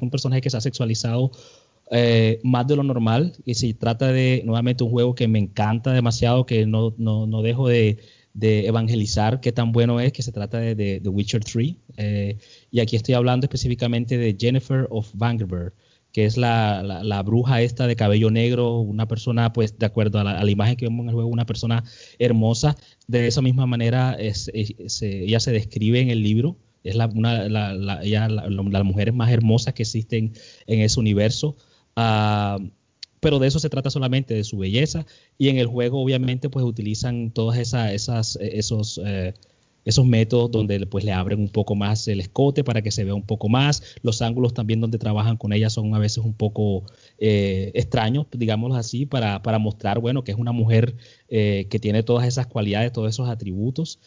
un 0.00 0.10
personaje 0.10 0.40
que 0.40 0.50
se 0.50 0.56
ha 0.56 0.60
sexualizado 0.60 1.32
eh, 1.94 2.40
más 2.42 2.66
de 2.66 2.74
lo 2.74 2.82
normal 2.84 3.34
y 3.44 3.52
si 3.52 3.74
trata 3.74 4.12
de 4.12 4.40
nuevamente 4.46 4.82
un 4.82 4.90
juego 4.90 5.14
que 5.14 5.28
me 5.28 5.38
encanta 5.38 5.92
demasiado, 5.92 6.46
que 6.46 6.64
no, 6.64 6.94
no, 6.96 7.26
no 7.26 7.42
dejo 7.42 7.68
de, 7.68 7.98
de, 8.32 8.66
evangelizar 8.66 9.40
qué 9.40 9.52
tan 9.52 9.72
bueno 9.72 10.00
es, 10.00 10.10
que 10.10 10.22
se 10.22 10.32
trata 10.32 10.58
de, 10.58 11.00
The 11.02 11.08
Witcher 11.10 11.44
3. 11.44 11.74
Eh, 11.98 12.38
y 12.70 12.80
aquí 12.80 12.96
estoy 12.96 13.14
hablando 13.14 13.44
específicamente 13.44 14.16
de 14.16 14.34
Jennifer 14.40 14.86
of 14.88 15.10
Vangerberg 15.12 15.74
que 16.12 16.26
es 16.26 16.36
la, 16.36 16.82
la, 16.82 17.22
bruja 17.22 17.62
esta 17.62 17.86
de 17.86 17.96
cabello 17.96 18.30
negro, 18.30 18.78
una 18.78 19.08
persona, 19.08 19.52
pues 19.52 19.78
de 19.78 19.86
acuerdo 19.86 20.18
a 20.20 20.24
la, 20.24 20.50
imagen 20.50 20.76
que 20.76 20.86
vemos 20.86 21.04
en 21.04 21.08
el 21.08 21.14
juego, 21.14 21.30
una 21.30 21.46
persona 21.46 21.84
hermosa. 22.18 22.76
De 23.06 23.26
esa 23.26 23.40
misma 23.40 23.66
manera 23.66 24.14
es, 24.14 24.50
ella 24.52 25.40
se 25.40 25.52
describe 25.52 26.00
en 26.00 26.10
el 26.10 26.22
libro. 26.22 26.58
Es 26.84 26.96
la, 26.96 27.06
una, 27.06 27.48
la, 27.48 27.74
las 27.74 28.84
mujeres 28.84 29.14
más 29.14 29.30
hermosas 29.30 29.72
que 29.72 29.84
existen 29.84 30.34
en 30.66 30.80
ese 30.80 31.00
universo. 31.00 31.56
Ah, 31.96 32.58
pero 33.20 33.38
de 33.38 33.46
eso 33.46 33.60
se 33.60 33.70
trata 33.70 33.88
solamente, 33.88 34.34
de 34.34 34.44
su 34.44 34.58
belleza. 34.58 35.06
Y 35.38 35.48
en 35.48 35.58
el 35.58 35.68
juego, 35.68 36.02
obviamente, 36.02 36.50
pues 36.50 36.64
utilizan 36.64 37.30
todos 37.30 37.56
esa, 37.56 37.92
esas, 37.94 38.36
esos, 38.40 39.00
eh, 39.04 39.34
esos 39.84 40.06
métodos 40.06 40.50
donde 40.50 40.86
pues 40.86 41.04
le 41.04 41.12
abren 41.12 41.40
un 41.40 41.48
poco 41.48 41.74
más 41.74 42.06
el 42.08 42.20
escote 42.20 42.64
para 42.64 42.82
que 42.82 42.90
se 42.90 43.04
vea 43.04 43.14
un 43.14 43.26
poco 43.26 43.48
más. 43.48 43.82
Los 44.02 44.22
ángulos 44.22 44.54
también 44.54 44.80
donde 44.80 44.98
trabajan 44.98 45.36
con 45.36 45.52
ella 45.52 45.70
son 45.70 45.94
a 45.94 45.98
veces 45.98 46.24
un 46.24 46.34
poco 46.34 46.84
eh, 47.18 47.70
extraños, 47.74 48.26
digámoslo 48.32 48.76
así, 48.76 49.06
para, 49.06 49.42
para, 49.42 49.58
mostrar, 49.58 49.98
bueno, 49.98 50.24
que 50.24 50.32
es 50.32 50.38
una 50.38 50.52
mujer 50.52 50.96
eh, 51.28 51.66
que 51.70 51.78
tiene 51.78 52.02
todas 52.02 52.26
esas 52.26 52.46
cualidades, 52.46 52.92
todos 52.92 53.08
esos 53.10 53.28
atributos 53.28 53.98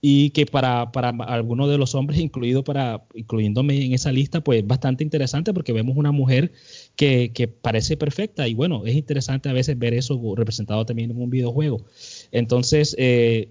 y 0.00 0.30
que 0.30 0.46
para, 0.46 0.92
para 0.92 1.10
algunos 1.10 1.68
de 1.68 1.78
los 1.78 1.94
hombres, 1.94 2.20
incluido 2.20 2.64
para, 2.64 3.04
incluyéndome 3.14 3.84
en 3.84 3.92
esa 3.92 4.12
lista, 4.12 4.42
pues 4.42 4.66
bastante 4.66 5.04
interesante 5.04 5.52
porque 5.52 5.72
vemos 5.72 5.96
una 5.96 6.12
mujer 6.12 6.52
que, 6.96 7.32
que, 7.32 7.48
parece 7.48 7.96
perfecta 7.96 8.48
y 8.48 8.54
bueno, 8.54 8.86
es 8.86 8.94
interesante 8.94 9.48
a 9.48 9.52
veces 9.52 9.78
ver 9.78 9.94
eso 9.94 10.18
representado 10.36 10.84
también 10.86 11.10
en 11.10 11.20
un 11.20 11.30
videojuego. 11.30 11.84
Entonces, 12.32 12.94
eh, 12.98 13.50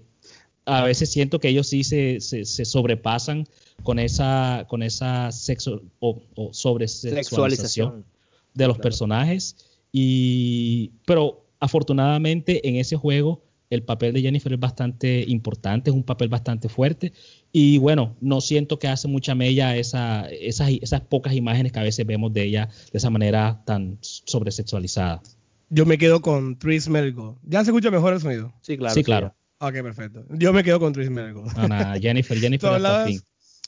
a 0.66 0.84
veces 0.84 1.10
siento 1.10 1.38
que 1.40 1.48
ellos 1.48 1.68
sí 1.68 1.84
se, 1.84 2.20
se, 2.20 2.44
sobrepasan 2.64 3.46
con 3.82 3.98
esa, 3.98 4.66
con 4.68 4.82
esa 4.82 5.32
sexo 5.32 5.82
o, 5.98 6.22
o 6.34 6.52
sobre 6.52 6.86
sexualización 6.88 8.04
de 8.54 8.66
los 8.66 8.78
personajes 8.78 9.56
y, 9.92 10.92
pero 11.06 11.46
afortunadamente 11.58 12.68
en 12.68 12.76
ese 12.76 12.96
juego 12.96 13.42
el 13.70 13.84
papel 13.84 14.12
de 14.12 14.20
Jennifer 14.20 14.52
es 14.52 14.58
bastante 14.58 15.24
importante, 15.28 15.90
es 15.90 15.96
un 15.96 16.02
papel 16.02 16.28
bastante 16.28 16.68
fuerte. 16.68 17.12
Y 17.52 17.78
bueno, 17.78 18.16
no 18.20 18.40
siento 18.40 18.80
que 18.80 18.88
hace 18.88 19.06
mucha 19.06 19.36
mella 19.36 19.76
esa, 19.76 20.28
esas, 20.28 20.70
esas 20.82 21.02
pocas 21.02 21.34
imágenes 21.34 21.70
que 21.70 21.78
a 21.78 21.84
veces 21.84 22.04
vemos 22.04 22.32
de 22.32 22.42
ella 22.42 22.68
de 22.92 22.98
esa 22.98 23.10
manera 23.10 23.62
tan 23.64 23.98
sobresexualizada. 24.00 25.22
Yo 25.68 25.86
me 25.86 25.98
quedo 25.98 26.20
con 26.20 26.58
Tris 26.58 26.88
Mergo. 26.88 27.38
¿Ya 27.44 27.64
se 27.64 27.70
escucha 27.70 27.92
mejor 27.92 28.12
el 28.12 28.20
sonido? 28.20 28.52
Sí, 28.60 28.76
claro. 28.76 28.94
Sí, 28.94 29.04
claro. 29.04 29.34
Ok, 29.62 29.74
perfecto. 29.82 30.24
Yo 30.30 30.54
me 30.54 30.64
quedo 30.64 30.80
con 30.80 30.94
Tris 30.94 31.10
Mergo. 31.10 31.44
Jennifer, 32.00 32.38
Jennifer. 32.38 32.70
tú, 32.70 32.74
hablabas, 32.74 33.22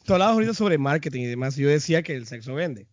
tú 0.04 0.14
hablabas 0.14 0.32
ahorita 0.34 0.54
sobre 0.54 0.78
marketing 0.78 1.20
y 1.20 1.26
demás. 1.26 1.56
Yo 1.56 1.68
decía 1.68 2.02
que 2.02 2.16
el 2.16 2.26
sexo 2.26 2.54
vende. 2.54 2.88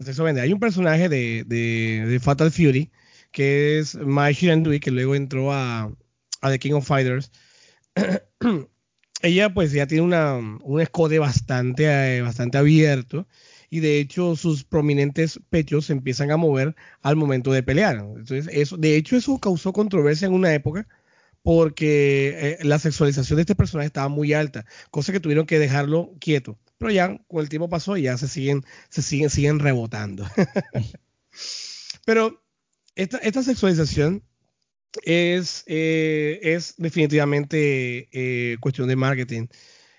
El 0.00 0.06
sexo 0.06 0.24
vende. 0.24 0.40
Hay 0.40 0.52
un 0.52 0.58
personaje 0.58 1.08
de, 1.08 1.44
de, 1.46 2.18
Fatal 2.20 2.50
Fury 2.50 2.90
que 3.30 3.78
es 3.78 3.94
Mai 3.94 4.34
Shirandui, 4.34 4.80
que 4.80 4.90
luego 4.90 5.14
entró 5.14 5.52
a, 5.52 5.84
a 6.40 6.50
The 6.50 6.58
King 6.58 6.72
of 6.72 6.86
Fighters, 6.86 7.30
ella 9.22 9.54
pues 9.54 9.72
ya 9.72 9.86
tiene 9.86 10.02
una, 10.02 10.34
un 10.36 10.80
escote 10.80 11.18
bastante, 11.18 12.16
eh, 12.16 12.22
bastante 12.22 12.58
abierto 12.58 13.26
y 13.70 13.80
de 13.80 14.00
hecho 14.00 14.36
sus 14.36 14.64
prominentes 14.64 15.40
pechos 15.48 15.86
se 15.86 15.94
empiezan 15.94 16.30
a 16.30 16.36
mover 16.36 16.74
al 17.00 17.16
momento 17.16 17.52
de 17.52 17.62
pelear. 17.62 17.96
Entonces, 17.96 18.48
eso, 18.52 18.76
de 18.76 18.96
hecho 18.96 19.16
eso 19.16 19.38
causó 19.38 19.72
controversia 19.72 20.26
en 20.26 20.34
una 20.34 20.52
época 20.52 20.86
porque 21.42 22.58
eh, 22.60 22.64
la 22.64 22.78
sexualización 22.78 23.36
de 23.36 23.42
este 23.42 23.54
personaje 23.54 23.86
estaba 23.86 24.08
muy 24.08 24.32
alta, 24.32 24.64
cosa 24.90 25.12
que 25.12 25.20
tuvieron 25.20 25.46
que 25.46 25.58
dejarlo 25.58 26.14
quieto. 26.20 26.58
Pero 26.78 26.90
ya 26.92 27.18
con 27.28 27.40
el 27.40 27.48
tiempo 27.48 27.68
pasó 27.68 27.96
y 27.96 28.02
ya 28.02 28.18
se 28.18 28.28
siguen, 28.28 28.64
se 28.88 29.02
siguen, 29.02 29.30
siguen 29.30 29.58
rebotando. 29.58 30.26
Pero 32.04 32.42
esta, 32.94 33.18
esta 33.18 33.42
sexualización 33.42 34.24
es, 35.04 35.64
eh, 35.66 36.40
es 36.42 36.74
definitivamente 36.76 38.08
eh, 38.12 38.56
cuestión 38.60 38.88
de 38.88 38.96
marketing. 38.96 39.46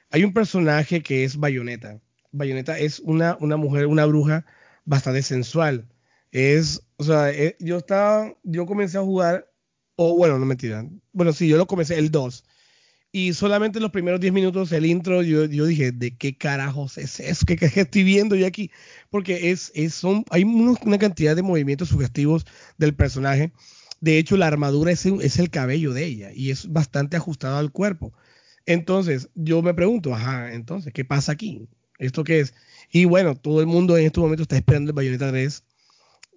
Hay 0.09 0.23
un 0.23 0.33
personaje 0.33 1.01
que 1.01 1.23
es 1.23 1.37
Bayonetta. 1.37 1.99
Bayonetta 2.31 2.77
es 2.77 2.99
una, 2.99 3.37
una 3.39 3.57
mujer, 3.57 3.87
una 3.87 4.05
bruja 4.05 4.45
bastante 4.85 5.23
sensual. 5.23 5.87
Es, 6.31 6.81
o 6.97 7.03
sea, 7.03 7.31
eh, 7.31 7.55
yo 7.59 7.77
estaba, 7.77 8.35
yo 8.43 8.65
comencé 8.65 8.97
a 8.97 9.01
jugar, 9.01 9.51
o 9.95 10.15
bueno, 10.15 10.39
no 10.39 10.45
mentira. 10.45 10.85
Bueno, 11.11 11.33
sí, 11.33 11.47
yo 11.47 11.57
lo 11.57 11.67
comencé 11.67 11.97
el 11.97 12.11
2. 12.11 12.43
Y 13.11 13.33
solamente 13.33 13.79
los 13.79 13.91
primeros 13.91 14.19
10 14.19 14.33
minutos 14.33 14.71
del 14.71 14.87
intro, 14.87 15.21
yo, 15.21 15.45
yo, 15.45 15.65
dije, 15.65 15.91
¿de 15.91 16.17
qué 16.17 16.35
carajos 16.35 16.97
es 16.97 17.19
eso? 17.19 17.45
¿Qué, 17.45 17.57
estoy 17.75 18.03
viendo 18.03 18.35
yo 18.35 18.47
aquí? 18.47 18.71
Porque 19.11 19.51
es, 19.51 19.71
es 19.75 19.93
son, 19.93 20.25
hay 20.31 20.43
una 20.43 20.97
cantidad 20.97 21.35
de 21.35 21.43
movimientos 21.43 21.89
sugestivos 21.89 22.45
del 22.77 22.95
personaje 22.95 23.51
de 24.03 24.17
hecho, 24.17 24.35
la 24.35 24.47
armadura 24.47 24.91
es, 24.91 25.05
es 25.05 25.39
el 25.39 25.49
cabello 25.49 25.93
de 25.93 26.03
ella 26.03 26.31
y 26.33 26.51
es 26.51 26.69
bastante 26.69 27.15
ajustado 27.15 27.55
al 27.57 27.71
cuerpo. 27.71 28.11
Entonces, 28.65 29.29
yo 29.33 29.61
me 29.61 29.73
pregunto, 29.73 30.13
ajá, 30.13 30.53
entonces, 30.53 30.91
¿qué 30.91 31.05
pasa 31.05 31.31
aquí? 31.31 31.69
¿Esto 31.99 32.25
qué 32.25 32.41
es? 32.41 32.53
Y 32.91 33.05
bueno, 33.05 33.33
todo 33.33 33.61
el 33.61 33.67
mundo 33.67 33.97
en 33.97 34.07
este 34.07 34.19
momento 34.19 34.41
está 34.43 34.57
esperando 34.57 34.89
el 34.89 34.95
Bayonetta 34.95 35.29
3 35.29 35.63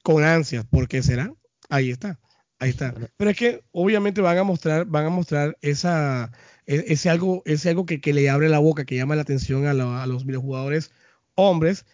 con 0.05 0.23
ansias. 0.23 0.65
¿Por 0.65 0.87
qué 0.87 1.03
será? 1.03 1.35
Ahí 1.69 1.91
está, 1.91 2.21
ahí 2.59 2.71
está. 2.71 2.95
Pero 3.17 3.31
es 3.31 3.37
que 3.37 3.65
obviamente 3.73 4.21
van 4.21 4.39
a 4.39 4.45
mostrar, 4.45 4.87
van 4.87 5.07
a 5.07 5.11
mostrar 5.11 5.57
esa, 5.61 6.33
e, 6.67 6.85
ese 6.89 7.11
algo, 7.11 7.43
ese 7.47 7.71
algo 7.71 7.87
que, 7.87 8.01
le 8.13 8.31
abre 8.31 8.49
la 8.49 8.59
boca, 8.59 8.85
que 8.85 8.97
llama 8.97 9.17
la 9.17 9.23
atención 9.23 9.67
a, 9.67 10.03
a 10.03 10.07
los 10.07 10.27
videojugadores 10.27 10.93
hombres, 11.35 11.87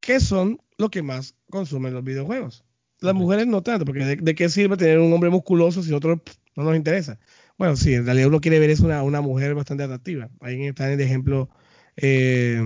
que 0.00 0.20
son 0.20 0.60
lo 0.78 0.90
que 0.90 1.02
más 1.02 1.34
consumen 1.50 1.94
los 1.94 2.04
videojuegos. 2.04 2.64
Las 3.00 3.14
mujeres 3.14 3.46
no 3.46 3.62
tanto, 3.62 3.84
porque 3.84 4.16
de, 4.16 4.34
qué 4.34 4.48
sirve 4.48 4.76
tener 4.76 4.98
un 4.98 5.12
hombre 5.12 5.30
musculoso 5.30 5.82
si 5.82 5.92
otro 5.92 6.22
no 6.56 6.64
nos 6.64 6.76
interesa? 6.76 7.18
Bueno, 7.58 7.76
sí, 7.76 7.94
en 7.94 8.06
realidad 8.06 8.28
uno 8.28 8.40
quiere 8.40 8.58
ver 8.58 8.70
es 8.70 8.80
una, 8.80 9.02
una 9.02 9.20
mujer 9.20 9.54
bastante 9.54 9.84
atractiva. 9.84 10.30
Ahí 10.40 10.66
está 10.66 10.90
el 10.92 11.00
ejemplo 11.00 11.50
eh, 11.96 12.60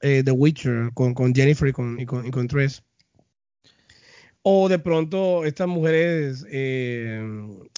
eh, 0.00 0.22
The 0.24 0.30
Witcher 0.30 0.92
con, 0.94 1.14
con 1.14 1.34
Jennifer 1.34 1.68
y 1.68 1.72
con, 1.72 1.98
y 2.00 2.06
con, 2.06 2.26
y 2.26 2.30
con 2.30 2.48
Tress. 2.48 2.82
O 4.42 4.68
de 4.68 4.78
pronto 4.78 5.44
estas 5.44 5.68
mujeres 5.68 6.44
eh, 6.50 7.22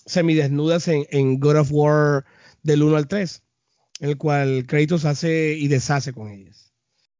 semidesnudas 0.07 0.89
en, 0.89 1.39
God 1.39 1.57
of 1.57 1.69
War 1.71 2.25
del 2.63 2.83
1 2.83 2.97
al 2.97 3.07
3, 3.07 3.43
en 4.01 4.09
el 4.09 4.17
cual 4.17 4.65
Kratos 4.67 5.05
hace 5.05 5.55
y 5.59 5.69
deshace 5.69 6.13
con 6.13 6.31
ellas. 6.31 6.73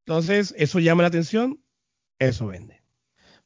Entonces, 0.07 0.55
eso 0.57 0.79
llama 0.79 1.03
la 1.03 1.09
atención, 1.09 1.61
eso 2.19 2.47
vende. 2.47 2.83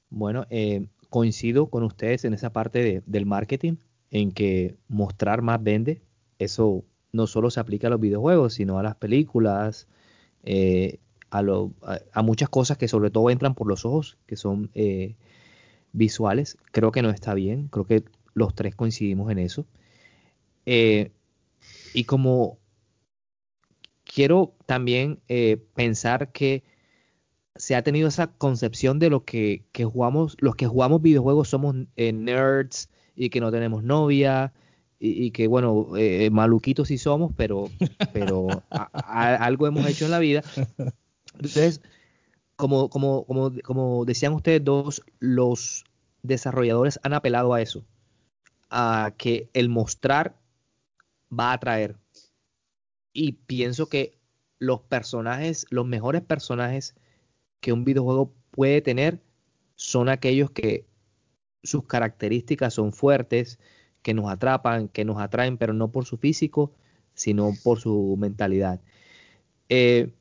Bueno, 0.08 0.46
eh, 0.50 0.86
coincido 1.10 1.68
con 1.68 1.82
ustedes 1.82 2.24
en 2.24 2.34
esa 2.34 2.52
parte 2.52 3.02
del 3.04 3.26
marketing, 3.26 3.76
en 4.10 4.32
que 4.32 4.76
mostrar 4.88 5.42
más 5.42 5.62
vende. 5.62 6.02
Eso 6.38 6.84
no 7.12 7.26
solo 7.26 7.50
se 7.50 7.60
aplica 7.60 7.88
a 7.88 7.90
los 7.90 8.00
videojuegos, 8.00 8.54
sino 8.54 8.78
a 8.78 8.82
las 8.82 8.96
películas, 8.96 9.88
eh, 10.44 10.98
a, 11.30 11.42
a, 12.12 12.22
muchas 12.22 12.48
cosas 12.48 12.78
que 12.78 12.88
sobre 12.88 13.10
todo 13.10 13.30
entran 13.30 13.54
por 13.54 13.66
los 13.66 13.84
ojos, 13.84 14.18
que 14.26 14.36
son 14.36 14.70
eh, 14.74 15.16
visuales. 15.92 16.56
Creo 16.72 16.92
que 16.92 17.02
no 17.02 17.10
está 17.10 17.34
bien, 17.34 17.68
creo 17.68 17.84
que 17.84 18.04
los 18.34 18.54
tres 18.54 18.74
coincidimos 18.74 19.30
en 19.30 19.38
eso. 19.38 19.66
Eh, 20.66 21.12
y 21.94 22.04
como 22.04 22.58
quiero 24.04 24.54
también 24.66 25.20
pensar 25.74 26.32
que 26.32 26.62
se 27.58 27.74
ha 27.74 27.82
tenido 27.82 28.08
esa 28.08 28.28
concepción 28.28 28.98
de 28.98 29.10
lo 29.10 29.24
que, 29.24 29.64
jugamos, 29.92 30.36
los 30.38 30.54
que 30.54 30.66
jugamos 30.66 31.02
videojuegos 31.02 31.48
somos 31.48 31.74
eh, 31.96 32.12
nerds 32.12 32.88
y 33.16 33.30
que 33.30 33.40
no 33.40 33.50
tenemos 33.50 33.82
novia 33.82 34.52
y, 35.00 35.30
que 35.30 35.46
bueno, 35.46 35.96
eh, 35.96 36.28
maluquitos 36.30 36.88
sí 36.88 36.98
somos, 36.98 37.32
pero, 37.36 37.70
pero 38.12 38.48
algo 39.04 39.66
hemos 39.68 39.86
hecho 39.86 40.06
en 40.06 40.10
la 40.10 40.18
vida. 40.18 40.42
Entonces, 41.34 41.82
como, 42.58 42.90
como, 42.90 43.24
como, 43.24 43.52
como 43.62 44.04
decían 44.04 44.34
ustedes 44.34 44.64
dos, 44.64 45.02
los 45.20 45.84
desarrolladores 46.24 46.98
han 47.04 47.14
apelado 47.14 47.54
a 47.54 47.62
eso, 47.62 47.84
a 48.68 49.14
que 49.16 49.48
el 49.54 49.68
mostrar 49.68 50.36
va 51.30 51.52
a 51.52 51.54
atraer. 51.54 51.96
Y 53.12 53.32
pienso 53.32 53.88
que 53.88 54.18
los 54.58 54.80
personajes, 54.80 55.66
los 55.70 55.86
mejores 55.86 56.20
personajes 56.22 56.96
que 57.60 57.72
un 57.72 57.84
videojuego 57.84 58.34
puede 58.50 58.82
tener 58.82 59.22
son 59.76 60.08
aquellos 60.08 60.50
que 60.50 60.84
sus 61.62 61.84
características 61.84 62.74
son 62.74 62.92
fuertes, 62.92 63.60
que 64.02 64.14
nos 64.14 64.28
atrapan, 64.28 64.88
que 64.88 65.04
nos 65.04 65.20
atraen, 65.20 65.58
pero 65.58 65.74
no 65.74 65.92
por 65.92 66.06
su 66.06 66.16
físico, 66.16 66.72
sino 67.14 67.52
por 67.62 67.78
su 67.78 68.16
mentalidad. 68.18 68.80
Eh, 69.68 70.12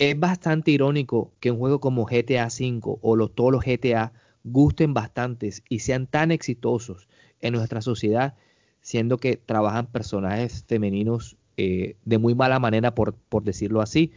es 0.00 0.18
bastante 0.18 0.70
irónico 0.70 1.30
que 1.40 1.50
un 1.50 1.58
juego 1.58 1.78
como 1.78 2.06
GTA 2.06 2.46
V 2.46 2.80
o 3.02 3.28
todos 3.28 3.52
los 3.52 3.62
GTA 3.62 4.14
gusten 4.44 4.94
bastantes 4.94 5.62
y 5.68 5.80
sean 5.80 6.06
tan 6.06 6.30
exitosos 6.30 7.06
en 7.40 7.52
nuestra 7.52 7.82
sociedad, 7.82 8.34
siendo 8.80 9.18
que 9.18 9.36
trabajan 9.36 9.86
personajes 9.86 10.64
femeninos 10.66 11.36
eh, 11.58 11.96
de 12.06 12.16
muy 12.16 12.34
mala 12.34 12.58
manera, 12.58 12.94
por, 12.94 13.14
decirlo 13.42 13.82
así. 13.82 14.12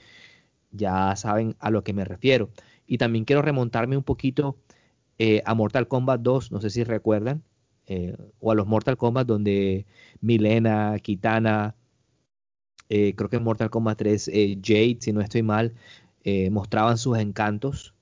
Ya 0.72 1.18
saben 1.18 1.58
a 1.60 1.70
lo 1.70 1.84
que 1.84 1.92
me 1.92 2.06
refiero. 2.06 2.50
Y 2.88 2.98
también 2.98 3.26
quiero 3.26 3.42
remontarme 3.42 3.98
un 3.98 4.04
poquito 4.04 4.58
eh, 5.20 5.42
a 5.46 5.54
Mortal 5.54 5.90
Kombat 5.90 6.22
2, 6.22 6.54
no 6.54 6.62
sé 6.62 6.70
si 6.70 6.86
recuerdan, 6.86 7.44
eh, 7.88 8.16
o 8.40 8.52
a 8.54 8.56
los 8.56 8.68
Mortal 8.68 8.96
Kombat 8.96 9.28
donde 9.28 9.86
Milena, 10.22 10.98
Kitana, 11.00 11.76
creo 13.16 13.30
que 13.30 13.38
en 13.38 13.44
Mortal 13.44 13.70
Kombat 13.70 13.98
3, 13.98 14.32
Jade, 14.62 14.98
si 15.00 15.14
no 15.14 15.22
estoy 15.22 15.44
mal, 15.44 15.74
mostraban 16.52 16.98
sus 16.98 17.18
encantos. 17.18 17.94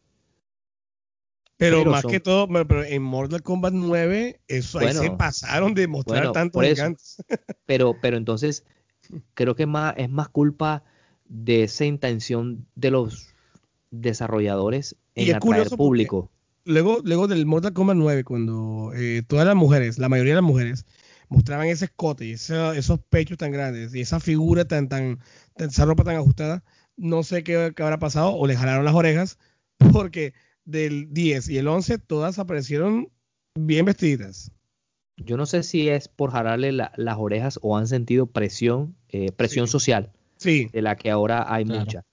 Pero, 1.58 1.86
más 1.86 2.04
que 2.04 2.20
todo, 2.20 2.50
en 2.86 3.04
Mortal 3.04 3.44
Kombat 3.44 3.74
9, 3.74 4.39
eso 4.48 4.80
ahí 4.80 4.94
se 4.94 5.12
pasaron 5.12 5.76
de 5.76 5.88
mostrar 5.88 6.32
tantos 6.32 6.64
encantos. 6.64 7.18
pero, 7.68 7.96
pero 8.02 8.18
entonces, 8.18 8.66
creo 9.36 9.56
que 9.56 9.68
más, 9.68 9.94
es 9.98 10.10
más 10.10 10.28
culpa 10.30 10.84
de 11.28 11.64
esa 11.64 11.86
intención 11.86 12.66
de 12.76 12.92
los 12.92 13.28
desarrolladores 13.92 14.96
en 15.16 15.36
atraer 15.36 15.70
público. 15.70 16.32
Luego, 16.66 17.00
luego 17.04 17.28
del 17.28 17.46
Mortal 17.46 17.74
Kombat 17.74 17.98
9, 17.98 18.24
cuando 18.24 18.92
eh, 18.96 19.24
todas 19.28 19.46
las 19.46 19.56
mujeres, 19.56 19.98
la 19.98 20.10
mayoría 20.10 20.32
de 20.34 20.42
las 20.42 20.48
mujeres, 20.48 20.86
mostraban 21.32 21.68
ese 21.68 21.86
escote 21.86 22.26
y 22.26 22.34
esos 22.34 23.00
pechos 23.10 23.38
tan 23.38 23.52
grandes 23.52 23.96
y 23.96 24.02
esa 24.02 24.20
figura 24.20 24.66
tan, 24.66 24.90
tan, 24.90 25.20
esa 25.56 25.86
ropa 25.86 26.04
tan 26.04 26.18
ajustada, 26.18 26.64
no 26.98 27.24
sé 27.24 27.44
qué, 27.44 27.72
qué 27.74 27.84
habrá 27.84 28.00
pasado, 28.00 28.36
o 28.36 28.46
le 28.46 28.58
jalaron 28.58 28.84
las 28.84 28.94
orejas, 28.94 29.40
porque 29.94 30.34
del 30.66 31.14
10 31.14 31.50
y 31.50 31.58
el 31.58 31.70
11 31.70 32.00
todas 32.00 32.38
aparecieron 32.38 33.08
bien 33.56 33.86
vestidas. 33.86 34.52
Yo 35.16 35.38
no 35.38 35.46
sé 35.46 35.64
si 35.64 35.88
es 35.88 36.10
por 36.10 36.32
jalarle 36.32 36.74
las 36.74 37.18
orejas 37.18 37.60
o 37.62 37.78
han 37.78 37.88
sentido 37.88 38.26
presión, 38.26 38.96
eh, 39.08 39.32
presión 39.32 39.68
social, 39.68 40.12
sí. 40.36 40.68
de 40.74 40.82
la 40.82 40.98
que 40.98 41.12
ahora 41.12 41.46
hay 41.54 41.64
mucha. 41.64 42.04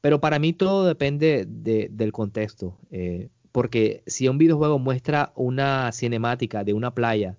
Pero 0.00 0.20
para 0.20 0.38
mí 0.38 0.52
todo 0.52 0.86
depende 0.86 1.44
del 1.44 2.12
contexto, 2.12 2.78
eh, 2.90 3.30
porque 3.50 4.04
si 4.06 4.28
un 4.28 4.38
videojuego 4.38 4.78
muestra 4.78 5.32
una 5.34 5.90
cinemática 5.90 6.62
de 6.62 6.72
una 6.72 6.94
playa 6.94 7.36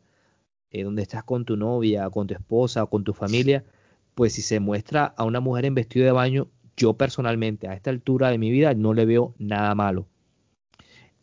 eh, 0.72 0.84
donde 0.84 1.02
estás 1.02 1.24
con 1.24 1.46
tu 1.46 1.58
novia, 1.58 2.10
con 2.10 2.28
tu 2.28 2.34
esposa 2.34 2.86
con 2.86 3.04
tu 3.04 3.14
familia, 3.14 3.64
pues 4.16 4.34
si 4.34 4.42
se 4.42 4.60
muestra 4.60 5.06
a 5.06 5.24
una 5.24 5.40
mujer 5.40 5.66
en 5.66 5.76
vestido 5.76 6.06
de 6.06 6.12
baño, 6.12 6.48
yo 6.78 6.94
personalmente 6.94 7.68
a 7.68 7.74
esta 7.74 7.90
altura 7.90 8.30
de 8.30 8.38
mi 8.38 8.52
vida 8.52 8.74
no 8.74 8.94
le 8.94 9.06
veo 9.06 9.36
nada 9.38 9.76
malo. 9.76 10.08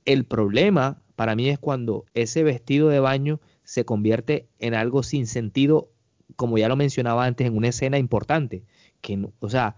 El 0.04 0.24
problema 0.24 1.02
para 1.16 1.34
mí 1.34 1.48
es 1.48 1.58
cuando 1.58 2.06
ese 2.14 2.44
vestido 2.44 2.88
de 2.88 3.00
baño 3.00 3.40
se 3.64 3.84
convierte 3.84 4.48
en 4.58 4.74
algo 4.74 5.02
sin 5.02 5.26
sentido, 5.26 5.90
como 6.36 6.58
ya 6.58 6.68
lo 6.68 6.76
mencionaba 6.76 7.24
antes, 7.24 7.46
en 7.46 7.56
una 7.56 7.68
escena 7.68 7.98
importante. 7.98 8.64
Que, 9.00 9.28
o 9.40 9.48
sea, 9.48 9.76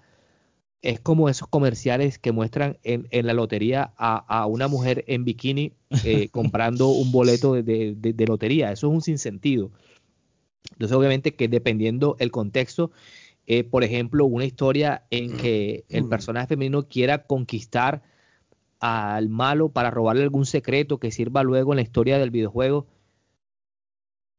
es 0.82 1.00
como 1.00 1.28
esos 1.28 1.48
comerciales 1.48 2.18
que 2.18 2.32
muestran 2.32 2.78
en, 2.82 3.06
la 3.26 3.34
lotería 3.34 3.92
a, 3.96 4.46
una 4.46 4.66
mujer 4.66 5.04
en 5.08 5.24
bikini 5.24 5.72
eh, 6.04 6.28
comprando 6.32 6.88
un 6.88 7.12
boleto 7.12 7.54
de, 7.54 8.24
lotería. 8.26 8.72
Eso 8.72 8.88
es 8.88 8.94
un 8.94 9.02
sinsentido. 9.02 9.70
Entonces, 10.72 10.96
obviamente 10.96 11.34
que 11.34 11.48
dependiendo 11.48 12.16
el 12.18 12.30
contexto, 12.30 12.92
eh, 13.46 13.64
por 13.64 13.84
ejemplo, 13.84 14.24
una 14.24 14.44
historia 14.44 15.04
en 15.10 15.36
que 15.36 15.84
el 15.88 16.08
personaje 16.08 16.46
femenino 16.46 16.88
quiera 16.88 17.24
conquistar 17.24 18.02
al 18.78 19.28
malo 19.28 19.68
para 19.68 19.90
robarle 19.90 20.22
algún 20.22 20.46
secreto 20.46 20.98
que 20.98 21.10
sirva 21.10 21.42
luego 21.42 21.72
en 21.72 21.76
la 21.76 21.82
historia 21.82 22.18
del 22.18 22.30
videojuego, 22.30 22.86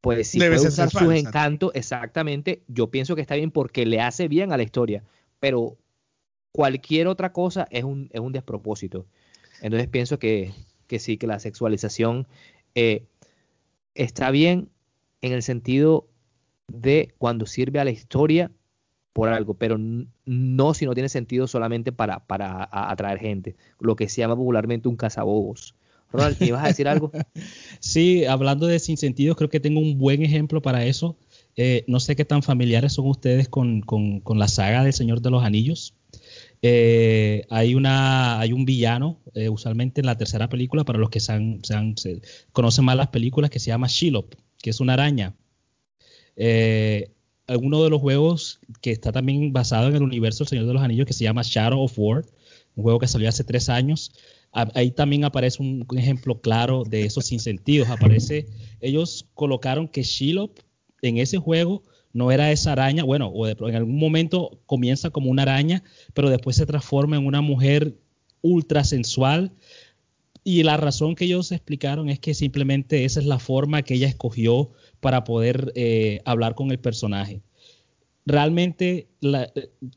pues 0.02 0.28
si 0.30 0.40
puede 0.40 0.68
usar 0.68 0.90
sus 0.90 1.14
encantos, 1.14 1.72
exactamente, 1.76 2.64
yo 2.68 2.90
pienso 2.90 3.16
que 3.16 3.22
está 3.22 3.36
bien 3.36 3.52
porque 3.52 3.86
le 3.86 4.02
hace 4.02 4.28
bien 4.28 4.52
a 4.52 4.58
la 4.58 4.64
historia, 4.64 5.04
pero 5.40 5.78
cualquier 6.52 7.08
otra 7.08 7.32
cosa 7.32 7.68
es 7.72 7.84
un, 7.84 8.10
es 8.12 8.20
un 8.20 8.32
despropósito. 8.32 9.06
Entonces 9.62 9.88
pienso 9.88 10.20
que, 10.20 10.54
que 10.88 11.00
sí, 11.00 11.18
que 11.18 11.28
la 11.28 11.40
sexualización 11.40 12.28
eh, 12.76 13.06
está 13.96 14.32
bien 14.32 14.70
en 15.22 15.34
el 15.34 15.44
sentido 15.44 16.08
de 16.68 17.14
cuando 17.18 17.46
sirve 17.46 17.80
a 17.80 17.86
la 17.86 17.92
historia 17.92 18.52
por 19.14 19.30
algo, 19.30 19.56
pero 19.56 19.78
no 19.78 20.74
si 20.74 20.86
no 20.86 20.94
tiene 20.94 21.10
sentido 21.10 21.48
solamente 21.48 21.92
para, 21.92 22.26
para 22.26 22.70
atraer 22.72 23.20
gente, 23.20 23.56
lo 23.80 23.96
que 23.96 24.08
se 24.08 24.22
llama 24.22 24.36
popularmente 24.36 24.88
un 24.88 24.96
cazabobos. 24.96 25.76
Ronald, 26.12 26.42
¿ibas 26.42 26.64
a 26.64 26.68
decir 26.68 26.88
algo? 26.88 27.12
sí, 27.80 28.26
hablando 28.26 28.68
de 28.68 28.80
sinsentidos, 28.80 29.38
creo 29.38 29.50
que 29.50 29.60
tengo 29.60 29.80
un 29.80 29.98
buen 29.98 30.24
ejemplo 30.24 30.62
para 30.62 30.86
eso. 30.86 31.18
Eh, 31.56 31.84
no 31.88 32.00
sé 32.00 32.16
qué 32.16 32.26
tan 32.26 32.44
familiares 32.44 32.94
son 32.94 33.08
ustedes 33.08 33.50
con, 33.50 33.84
la 34.36 34.48
saga 34.48 34.84
del 34.84 34.94
Señor 34.94 35.22
de 35.22 35.32
los 35.32 35.44
Anillos. 35.44 35.94
Eh, 36.62 37.44
hay, 37.50 37.74
una, 37.76 38.40
hay 38.40 38.54
un 38.54 38.66
villano, 38.66 39.20
eh, 39.34 39.50
usualmente 39.50 40.02
en 40.02 40.06
la 40.08 40.18
tercera 40.18 40.48
película, 40.50 40.84
para 40.84 41.00
los 41.00 41.10
que 41.10 41.20
se, 41.20 41.34
conocen 42.52 42.86
más 42.86 42.96
las 42.96 43.08
películas, 43.08 43.50
que 43.50 43.60
se 43.60 43.68
llama 43.68 43.88
Shelob, 43.88 44.36
que 44.62 44.70
es 44.70 44.80
una 44.80 44.94
araña. 44.94 45.36
uno 46.38 47.84
de 47.84 47.90
los 47.90 48.00
juegos 48.00 48.60
que 48.82 48.92
está 48.92 49.12
también 49.12 49.54
basado 49.54 49.90
en 49.90 49.96
el 49.96 50.04
universo 50.04 50.44
del 50.44 50.50
Señor 50.50 50.68
de 50.68 50.74
los 50.74 50.84
Anillos, 50.84 51.06
que 51.06 51.14
se 51.14 51.24
llama 51.24 51.42
Shadow 51.44 51.82
of 51.82 51.94
War, 51.98 52.26
un 52.76 52.84
juego 52.84 53.00
que 53.00 53.08
salió 53.08 53.28
hace 53.28 53.44
tres 53.44 53.68
años, 53.70 54.12
ahí 54.52 54.92
también 54.92 55.24
aparece 55.24 55.62
un, 55.62 55.86
ejemplo 55.98 56.42
claro 56.42 56.84
de 56.84 57.06
esos 57.06 57.26
sinsentidos. 57.26 57.90
Aparece, 57.90 58.48
ellos 58.82 59.28
colocaron 59.34 59.88
que 59.88 60.04
Shiloh 60.04 60.52
en 61.02 61.18
ese 61.18 61.38
juego 61.38 61.84
no 62.14 62.32
era 62.32 62.52
esa 62.52 62.74
araña, 62.74 63.04
bueno, 63.04 63.28
o 63.28 63.48
en 63.48 63.76
algún 63.76 63.98
momento 63.98 64.60
comienza 64.66 65.10
como 65.10 65.30
una 65.30 65.44
araña, 65.44 65.84
pero 66.14 66.30
después 66.30 66.56
se 66.56 66.66
transforma 66.66 67.18
en 67.18 67.26
una 67.26 67.42
mujer 67.42 67.96
ultra 68.42 68.84
sensual. 68.84 69.52
Y 70.44 70.64
la 70.64 70.78
razón 70.78 71.16
que 71.16 71.26
ellos 71.26 71.52
explicaron 71.52 72.10
es 72.10 72.20
que 72.20 72.34
simplemente 72.34 73.06
esa 73.06 73.20
es 73.20 73.28
la 73.28 73.38
forma 73.38 73.84
que 73.84 73.94
ella 73.94 74.08
escogió 74.08 74.72
para 75.00 75.24
poder 75.24 75.72
eh, 75.76 76.22
hablar 76.26 76.56
con 76.56 76.72
el 76.72 76.80
personaje 76.80 77.42
realmente 78.26 79.08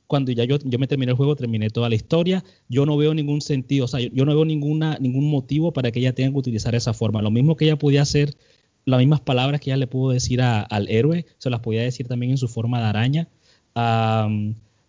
cuando 0.06 0.32
ya 0.32 0.44
yo, 0.44 0.58
yo, 0.64 0.78
me 0.78 0.86
terminé 0.86 1.10
el 1.10 1.16
juego, 1.16 1.36
terminé 1.36 1.70
toda 1.70 1.88
la 1.88 1.94
historia, 1.94 2.44
yo 2.68 2.86
no 2.86 2.96
veo 2.96 3.14
ningún 3.14 3.40
sentido, 3.40 3.84
o 3.84 3.88
sea, 3.88 4.00
yo, 4.00 4.24
no 4.24 4.34
veo 4.34 4.44
ninguna, 4.44 4.98
ningún 5.00 5.30
motivo 5.30 5.72
para 5.72 5.90
que 5.90 6.00
ella 6.00 6.14
tenga 6.14 6.30
que 6.30 6.38
utilizar 6.38 6.74
esa 6.74 6.94
forma. 6.94 7.22
Lo 7.22 7.30
mismo 7.30 7.56
que 7.56 7.66
ella 7.66 7.76
podía 7.76 8.02
hacer, 8.02 8.36
las 8.84 8.98
mismas 8.98 9.20
palabras 9.20 9.60
que 9.60 9.70
ella 9.70 9.76
le 9.76 9.86
pudo 9.86 10.12
decir 10.12 10.42
al 10.42 10.88
héroe, 10.88 11.26
se 11.38 11.50
las 11.50 11.60
podía 11.60 11.82
decir 11.82 12.08
también 12.08 12.32
en 12.32 12.38
su 12.38 12.48
forma 12.48 12.80
de 12.80 12.86
araña. 12.86 13.28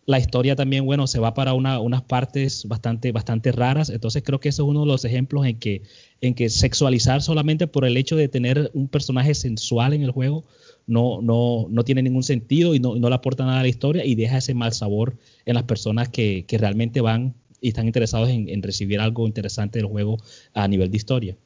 la 0.08 0.20
historia 0.20 0.56
también, 0.56 0.86
bueno, 0.86 1.08
se 1.08 1.20
va 1.20 1.34
para 1.34 1.54
unas 1.54 2.02
partes 2.04 2.66
bastante, 2.68 3.12
bastante 3.12 3.52
raras. 3.52 3.89
Entonces 3.89 4.24
creo 4.24 4.39
que 4.39 4.50
ese 4.50 4.62
es 4.62 4.68
uno 4.68 4.82
de 4.82 4.88
los 4.88 5.06
ejemplos 5.06 5.46
en 5.46 5.58
que, 5.58 5.84
en 6.22 6.36
que 6.36 6.50
sexualizar 6.50 7.22
solamente 7.22 7.68
por 7.68 7.86
el 7.86 7.98
hecho 7.98 8.16
de 8.16 8.28
tener 8.28 8.70
un 8.74 8.88
personaje 8.88 9.34
sensual 9.34 9.93
en 9.93 10.04
el 10.04 10.12
juego 10.12 10.46
no, 10.88 11.22
no, 11.22 11.66
no 11.70 11.84
tiene 11.84 12.04
ningún 12.04 12.24
sentido 12.24 12.76
y 12.76 12.80
no, 12.80 12.96
no, 12.96 13.10
le 13.10 13.16
aporta 13.16 13.46
nada 13.46 13.60
a 13.60 13.64
la 13.64 13.68
historia 13.68 14.06
y 14.06 14.14
deja 14.16 14.38
ese 14.38 14.54
mal 14.54 14.72
sabor 14.74 15.18
en 15.46 15.56
las 15.56 15.64
personas 15.64 16.10
que, 16.10 16.46
que 16.48 16.60
realmente 16.60 17.02
van 17.02 17.34
y 17.66 17.70
están 17.70 17.88
interesados 17.88 18.30
en, 18.30 18.62
recibir 18.62 19.00
algo 19.00 19.26
interesante 19.26 19.80
del 19.80 19.88
juego 19.88 20.18
a 20.54 20.68
nivel 20.68 20.91
de 20.91 20.98
historia. 20.98 21.38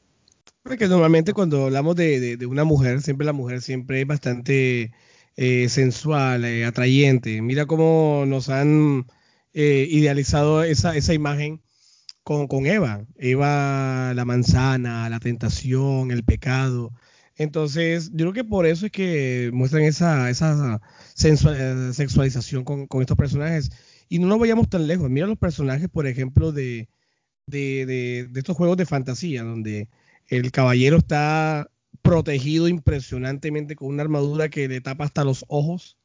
Porque 0.62 0.88
normalmente 0.88 1.32
cuando 1.32 1.64
hablamos 1.64 1.96
de, 1.96 2.36
de, 2.36 2.46
una 2.46 2.64
mujer, 2.64 3.00
siempre 3.02 3.24
la 3.26 3.32
mujer 3.32 3.62
siempre 3.62 4.02
es 4.02 4.06
bastante 4.06 4.92
eh, 5.36 5.68
sensual, 5.68 6.44
eh, 6.44 6.64
atrayente. 6.66 7.40
Mira 7.42 7.66
cómo 7.66 8.24
nos 8.26 8.48
han 8.50 9.06
eh, 9.54 9.86
idealizado 9.90 10.62
esa, 10.62 10.96
esa 10.96 11.14
imagen 11.14 11.62
con, 12.22 12.48
con 12.48 12.66
Eva. 12.66 13.06
Eva, 13.18 14.12
la 14.14 14.24
manzana, 14.24 15.08
la 15.10 15.20
tentación, 15.20 16.10
el 16.10 16.24
pecado. 16.24 16.92
Entonces, 17.36 18.10
yo 18.12 18.26
creo 18.26 18.32
que 18.34 18.44
por 18.44 18.66
eso 18.66 18.86
es 18.86 18.92
que 18.92 19.50
muestran 19.52 19.84
esa, 19.84 20.30
esa 20.30 20.80
eh, 21.24 21.90
sexualización 21.94 22.64
con, 22.64 22.86
estos 23.00 23.16
personajes. 23.16 23.70
Y 24.08 24.18
no 24.18 24.26
nos 24.28 24.38
vayamos 24.40 24.68
tan 24.68 24.86
lejos. 24.86 25.10
Mira 25.10 25.26
los 25.26 25.38
personajes, 25.38 25.88
por 25.88 26.06
ejemplo, 26.06 26.52
de, 26.52 26.88
de, 27.46 27.86
de, 27.86 28.28
de 28.30 28.40
estos 28.40 28.56
juegos 28.56 28.76
de 28.76 28.86
fantasía, 28.86 29.42
donde 29.42 29.88
el 30.30 30.50
caballero 30.52 30.96
está 30.98 31.70
protegido 32.02 32.68
impresionantemente 32.68 33.76
con 33.76 33.88
una 33.88 34.02
armadura 34.02 34.48
que 34.48 34.68
le 34.68 34.80
tapa 34.80 35.04
hasta 35.04 35.24
los 35.24 35.44
ojos. 35.48 35.98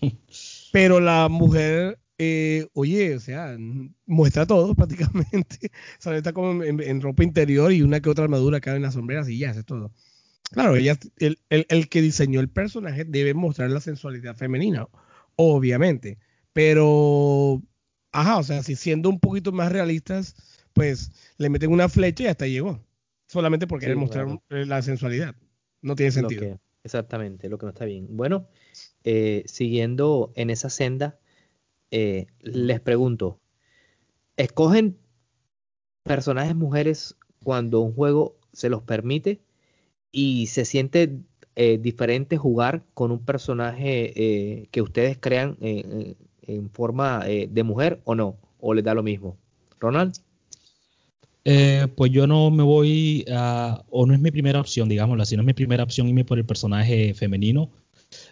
Pero 0.72 1.00
la 1.00 1.28
mujer, 1.28 2.00
eh, 2.18 2.66
oye, 2.72 3.14
o 3.14 3.20
sea, 3.20 3.56
muestra 4.06 4.46
todo 4.46 4.74
prácticamente. 4.76 5.70
O 5.98 6.02
sea, 6.02 6.16
está 6.16 6.32
como 6.32 6.62
en, 6.64 6.80
en 6.80 7.00
ropa 7.00 7.22
interior 7.22 7.72
y 7.72 7.82
una 7.82 8.00
que 8.00 8.10
otra 8.10 8.24
armadura 8.24 8.60
cabe 8.60 8.78
en 8.78 8.82
las 8.82 8.94
sombreras 8.94 9.28
y 9.28 9.38
ya, 9.38 9.50
es 9.50 9.64
todo. 9.64 9.92
Claro, 10.50 10.76
ella, 10.76 10.98
el, 11.18 11.38
el, 11.48 11.66
el, 11.68 11.88
que 11.88 12.02
diseñó 12.02 12.40
el 12.40 12.50
personaje 12.50 13.04
debe 13.04 13.32
mostrar 13.32 13.70
la 13.70 13.80
sensualidad 13.80 14.36
femenina, 14.36 14.86
obviamente. 15.36 16.18
Pero, 16.52 17.62
ajá, 18.12 18.38
o 18.38 18.42
sea, 18.42 18.62
si 18.62 18.76
siendo 18.76 19.08
un 19.08 19.20
poquito 19.20 19.52
más 19.52 19.72
realistas, 19.72 20.34
pues 20.74 21.12
le 21.38 21.48
meten 21.50 21.70
una 21.72 21.88
flecha 21.88 22.24
y 22.24 22.26
hasta 22.26 22.46
llegó. 22.46 22.84
Solamente 23.32 23.66
porque 23.66 23.86
sí, 23.86 23.94
mostrar 23.94 24.26
claro. 24.26 24.66
la 24.66 24.82
sensualidad. 24.82 25.34
No 25.80 25.96
tiene 25.96 26.12
sentido. 26.12 26.42
Que, 26.42 26.58
exactamente, 26.84 27.48
lo 27.48 27.56
que 27.56 27.64
no 27.64 27.70
está 27.70 27.86
bien. 27.86 28.06
Bueno, 28.10 28.46
eh, 29.04 29.42
siguiendo 29.46 30.34
en 30.36 30.50
esa 30.50 30.68
senda, 30.68 31.18
eh, 31.90 32.26
les 32.40 32.78
pregunto, 32.80 33.40
¿escogen 34.36 34.98
personajes 36.02 36.54
mujeres 36.54 37.16
cuando 37.42 37.80
un 37.80 37.94
juego 37.94 38.36
se 38.52 38.68
los 38.68 38.82
permite 38.82 39.40
y 40.10 40.48
se 40.48 40.66
siente 40.66 41.22
eh, 41.56 41.78
diferente 41.78 42.36
jugar 42.36 42.84
con 42.92 43.12
un 43.12 43.24
personaje 43.24 44.12
eh, 44.14 44.68
que 44.70 44.82
ustedes 44.82 45.16
crean 45.18 45.56
eh, 45.62 46.16
en 46.42 46.68
forma 46.68 47.24
de 47.24 47.62
mujer 47.62 48.02
o 48.04 48.14
no? 48.14 48.36
¿O 48.60 48.74
les 48.74 48.84
da 48.84 48.92
lo 48.92 49.02
mismo? 49.02 49.38
Ronald. 49.80 50.18
Pues 51.44 52.12
yo 52.12 52.26
no 52.26 52.50
me 52.50 52.62
voy 52.62 53.24
a, 53.32 53.84
o 53.90 54.06
no 54.06 54.14
es 54.14 54.20
mi 54.20 54.30
primera 54.30 54.60
opción, 54.60 54.88
digámoslo 54.88 55.22
así, 55.22 55.36
no 55.36 55.42
es 55.42 55.46
mi 55.46 55.54
primera 55.54 55.82
opción 55.82 56.08
irme 56.08 56.24
por 56.24 56.38
el 56.38 56.46
personaje 56.46 57.14
femenino, 57.14 57.70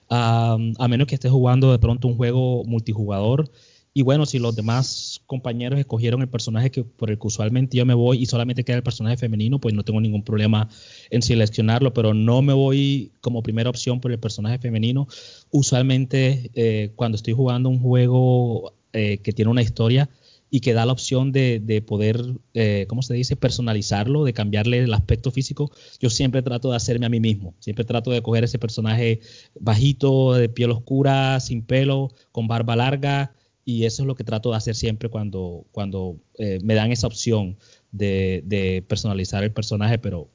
a, 0.09 0.57
a 0.79 0.89
menos 0.89 1.07
que 1.07 1.15
esté 1.15 1.29
jugando 1.29 1.73
de 1.73 1.79
pronto 1.79 2.09
un 2.09 2.17
juego 2.17 2.65
multijugador 2.65 3.51
y 3.93 4.03
bueno, 4.03 4.25
si 4.25 4.39
los 4.39 4.55
demás 4.55 5.21
compañeros 5.27 5.79
escogieron 5.79 6.23
el 6.23 6.29
personaje 6.29 6.71
que, 6.71 6.85
por 6.85 7.11
el 7.11 7.19
que 7.19 7.27
usualmente 7.27 7.77
yo 7.77 7.85
me 7.85 7.95
voy 7.95 8.23
y 8.23 8.27
solamente 8.27 8.63
queda 8.63 8.77
el 8.77 8.83
personaje 8.85 9.17
femenino, 9.17 9.61
pues 9.61 9.75
no 9.75 9.85
tengo 9.85 10.01
ningún 10.01 10.23
problema 10.23 10.69
en 11.11 11.23
seleccionarlo, 11.23 11.93
pero 11.93 12.15
no 12.15 12.41
me 12.41 12.53
voy 12.53 13.11
como 13.21 13.43
primera 13.43 13.69
opción 13.69 14.01
por 14.01 14.13
el 14.13 14.21
personaje 14.21 14.59
femenino. 14.59 15.09
Usualmente 15.51 16.51
eh, 16.55 16.93
cuando 16.95 17.17
estoy 17.17 17.35
jugando 17.35 17.69
un 17.69 17.81
juego 17.81 18.75
eh, 18.93 19.19
que 19.19 19.33
tiene 19.33 19.51
una 19.51 19.63
historia 19.63 20.09
y 20.51 20.61
que 20.61 20.73
da 20.73 20.85
la 20.85 20.93
opción 20.93 21.33
de, 21.33 21.61
de 21.61 21.81
poder, 21.81 22.21
eh, 22.55 22.87
¿cómo 22.89 23.03
se 23.03 23.15
dice?, 23.15 23.37
personalizarlo, 23.37 24.25
de 24.25 24.33
cambiarle 24.33 24.79
el 24.79 24.93
aspecto 24.93 25.31
físico, 25.31 25.71
yo 26.01 26.11
siempre 26.11 26.43
trato 26.43 26.71
de 26.71 26.77
hacerme 26.77 27.07
a 27.07 27.09
mí 27.09 27.21
mismo. 27.21 27.55
Siempre 27.61 27.85
trato 27.85 28.11
de 28.11 28.23
coger 28.23 28.45
ese 28.45 28.59
personaje 28.59 29.21
bajito, 29.59 30.35
de 30.35 30.49
piel 30.49 30.73
oscura, 30.73 31.39
sin 31.41 31.63
pelo, 31.63 32.13
con 32.33 32.49
barba 32.49 32.77
larga 32.77 33.33
y 33.65 33.85
eso 33.85 34.03
es 34.03 34.07
lo 34.07 34.15
que 34.15 34.25
trato 34.25 34.51
de 34.51 34.57
hacer 34.57 34.75
siempre 34.75 35.09
cuando, 35.09 35.65
cuando 35.71 36.17
eh, 36.39 36.59
me 36.63 36.75
dan 36.75 36.91
esa 36.91 37.07
opción 37.07 37.57
de, 37.93 38.85
personalizar 38.89 39.45
el 39.45 39.53
personaje, 39.53 39.99
pero 39.99 40.29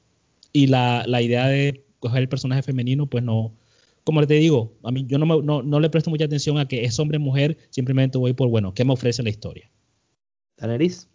y 0.52 0.68
la, 0.68 1.04
la, 1.06 1.20
idea 1.20 1.46
de 1.46 1.84
coger 1.98 2.22
el 2.22 2.28
personaje 2.28 2.62
femenino, 2.62 3.06
pues 3.06 3.22
no, 3.22 3.52
como 4.04 4.26
te 4.26 4.34
digo, 4.34 4.72
a 4.82 4.90
mí 4.90 5.04
yo 5.06 5.18
no, 5.18 5.26
me, 5.26 5.42
no, 5.42 5.62
no 5.62 5.80
le 5.80 5.90
presto 5.90 6.10
mucha 6.10 6.24
atención 6.24 6.58
a 6.58 6.66
que 6.66 6.84
es 6.84 6.98
hombre 6.98 7.18
o 7.18 7.20
mujer, 7.20 7.58
simplemente 7.70 8.16
voy 8.16 8.32
por, 8.32 8.48
bueno, 8.48 8.72
¿qué 8.72 8.84
me 8.84 8.92
ofrece 8.92 9.22
la 9.22 9.30
historia? 9.30 9.70
¿Daneris? 10.56 11.08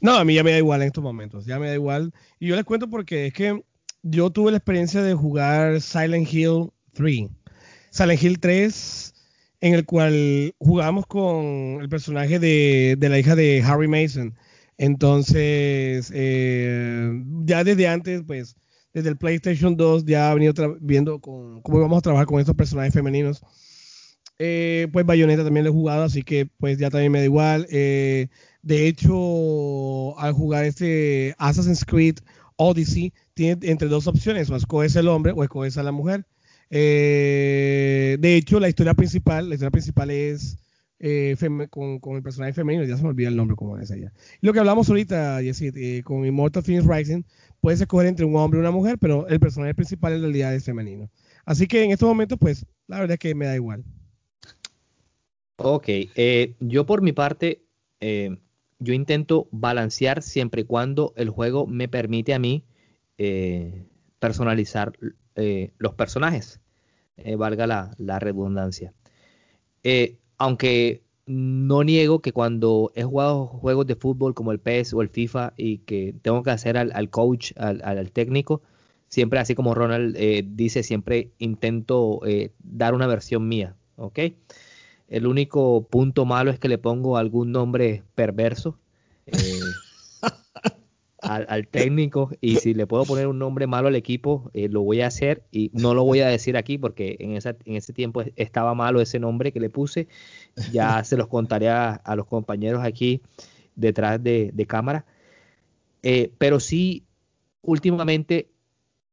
No, 0.00 0.14
a 0.14 0.24
mí 0.24 0.34
ya 0.34 0.44
me 0.44 0.52
da 0.52 0.58
igual 0.58 0.82
en 0.82 0.88
estos 0.88 1.02
momentos, 1.02 1.46
ya 1.46 1.58
me 1.58 1.68
da 1.68 1.74
igual. 1.74 2.12
Y 2.38 2.48
yo 2.48 2.56
les 2.56 2.64
cuento 2.64 2.88
porque 2.88 3.26
es 3.26 3.32
que 3.32 3.62
yo 4.02 4.30
tuve 4.30 4.50
la 4.50 4.58
experiencia 4.58 5.02
de 5.02 5.14
jugar 5.14 5.80
Silent 5.80 6.32
Hill 6.32 6.70
3. 6.92 7.28
Silent 7.90 8.22
Hill 8.22 8.38
3 8.38 9.14
en 9.60 9.74
el 9.74 9.84
cual 9.86 10.54
jugamos 10.58 11.06
con 11.06 11.78
el 11.80 11.88
personaje 11.88 12.38
de, 12.38 12.96
de 12.98 13.08
la 13.08 13.18
hija 13.18 13.34
de 13.34 13.62
Harry 13.62 13.88
Mason. 13.88 14.34
Entonces, 14.78 16.12
eh, 16.14 17.10
ya 17.44 17.64
desde 17.64 17.88
antes, 17.88 18.22
pues, 18.26 18.56
desde 18.92 19.08
el 19.08 19.16
PlayStation 19.16 19.76
2 19.76 20.04
ya 20.04 20.30
ha 20.30 20.34
venido 20.34 20.76
viendo 20.80 21.20
con, 21.20 21.62
cómo 21.62 21.80
vamos 21.80 21.98
a 21.98 22.02
trabajar 22.02 22.26
con 22.26 22.40
estos 22.40 22.54
personajes 22.54 22.94
femeninos. 22.94 23.42
Eh, 24.38 24.88
pues 24.92 25.06
Bayonetta 25.06 25.44
también 25.44 25.64
lo 25.64 25.70
he 25.70 25.72
jugado, 25.72 26.02
así 26.04 26.22
que 26.22 26.46
pues 26.58 26.78
ya 26.78 26.90
también 26.90 27.12
me 27.12 27.20
da 27.20 27.24
igual. 27.24 27.66
Eh, 27.70 28.28
de 28.66 28.88
hecho, 28.88 30.18
al 30.18 30.32
jugar 30.32 30.64
este 30.64 31.36
Assassin's 31.38 31.84
Creed 31.84 32.16
Odyssey, 32.56 33.12
tiene 33.32 33.64
entre 33.70 33.86
dos 33.86 34.08
opciones, 34.08 34.50
o 34.50 34.56
escoges 34.56 34.96
el 34.96 35.06
hombre 35.06 35.30
o 35.30 35.44
escoges 35.44 35.78
a 35.78 35.84
la 35.84 35.92
mujer. 35.92 36.26
Eh, 36.70 38.16
de 38.18 38.34
hecho, 38.34 38.58
la 38.58 38.68
historia 38.68 38.94
principal, 38.94 39.48
la 39.48 39.54
historia 39.54 39.70
principal 39.70 40.10
es 40.10 40.58
eh, 40.98 41.36
con, 41.70 42.16
el 42.16 42.22
personaje 42.24 42.54
femenino, 42.54 42.82
ya 42.82 42.96
se 42.96 43.04
me 43.04 43.10
olvida 43.10 43.28
el 43.28 43.36
nombre 43.36 43.54
como 43.54 43.78
es 43.78 43.88
ella. 43.92 44.12
Lo 44.40 44.52
que 44.52 44.58
hablamos 44.58 44.88
ahorita, 44.88 45.40
Jessie, 45.42 45.72
eh, 45.76 46.02
con 46.02 46.26
Immortal 46.26 46.64
Phoenix 46.64 46.88
Rising, 46.88 47.22
puedes 47.60 47.80
escoger 47.80 48.08
entre 48.08 48.24
un 48.24 48.34
hombre 48.34 48.58
y 48.58 48.62
una 48.62 48.72
mujer, 48.72 48.98
pero 48.98 49.28
el 49.28 49.38
personaje 49.38 49.76
principal 49.76 50.14
en 50.14 50.22
realidad 50.22 50.52
es 50.52 50.64
femenino. 50.64 51.08
Así 51.44 51.68
que 51.68 51.84
en 51.84 51.92
estos 51.92 52.08
momentos, 52.08 52.36
pues, 52.40 52.66
la 52.88 52.98
verdad 52.98 53.14
es 53.14 53.20
que 53.20 53.32
me 53.36 53.46
da 53.46 53.54
igual. 53.54 53.84
Ok, 55.58 55.84
eh, 55.88 56.56
yo 56.58 56.84
por 56.84 57.00
mi 57.00 57.12
parte, 57.12 57.62
eh, 58.00 58.36
yo 58.78 58.94
intento 58.94 59.48
balancear 59.50 60.22
siempre 60.22 60.62
y 60.62 60.64
cuando 60.64 61.12
el 61.16 61.30
juego 61.30 61.66
me 61.66 61.88
permite 61.88 62.34
a 62.34 62.38
mí 62.38 62.64
eh, 63.18 63.86
personalizar 64.18 64.92
eh, 65.36 65.72
los 65.78 65.94
personajes, 65.94 66.60
eh, 67.16 67.36
valga 67.36 67.66
la, 67.66 68.18
redundancia. 68.18 68.92
Aunque 70.38 71.02
no 71.26 71.84
niego 71.84 72.20
que 72.20 72.32
cuando 72.32 72.92
he 72.94 73.04
jugado 73.04 73.46
juegos 73.46 73.86
de 73.86 73.96
fútbol 73.96 74.34
como 74.34 74.52
el 74.52 74.58
PES 74.58 74.94
o 74.94 75.02
el 75.02 75.08
FIFA 75.08 75.54
y 75.56 75.78
que 75.78 76.14
tengo 76.22 76.42
que 76.42 76.50
hacer 76.50 76.76
al, 76.76 77.10
coach, 77.10 77.52
al, 77.56 77.80
al, 77.82 78.12
técnico, 78.12 78.62
siempre 79.08 79.38
así 79.38 79.54
como 79.54 79.74
Ronald 79.74 80.16
dice, 80.56 80.82
siempre 80.82 81.30
intento 81.38 82.20
dar 82.58 82.94
una 82.94 83.06
versión 83.06 83.48
mía, 83.48 83.76
¿ok? 83.96 84.18
El 85.08 85.26
único 85.26 85.86
punto 85.88 86.24
malo 86.24 86.50
es 86.50 86.58
que 86.58 86.68
le 86.68 86.78
pongo 86.78 87.16
algún 87.16 87.52
nombre 87.52 88.02
perverso. 88.14 88.78
Eh, 89.26 89.32
al, 91.22 91.46
al, 91.48 91.68
técnico 91.68 92.30
y 92.40 92.56
si 92.56 92.74
le 92.74 92.86
puedo 92.86 93.04
poner 93.04 93.26
un 93.26 93.38
nombre 93.38 93.66
malo 93.66 93.88
al 93.88 93.96
equipo, 93.96 94.50
eh, 94.54 94.68
lo 94.68 94.82
voy 94.82 95.00
a 95.00 95.08
hacer 95.08 95.42
y 95.50 95.70
no 95.74 95.94
lo 95.94 96.04
voy 96.04 96.20
a 96.20 96.28
decir 96.28 96.56
aquí 96.56 96.78
porque 96.78 97.16
en, 97.18 97.36
esa, 97.36 97.56
en 97.64 97.76
ese 97.76 97.92
tiempo 97.92 98.22
estaba 98.36 98.74
malo 98.74 99.00
ese 99.00 99.18
nombre 99.18 99.52
que 99.52 99.60
le 99.60 99.70
puse. 99.70 100.08
Ya 100.72 101.02
se 101.04 101.16
los 101.16 101.28
contaré 101.28 101.68
a, 101.68 101.94
a 101.94 102.16
los 102.16 102.26
compañeros 102.26 102.84
aquí 102.84 103.22
detrás 103.74 104.22
de, 104.22 104.50
de 104.52 104.66
cámara. 104.66 105.04
Eh, 106.02 106.32
pero 106.38 106.60
sí, 106.60 107.04
últimamente 107.62 108.50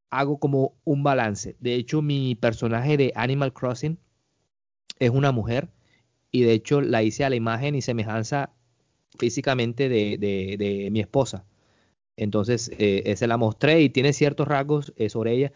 hago 0.09 0.37
como 0.37 0.73
un 0.83 1.03
balance. 1.03 1.55
De 1.59 1.75
hecho, 1.75 2.01
mi 2.01 2.35
personaje 2.35 2.97
de 2.97 3.11
Animal 3.15 3.53
Crossing 3.53 3.97
es 4.99 5.09
una 5.09 5.31
mujer 5.31 5.69
y 6.33 6.41
de 6.41 6.53
hecho 6.53 6.81
la 6.81 7.03
hice 7.03 7.23
a 7.23 7.29
la 7.29 7.35
imagen 7.35 7.75
y 7.75 7.81
semejanza 7.81 8.49
físicamente 9.19 9.87
de, 9.87 10.17
de, 10.17 10.89
mi 10.91 10.99
esposa. 10.99 11.45
Entonces, 12.17 12.71
eh, 12.79 13.13
se 13.15 13.27
la 13.27 13.37
mostré 13.37 13.81
y 13.81 13.89
tiene 13.89 14.13
ciertos 14.13 14.47
rasgos 14.47 14.93
eh, 14.97 15.09
sobre 15.09 15.33
ella. 15.33 15.53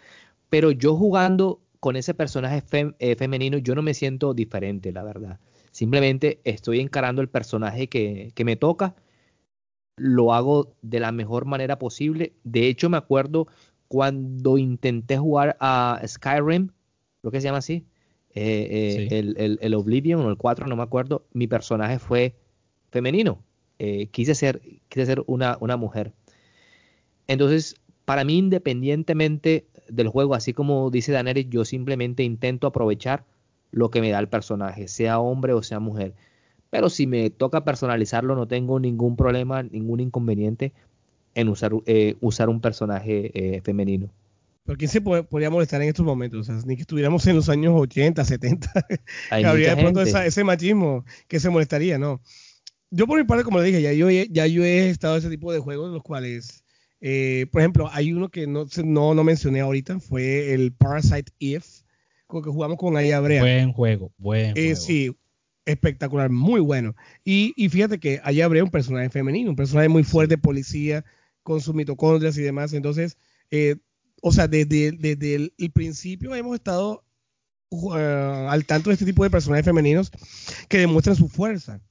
Pero 0.49 0.71
yo 0.71 0.95
jugando 0.95 1.61
con 1.79 1.95
ese 1.95 2.13
personaje 2.13 2.61
fem 2.61 2.93
eh, 2.99 3.15
femenino, 3.15 3.57
yo 3.57 3.73
no 3.73 3.81
me 3.81 3.95
siento 3.95 4.35
diferente, 4.35 4.91
la 4.91 5.03
verdad. 5.03 5.39
Simplemente 5.71 6.41
estoy 6.43 6.79
encarando 6.79 7.23
el 7.23 7.29
personaje 7.29 7.89
que, 7.89 8.31
que, 8.35 8.45
me 8.45 8.55
toca. 8.55 8.95
Lo 9.97 10.33
hago 10.33 10.75
de 10.83 10.99
la 10.99 11.11
mejor 11.11 11.45
manera 11.45 11.79
posible. 11.79 12.33
De 12.43 12.67
hecho, 12.67 12.89
me 12.89 12.97
acuerdo 12.97 13.47
cuando 13.87 14.59
intenté 14.59 15.17
jugar 15.17 15.57
a 15.59 15.99
Skyrim, 16.05 16.69
lo 17.23 17.31
que 17.31 17.41
se 17.41 17.45
llama 17.45 17.59
así, 17.59 17.85
sí. 18.37 19.07
el, 19.11 19.35
el, 19.37 19.59
el, 19.61 19.73
Oblivion 19.73 20.21
o 20.21 20.29
el 20.29 20.37
4, 20.37 20.67
no 20.67 20.75
me 20.75 20.83
acuerdo. 20.83 21.25
Mi 21.33 21.47
personaje 21.47 21.99
fue 21.99 22.35
femenino. 22.91 23.43
quise 24.11 24.35
ser, 24.35 24.61
quise 24.89 25.05
ser 25.05 25.23
una, 25.27 25.57
una 25.59 25.77
mujer. 25.77 26.13
Entonces, 27.27 27.75
para 28.05 28.23
mí, 28.23 28.37
independientemente 28.37 29.67
del 29.89 30.07
juego, 30.07 30.33
así 30.33 30.53
como 30.53 30.89
dice 30.89 31.11
Daenerys, 31.11 31.49
yo 31.49 31.65
simplemente 31.65 32.23
intento 32.23 32.67
aprovechar 32.67 33.25
lo 33.71 33.89
que 33.89 34.01
me 34.01 34.09
da 34.09 34.19
el 34.19 34.29
personaje, 34.29 34.87
sea 34.87 35.19
hombre 35.19 35.53
o 35.53 35.63
sea 35.63 35.79
mujer. 35.79 36.13
Pero 36.69 36.89
si 36.89 37.07
me 37.07 37.29
toca 37.29 37.63
personalizarlo, 37.63 38.35
no 38.35 38.47
tengo 38.47 38.79
ningún 38.79 39.15
problema, 39.15 39.63
ningún 39.63 39.99
inconveniente 39.99 40.73
en 41.35 41.49
usar, 41.49 41.71
eh, 41.85 42.15
usar 42.19 42.49
un 42.49 42.61
personaje 42.61 43.31
eh, 43.33 43.61
femenino. 43.61 44.09
¿Pero 44.67 44.77
quién 44.77 44.91
se 44.91 45.01
podría 45.01 45.49
molestar 45.49 45.81
en 45.81 45.87
estos 45.89 46.05
momentos? 46.05 46.41
O 46.41 46.43
sea, 46.43 46.61
ni 46.67 46.75
que 46.75 46.81
estuviéramos 46.81 47.25
en 47.25 47.37
los 47.37 47.49
años 47.49 47.73
80, 47.75 48.23
70, 48.23 48.69
Hay 49.31 49.41
que 49.41 49.47
habría 49.47 49.69
de 49.69 49.81
pronto 49.81 50.01
esa, 50.01 50.25
ese 50.25 50.43
machismo 50.43 51.05
que 51.27 51.39
se 51.39 51.49
molestaría, 51.49 51.97
¿no? 51.97 52.21
yo 52.89 53.07
por 53.07 53.17
mi 53.19 53.25
parte, 53.25 53.43
como 53.43 53.59
le 53.59 53.65
dije, 53.65 53.81
ya 53.81 53.91
yo, 53.93 54.09
he- 54.09 54.27
ya 54.29 54.45
yo 54.47 54.63
he 54.63 54.89
estado 54.89 55.15
en 55.15 55.19
ese 55.19 55.29
tipo 55.29 55.51
de 55.51 55.59
juegos, 55.59 55.91
los 55.91 56.03
cuales, 56.03 56.63
eh, 57.01 57.45
por 57.51 57.61
ejemplo, 57.61 57.89
hay 57.91 58.13
uno 58.13 58.29
que 58.29 58.45
no, 58.47 58.67
se- 58.67 58.83
no, 58.83 59.13
no 59.13 59.23
mencioné 59.23 59.59
ahorita, 59.61 59.99
fue 59.99 60.53
el 60.53 60.73
Parasite 60.73 61.31
Eve, 61.39 61.63
con 62.27 62.43
que 62.43 62.49
jugamos 62.49 62.77
con 62.77 62.95
Aya 62.97 63.19
Brea. 63.19 63.41
Buen 63.41 63.73
juego, 63.73 64.11
buen 64.17 64.51
Eh, 64.51 64.53
juego. 64.71 64.75
sí, 64.75 65.17
espectacular, 65.65 66.29
muy 66.29 66.61
bueno. 66.61 66.95
Y, 67.25 67.53
y 67.57 67.69
fíjate 67.69 67.99
que 67.99 68.19
allá 68.23 68.45
habría 68.45 68.63
un 68.63 68.71
personaje 68.71 69.09
femenino, 69.09 69.49
un 69.49 69.55
personaje 69.55 69.89
muy 69.89 70.03
fuerte, 70.03 70.37
policía, 70.37 71.03
con 71.43 71.61
sus 71.61 71.75
mitocondrias 71.75 72.37
y 72.37 72.41
demás. 72.41 72.73
Entonces, 72.73 73.17
eh, 73.51 73.75
o 74.21 74.31
sea, 74.31 74.47
desde, 74.47 74.87
el, 75.35 75.71
principio 75.73 76.33
hemos 76.35 76.55
estado 76.55 77.03
uh, 77.69 77.93
al 77.93 78.65
tanto 78.65 78.89
de 78.89 78.95
este 78.95 79.05
tipo 79.05 79.23
de 79.23 79.29
personajes 79.29 79.65
femeninos 79.65 80.11
que 80.67 80.79
demuestran 80.79 81.15
su 81.15 81.27
fuerza. 81.27 81.81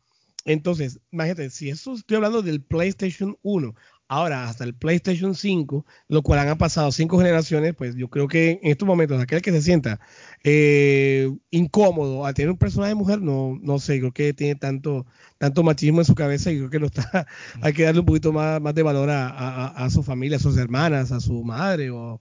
Entonces, 0.44 1.00
imagínate, 1.10 1.50
si 1.50 1.70
eso 1.70 1.94
estoy 1.94 2.16
hablando 2.16 2.42
del 2.42 2.62
PlayStation 2.62 3.36
1, 3.42 3.74
ahora 4.08 4.48
hasta 4.48 4.64
el 4.64 4.74
PlayStation 4.74 5.34
5, 5.34 5.84
lo 6.08 6.22
cual 6.22 6.40
han 6.48 6.58
pasado 6.58 6.92
cinco 6.92 7.18
generaciones, 7.18 7.74
pues 7.74 7.94
yo 7.96 8.08
creo 8.08 8.28
que 8.28 8.52
en 8.62 8.70
estos 8.70 8.86
momentos 8.86 9.20
aquel 9.20 9.42
que 9.42 9.52
se 9.52 9.62
sienta 9.62 10.00
eh, 10.44 11.30
incómodo 11.50 12.24
al 12.26 12.34
tener 12.34 12.50
un 12.50 12.58
personaje 12.58 12.90
de 12.90 12.94
mujer, 12.94 13.20
no, 13.20 13.58
no 13.62 13.78
sé, 13.78 13.98
creo 13.98 14.12
que 14.12 14.32
tiene 14.34 14.54
tanto, 14.56 15.06
tanto 15.38 15.62
machismo 15.62 16.00
en 16.00 16.04
su 16.04 16.14
cabeza 16.14 16.50
y 16.52 16.56
creo 16.58 16.70
que 16.70 16.80
no 16.80 16.86
está, 16.86 17.26
hay 17.60 17.72
que 17.72 17.84
darle 17.84 18.00
un 18.00 18.06
poquito 18.06 18.32
más, 18.32 18.60
más 18.60 18.74
de 18.74 18.82
valor 18.82 19.10
a, 19.10 19.28
a- 19.28 19.84
a 19.84 19.90
su 19.90 20.02
familia, 20.02 20.36
a 20.36 20.40
sus 20.40 20.56
hermanas, 20.58 21.12
a 21.12 21.20
su 21.20 21.42
madre 21.44 21.90
o, 21.90 21.98
o, 22.08 22.20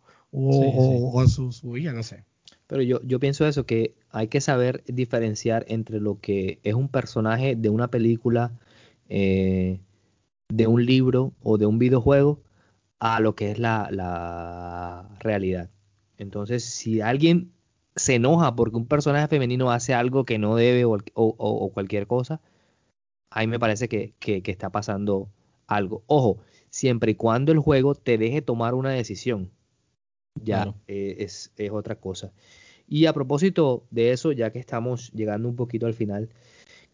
Sí, 0.50 0.80
sí. 0.80 1.06
o- 1.12 1.12
o 1.12 1.22
a 1.22 1.28
su, 1.28 1.52
su 1.52 1.78
hija, 1.78 1.94
no 1.94 2.04
sé. 2.04 2.26
Pero 2.68 2.82
yo, 2.82 3.02
yo 3.04 3.20
pienso 3.20 3.46
eso, 3.48 3.66
que 3.66 3.96
hay 4.10 4.28
que 4.28 4.42
saber 4.42 4.84
diferenciar 4.88 5.66
entre 5.68 6.00
lo 6.00 6.20
que 6.20 6.60
es 6.64 6.74
un 6.74 6.90
personaje 6.90 7.56
de 7.56 7.70
una 7.70 7.90
película, 7.90 8.52
eh, 9.10 9.80
de 10.50 10.68
un 10.68 10.86
libro 10.86 11.34
o 11.41 11.58
de 11.58 11.66
un 11.66 11.80
videojuego, 11.80 12.41
a 13.00 13.20
lo 13.20 13.36
que 13.36 13.52
es 13.52 13.60
la, 13.60 13.89
la 13.91 15.10
realidad. 15.20 15.70
Entonces, 16.18 16.64
si 16.64 17.02
alguien 17.02 17.52
se 17.96 18.16
enoja 18.16 18.56
porque 18.56 18.78
un 18.78 18.88
personaje 18.88 19.28
femenino 19.28 19.72
hace 19.72 19.93
algo 19.93 20.26
que 20.26 20.38
no 20.39 20.56
debe 20.56 20.86
o, 20.86 20.98
o- 21.14 21.72
cualquier 21.74 22.08
cosa, 22.08 22.41
ahí 23.30 23.48
me 23.48 23.60
parece 23.60 23.89
que, 23.89 24.14
que- 24.20 24.41
que 24.41 24.52
está 24.52 24.70
pasando 24.70 25.30
algo. 25.68 26.04
Ojo, 26.08 26.38
siempre 26.70 27.12
y 27.12 27.16
cuando 27.16 27.52
el 27.52 27.60
juego 27.60 27.96
te 27.96 28.18
deje 28.18 28.41
tomar 28.41 28.74
una 28.76 28.91
decisión, 28.91 29.52
ya 30.43 30.64
Claro. 30.64 30.76
eh, 30.88 31.16
es, 31.20 31.52
es 31.58 31.72
otra 31.72 31.96
cosa. 31.96 32.32
Y 32.88 33.08
a 33.08 33.14
propósito 33.14 33.86
de 33.91 34.12
eso, 34.12 34.32
ya 34.32 34.52
que 34.52 34.60
estamos 34.60 35.12
llegando 35.14 35.50
un 35.50 35.56
poquito 35.56 35.86
al 35.88 35.93
final, 35.93 36.30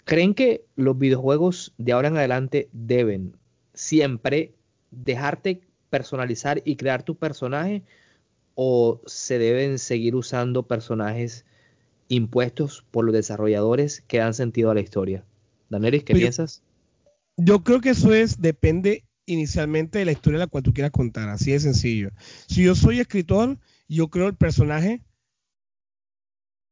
¿creen 0.06 0.34
que 0.34 0.66
los 0.76 0.98
videojuegos 0.98 1.74
de 1.78 1.92
ahora 1.94 2.10
en 2.10 2.18
adelante 2.18 2.70
deben 2.74 3.38
siempre 3.74 4.54
dejarte 4.92 5.62
personalizar 5.90 6.62
y 6.66 6.76
crear 6.76 7.04
tu 7.04 7.16
personaje 7.16 7.84
o 8.56 9.02
se 9.06 9.38
deben 9.40 9.80
seguir 9.80 10.16
usando 10.16 10.64
personajes 10.64 11.46
impuestos 12.10 12.86
por 12.92 13.06
los 13.06 13.14
desarrolladores 13.14 14.02
que 14.08 14.18
dan 14.20 14.34
sentido 14.34 14.72
a 14.72 14.74
la 14.74 14.82
historia? 14.82 15.24
Daneris, 15.70 16.04
¿qué 16.04 16.14
Pues 16.14 16.22
yo- 16.22 16.26
piensas? 16.26 16.64
Yo 17.38 17.64
creo 17.64 17.82
que 17.82 17.92
eso 17.92 18.14
es, 18.14 18.42
depende 18.42 19.06
inicialmente 19.26 20.00
de 20.00 20.06
la 20.06 20.12
historia 20.12 20.40
la 20.40 20.48
cual 20.48 20.64
tú 20.64 20.74
quieras 20.74 20.92
contar, 20.92 21.30
así 21.30 21.52
de 21.52 21.60
sencillo. 21.60 22.12
Si 22.48 22.64
yo 22.64 22.76
soy 22.76 23.00
escritor, 23.00 23.58
yo 23.88 24.10
creo 24.10 24.28
el 24.28 24.36
personaje, 24.36 25.02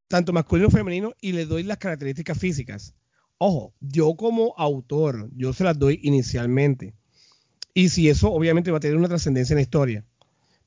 tanto 0.10 0.34
masculino 0.34 0.68
como 0.68 0.78
femenino, 0.78 1.14
y 1.22 1.32
le 1.32 1.46
doy 1.46 1.64
las 1.64 1.78
características 1.78 2.38
físicas. 2.38 2.94
Ojo, 3.42 3.74
yo 3.80 4.16
como 4.16 4.54
autor, 4.58 5.30
yo 5.34 5.54
se 5.54 5.64
las 5.64 5.80
doy 5.80 6.00
inicialmente. 6.04 6.94
Y 7.74 7.88
si 7.88 8.10
eso 8.10 8.34
obviamente 8.34 8.70
va 8.70 8.78
a 8.78 8.82
tener 8.82 8.98
una 8.98 9.08
trascendencia 9.08 9.54
en 9.54 9.60
la 9.60 9.62
historia. 9.62 10.06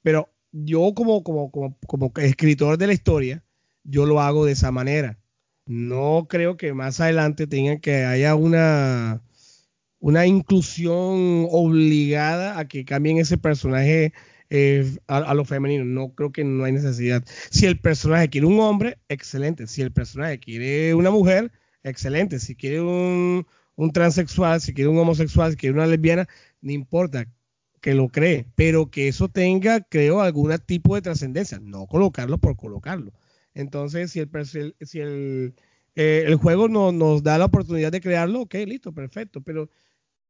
Pero 0.03 0.31
yo 0.53 0.95
como, 0.95 1.23
como, 1.23 1.51
como, 1.51 1.77
como 1.87 2.13
escritor 2.17 2.79
de 2.79 2.87
la 2.87 2.95
historia, 2.95 3.45
yo 3.85 4.07
lo 4.07 4.21
hago 4.21 4.47
de 4.47 4.53
esa 4.53 4.73
manera. 4.73 5.19
No 5.67 6.27
creo 6.31 6.57
que 6.57 6.73
más 6.73 6.99
adelante 6.99 7.47
tenga 7.47 7.79
que 7.79 8.05
haya 8.07 8.35
una, 8.35 9.23
una 9.99 10.27
inclusión 10.27 11.47
obligada 11.51 12.59
a 12.59 12.69
que 12.69 12.87
cambien 12.87 13.19
ese 13.19 13.37
personaje 13.37 14.15
eh, 14.49 14.97
a, 15.09 15.19
a 15.19 15.35
lo 15.35 15.45
femenino. 15.45 15.85
No 15.85 16.15
creo 16.15 16.33
que 16.33 16.43
no 16.43 16.65
hay 16.65 16.73
necesidad. 16.73 17.23
Si 17.51 17.67
el 17.67 17.79
personaje 17.79 18.31
quiere 18.31 18.47
un 18.47 18.61
hombre, 18.61 18.99
excelente. 19.11 19.67
Si 19.67 19.83
el 19.83 19.93
personaje 19.93 20.39
quiere 20.41 20.95
una 20.95 21.11
mujer, 21.11 21.53
excelente. 21.83 22.39
Si 22.39 22.55
quiere 22.57 22.81
un, 22.81 23.47
un 23.77 23.93
transexual, 23.93 24.61
si 24.61 24.75
quiere 24.75 24.89
un 24.91 24.99
homosexual, 24.99 25.53
si 25.53 25.57
quiere 25.57 25.75
una 25.75 25.87
lesbiana, 25.87 26.29
no 26.61 26.73
importa 26.73 27.27
que 27.81 27.95
lo 27.95 28.09
cree, 28.09 28.47
pero 28.55 28.91
que 28.91 29.09
eso 29.09 29.29
tenga, 29.29 29.81
creo, 29.83 30.21
algún 30.21 30.57
tipo 30.67 30.95
de 30.95 31.03
trascendencia, 31.03 31.59
no 31.61 31.87
colocarlo 31.87 32.39
por 32.39 32.57
colocarlo. 32.57 33.13
Entonces, 33.55 34.13
si 34.13 34.21
el, 34.21 34.31
si 34.81 35.01
el, 35.01 35.55
eh, 35.97 36.25
el 36.27 36.37
juego 36.37 36.69
no, 36.69 36.93
nos 36.93 37.23
da 37.23 37.39
la 37.39 37.47
oportunidad 37.47 37.93
de 37.93 38.01
crearlo, 38.01 38.43
ok, 38.43 38.55
listo, 38.67 38.93
perfecto, 38.93 39.43
pero 39.43 39.69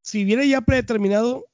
si 0.01 0.25
viene 0.25 0.49
ya 0.49 0.63
predeterminado, 0.63 1.47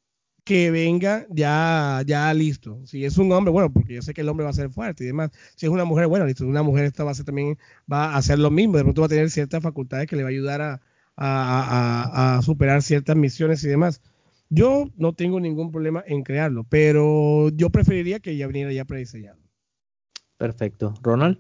que 0.48 0.70
venga 0.70 1.26
ya, 1.30 2.02
ya 2.06 2.32
listo. 2.34 2.80
Si 2.86 3.04
es 3.04 3.18
un 3.18 3.30
hombre, 3.32 3.52
bueno, 3.52 3.72
porque 3.72 3.94
yo 3.94 4.02
sé 4.02 4.14
que 4.14 4.22
el 4.22 4.28
hombre 4.28 4.44
va 4.44 4.50
a 4.50 4.54
ser 4.54 4.70
fuerte 4.70 5.04
y 5.04 5.06
demás. 5.08 5.30
Si 5.56 5.66
es 5.66 5.72
una 5.72 5.84
mujer, 5.84 6.06
bueno, 6.08 6.24
listo, 6.26 6.46
una 6.46 6.62
mujer 6.62 6.84
esta 6.86 7.04
va 7.04 7.10
a 7.12 7.14
ser 7.14 7.26
también, 7.26 7.58
va 7.90 8.06
a 8.14 8.16
hacer 8.16 8.38
lo 8.38 8.50
mismo, 8.50 8.76
de 8.76 8.82
pronto 8.84 9.02
va 9.02 9.06
a 9.06 9.08
tener 9.10 9.30
ciertas 9.30 9.62
facultades 9.62 10.06
que 10.08 10.16
le 10.16 10.22
va 10.22 10.28
a 10.28 10.32
ayudar 10.32 10.60
a, 10.62 10.80
a- 11.16 12.34
a- 12.36 12.38
a 12.38 12.42
superar 12.42 12.82
ciertas 12.82 13.16
misiones 13.16 13.62
y 13.64 13.68
demás. 13.68 14.00
Yo 14.50 14.90
no 14.96 15.12
tengo 15.12 15.40
ningún 15.40 15.70
problema 15.70 16.02
en 16.06 16.22
crearlo, 16.22 16.64
pero 16.68 17.50
yo 17.50 17.70
preferiría 17.70 18.20
que 18.20 18.36
ya 18.36 18.46
viniera 18.46 18.72
ya 18.72 18.84
prediseñado. 18.86 19.38
Perfecto. 20.38 20.94
Ronald, 21.02 21.38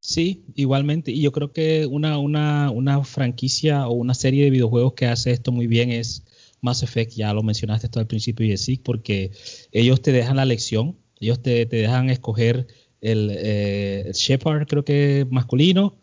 Sí, 0.00 0.44
igualmente. 0.56 1.12
Y 1.12 1.22
yo 1.22 1.30
creo 1.30 1.52
que 1.52 1.86
una, 1.86 2.18
una, 2.18 2.70
una 2.70 3.04
franquicia 3.04 3.86
o 3.86 3.92
una 3.92 4.14
serie 4.14 4.44
de 4.44 4.50
videojuegos 4.50 4.94
que 4.94 5.06
hace 5.06 5.30
esto 5.30 5.52
muy 5.52 5.68
bien 5.68 5.92
es 5.92 6.24
Mass 6.62 6.82
Effect. 6.82 7.12
Ya 7.12 7.34
lo 7.34 7.42
mencionaste 7.42 7.86
esto 7.86 8.00
al 8.00 8.06
principio, 8.06 8.46
Jessic, 8.46 8.82
porque 8.82 9.32
ellos 9.72 10.00
te 10.00 10.12
dejan 10.12 10.36
la 10.36 10.44
lección, 10.46 10.96
ellos 11.20 11.42
te, 11.42 11.66
te 11.66 11.76
dejan 11.76 12.08
escoger 12.08 12.66
el, 13.00 13.30
eh, 13.32 14.10
Shepard, 14.14 14.66
creo 14.66 14.84
que 14.84 15.26
masculino, 15.30 15.98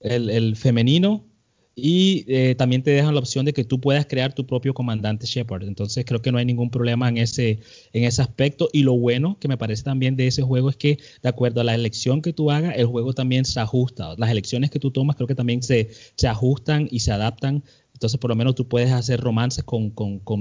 el, 0.00 0.30
el 0.30 0.56
femenino, 0.56 1.26
y 1.74 2.24
eh, 2.28 2.54
también 2.54 2.82
te 2.82 2.90
dejan 2.90 3.14
la 3.14 3.20
opción 3.20 3.46
de 3.46 3.54
que 3.54 3.64
tú 3.64 3.80
puedas 3.80 4.04
crear 4.06 4.34
tu 4.34 4.46
propio 4.46 4.74
comandante 4.74 5.26
Shepard. 5.26 5.62
Entonces 5.64 6.04
creo 6.04 6.20
que 6.20 6.30
no 6.30 6.38
hay 6.38 6.44
ningún 6.44 6.70
problema 6.70 7.08
en 7.08 7.16
ese, 7.16 7.60
en 7.92 8.04
ese 8.04 8.20
aspecto. 8.20 8.68
Y 8.72 8.82
lo 8.82 8.94
bueno 8.94 9.38
que 9.40 9.48
me 9.48 9.56
parece 9.56 9.82
también 9.82 10.16
de 10.16 10.26
ese 10.26 10.42
juego 10.42 10.68
es 10.68 10.76
que 10.76 10.98
de 11.22 11.28
acuerdo 11.28 11.62
a 11.62 11.64
la 11.64 11.74
elección 11.74 12.20
que 12.20 12.32
tú 12.34 12.50
hagas, 12.50 12.74
el 12.76 12.86
juego 12.86 13.14
también 13.14 13.44
se 13.46 13.58
ajusta. 13.60 14.14
Las 14.18 14.30
elecciones 14.30 14.70
que 14.70 14.78
tú 14.78 14.90
tomas 14.90 15.16
creo 15.16 15.26
que 15.26 15.34
también 15.34 15.62
se, 15.62 15.90
se 16.14 16.28
ajustan 16.28 16.88
y 16.90 17.00
se 17.00 17.12
adaptan. 17.12 17.64
Entonces, 18.02 18.18
por 18.18 18.30
lo 18.30 18.34
menos 18.34 18.56
tú 18.56 18.66
puedes 18.66 18.90
hacer 18.90 19.20
romances 19.20 19.62
con, 19.62 19.92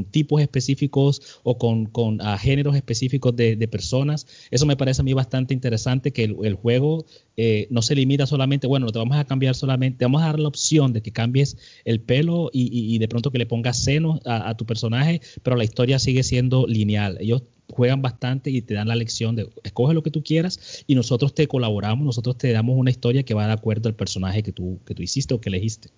tipos 0.10 0.42
específicos 0.42 1.40
o 1.44 1.60
con, 1.60 1.92
uh, 1.96 2.38
géneros 2.40 2.76
específicos 2.76 3.36
de, 3.36 3.68
personas. 3.68 4.26
Eso 4.50 4.66
me 4.66 4.76
parece 4.76 5.02
a 5.02 5.04
mí 5.04 5.14
bastante 5.14 5.54
interesante, 5.54 6.12
que 6.12 6.24
el, 6.24 6.56
juego 6.56 7.06
eh, 7.38 7.68
no 7.70 7.84
se 7.84 7.94
limita 7.94 8.26
solamente, 8.26 8.66
bueno, 8.66 8.88
te 8.92 8.98
vamos 8.98 9.16
a 9.16 9.26
cambiar 9.26 9.54
solamente, 9.54 10.00
te 10.00 10.06
vamos 10.06 10.24
a 10.24 10.26
dar 10.26 10.40
la 10.40 10.48
opción 10.48 10.92
de 10.92 11.04
que 11.04 11.12
cambies 11.12 11.56
el 11.86 12.02
pelo 12.02 12.50
y, 12.52 12.98
de 12.98 13.08
pronto 13.08 13.30
que 13.30 13.38
le 13.38 13.46
pongas 13.46 13.78
senos 13.78 14.20
a, 14.26 14.50
a, 14.50 14.58
tu 14.58 14.66
personaje, 14.66 15.22
pero 15.44 15.56
la 15.56 15.64
historia 15.64 16.00
sigue 16.00 16.24
siendo 16.24 16.66
lineal. 16.66 17.20
Ellos 17.20 17.44
juegan 17.72 18.02
bastante 18.02 18.50
y 18.50 18.64
te 18.64 18.74
dan 18.74 18.88
la 18.88 18.96
lección 18.96 19.36
de 19.36 19.48
escoge 19.64 19.94
lo 19.94 20.02
que 20.02 20.10
tú 20.10 20.24
quieras 20.24 20.84
y 20.88 20.96
nosotros 20.96 21.36
te 21.36 21.48
colaboramos, 21.48 22.04
nosotros 22.04 22.40
te 22.40 22.52
damos 22.52 22.76
una 22.76 22.90
historia 22.90 23.22
que 23.22 23.36
va 23.36 23.46
de 23.46 23.54
acuerdo 23.54 23.88
al 23.88 23.96
personaje 23.96 24.42
que 24.42 24.52
tú, 24.52 24.80
que 24.84 24.96
tú 24.96 25.04
hiciste 25.04 25.36
o 25.36 25.40
que 25.40 25.50
elegiste. 25.50 25.92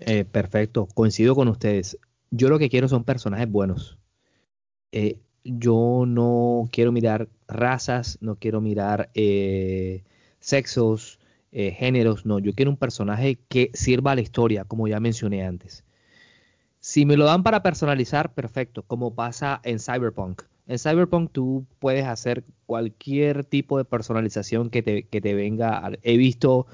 Eh, 0.00 0.24
perfecto, 0.24 0.86
coincido 0.86 1.34
con 1.34 1.48
ustedes. 1.48 1.98
Yo 2.30 2.48
lo 2.48 2.58
que 2.58 2.68
quiero 2.68 2.88
son 2.88 3.04
personajes 3.04 3.50
buenos. 3.50 3.98
Eh, 4.92 5.18
yo 5.44 6.04
no 6.06 6.68
quiero 6.72 6.92
mirar 6.92 7.28
razas, 7.46 8.18
no 8.20 8.36
quiero 8.36 8.60
mirar 8.60 9.10
eh, 9.14 10.04
sexos, 10.40 11.20
eh, 11.52 11.70
géneros, 11.70 12.26
no. 12.26 12.38
Yo 12.38 12.52
quiero 12.54 12.70
un 12.70 12.76
personaje 12.76 13.38
que 13.48 13.70
sirva 13.74 14.12
a 14.12 14.14
la 14.16 14.20
historia, 14.20 14.64
como 14.64 14.88
ya 14.88 15.00
mencioné 15.00 15.44
antes. 15.44 15.84
Si 16.80 17.06
me 17.06 17.16
lo 17.16 17.24
dan 17.24 17.42
para 17.42 17.62
personalizar, 17.62 18.34
perfecto, 18.34 18.82
como 18.82 19.14
pasa 19.14 19.60
en 19.64 19.78
Cyberpunk. 19.78 20.42
En 20.66 20.78
Cyberpunk 20.78 21.30
tú 21.32 21.66
puedes 21.78 22.06
hacer 22.06 22.44
cualquier 22.66 23.44
tipo 23.44 23.78
de 23.78 23.84
personalización 23.84 24.70
que 24.70 24.82
te, 24.82 25.04
que 25.04 25.20
te 25.20 25.34
venga. 25.34 25.92
He 26.02 26.16
visto 26.16 26.66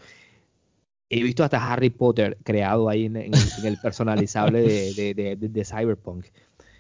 he 1.12 1.22
visto 1.22 1.44
hasta 1.44 1.70
Harry 1.70 1.90
Potter 1.90 2.38
creado 2.42 2.88
ahí 2.88 3.04
en, 3.04 3.16
en, 3.16 3.34
el, 3.34 3.40
en 3.58 3.66
el, 3.66 3.76
personalizable 3.76 4.62
de, 4.96 5.14
de, 5.14 5.36
de, 5.36 5.48
de, 5.48 5.64
Cyberpunk. 5.64 6.24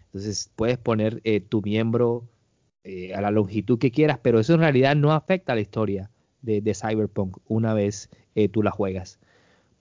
Entonces 0.06 0.50
puedes 0.56 0.78
poner 0.78 1.20
eh, 1.24 1.40
tu 1.40 1.60
miembro 1.60 2.26
eh, 2.82 3.14
a 3.14 3.20
la 3.20 3.30
longitud 3.30 3.78
que 3.78 3.90
quieras, 3.90 4.18
pero 4.22 4.40
eso 4.40 4.54
en 4.54 4.60
realidad 4.60 4.96
no 4.96 5.12
afecta 5.12 5.52
a 5.52 5.54
la 5.54 5.60
historia 5.60 6.10
de, 6.40 6.62
Cyberpunk 6.74 7.36
una 7.46 7.74
vez 7.74 8.08
eh, 8.34 8.48
tú 8.48 8.62
la 8.62 8.70
juegas. 8.70 9.20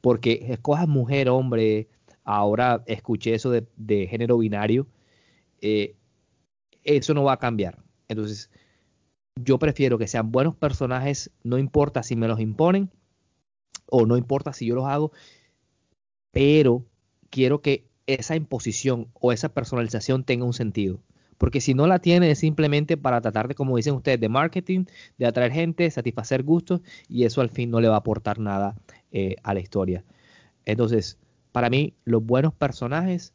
Porque 0.02 0.46
escojas 0.50 0.88
mujer, 0.88 1.30
hombre, 1.30 1.88
ahora 2.26 2.84
escuché 2.88 3.34
eso 3.34 3.52
de, 3.52 4.08
género 4.08 4.38
binario, 4.38 4.86
eso 5.62 7.14
no 7.14 7.24
va 7.24 7.34
a 7.34 7.40
cambiar. 7.40 7.78
Entonces, 8.10 8.50
yo 9.36 9.60
prefiero 9.60 9.98
que 9.98 10.08
sean 10.08 10.32
buenos 10.32 10.56
personajes, 10.56 11.32
no 11.44 11.58
importa 11.58 12.04
si 12.04 12.18
me 12.18 12.28
los 12.28 12.42
imponen 12.42 12.90
o 13.92 14.06
no 14.06 14.18
importa 14.18 14.54
si 14.54 14.66
yo 14.66 14.76
los 14.76 14.86
hago, 14.86 15.12
pero 16.32 16.86
quiero 17.30 17.62
que 17.62 17.86
esa 18.08 18.36
imposición 18.36 19.10
o 19.14 19.32
esa 19.32 19.50
personalización 19.50 20.24
tenga 20.24 20.46
un 20.46 20.54
sentido. 20.54 21.00
Porque 21.38 21.60
si 21.60 21.74
no 21.74 21.88
la 21.88 22.00
tiene 22.00 22.32
es 22.32 22.40
simplemente 22.40 22.98
para 22.98 23.20
tratar 23.20 23.48
de, 23.48 23.56
como 23.56 23.76
dicen 23.76 23.96
ustedes, 23.96 24.20
de 24.20 24.30
marketing, 24.30 24.86
de 25.18 25.26
atraer 25.26 25.52
gente, 25.52 25.90
satisfacer 25.92 26.44
gustos, 26.44 26.82
y 27.10 27.26
eso 27.26 27.42
al 27.42 27.50
fin 27.50 27.70
no 27.70 27.82
le 27.82 27.88
va 27.88 27.96
a 27.96 28.00
aportar 28.00 28.40
nada 28.40 28.76
eh, 29.12 29.36
a 29.44 29.54
la 29.54 29.60
historia. 29.60 30.04
Entonces, 30.66 31.18
para 31.52 31.70
mí, 31.70 31.94
los 32.06 32.24
buenos 32.26 32.54
personajes 32.54 33.34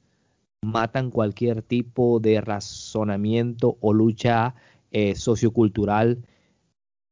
matan 0.63 1.11
cualquier 1.11 1.63
tipo 1.63 2.21
de 2.21 2.41
razonamiento 2.41 3.77
o 3.81 3.93
lucha 3.93 4.55
eh, 4.91 5.17
sociocultural 5.17 6.25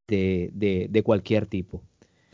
de, 0.07 1.03
cualquier 1.05 1.47
tipo. 1.47 1.82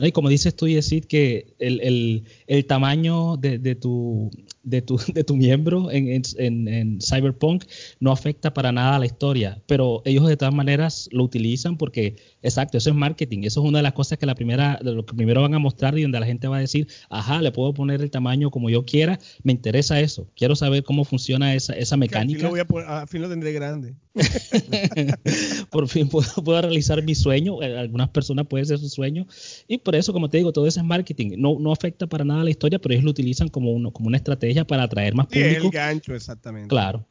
Y 0.07 0.11
como 0.11 0.29
dices 0.29 0.55
tú, 0.55 0.67
Yesid, 0.67 1.05
que 1.05 1.53
el, 1.59 2.65
tamaño 2.67 3.37
de, 3.37 3.75
tu, 3.75 4.31
de 4.63 4.81
tu, 4.81 4.97
de 5.13 5.23
tu 5.23 5.35
miembro 5.35 5.91
en, 5.91 6.21
en, 6.37 6.99
Cyberpunk 7.01 7.65
no 7.99 8.11
afecta 8.11 8.53
para 8.53 8.71
nada 8.71 8.95
a 8.95 8.99
la 8.99 9.05
historia, 9.05 9.61
pero 9.67 10.01
ellos 10.05 10.27
de 10.27 10.37
todas 10.37 10.53
maneras 10.53 11.09
lo 11.11 11.23
utilizan 11.23 11.77
porque, 11.77 12.15
exacto, 12.41 12.77
eso 12.77 12.89
es 12.89 12.95
marketing, 12.95 13.39
eso 13.43 13.61
es 13.61 13.67
una 13.67 13.79
de 13.79 13.83
las 13.83 13.93
cosas 13.93 14.17
que 14.17 14.25
la 14.25 14.35
primera, 14.35 14.79
lo 14.81 15.05
que 15.05 15.13
primero 15.15 15.41
van 15.41 15.53
a 15.53 15.59
mostrar 15.59 15.97
y 15.97 16.03
donde 16.03 16.19
la 16.19 16.25
gente 16.25 16.47
va 16.47 16.57
a 16.57 16.61
decir, 16.61 16.87
ajá, 17.09 17.41
le 17.41 17.51
puedo 17.51 17.73
poner 17.73 18.01
el 18.01 18.11
tamaño 18.11 18.51
como 18.51 18.69
yo 18.69 18.85
quiera, 18.85 19.19
me 19.43 19.51
interesa 19.51 19.99
eso, 19.99 20.27
quiero 20.35 20.55
saber 20.55 20.83
cómo 20.83 21.05
funciona 21.05 21.53
esa, 21.55 21.73
esa 21.73 21.97
mecánica. 21.97 22.49
a, 22.87 23.07
fin 23.07 23.21
lo 23.21 23.29
tendré 23.29 23.53
grande. 23.53 23.95
por 25.71 25.87
fin 25.87 26.09
puedo, 26.43 26.61
realizar 26.61 27.01
mi 27.03 27.15
sueño, 27.15 27.61
eh, 27.61 27.77
algunas 27.77 28.09
personas 28.09 28.45
pueden 28.47 28.65
ser 28.65 28.77
su 28.77 28.89
sueño, 28.89 29.25
y 29.67 29.77
por 29.77 29.95
eso, 29.95 30.11
como 30.11 30.29
te 30.29 30.37
digo, 30.37 30.51
todo 30.51 30.67
eso 30.67 30.79
es 30.79 30.85
marketing, 30.85 31.35
no, 31.37 31.57
no 31.59 31.71
afecta 31.71 32.07
para 32.07 32.25
nada 32.25 32.41
a 32.41 32.43
la 32.43 32.49
historia, 32.49 32.79
pero 32.79 32.93
ellos 32.93 33.05
lo 33.05 33.11
utilizan 33.11 33.47
como, 33.47 33.71
uno, 33.71 33.91
como 33.91 34.07
una 34.07 34.17
estrategia 34.17 34.50
para 34.67 34.83
atraer 34.83 35.15
más 35.15 35.27
público. 35.27 35.65
el 35.65 35.71
gancho, 35.71 36.13
exactamente. 36.13 36.67
Claro. 36.67 37.05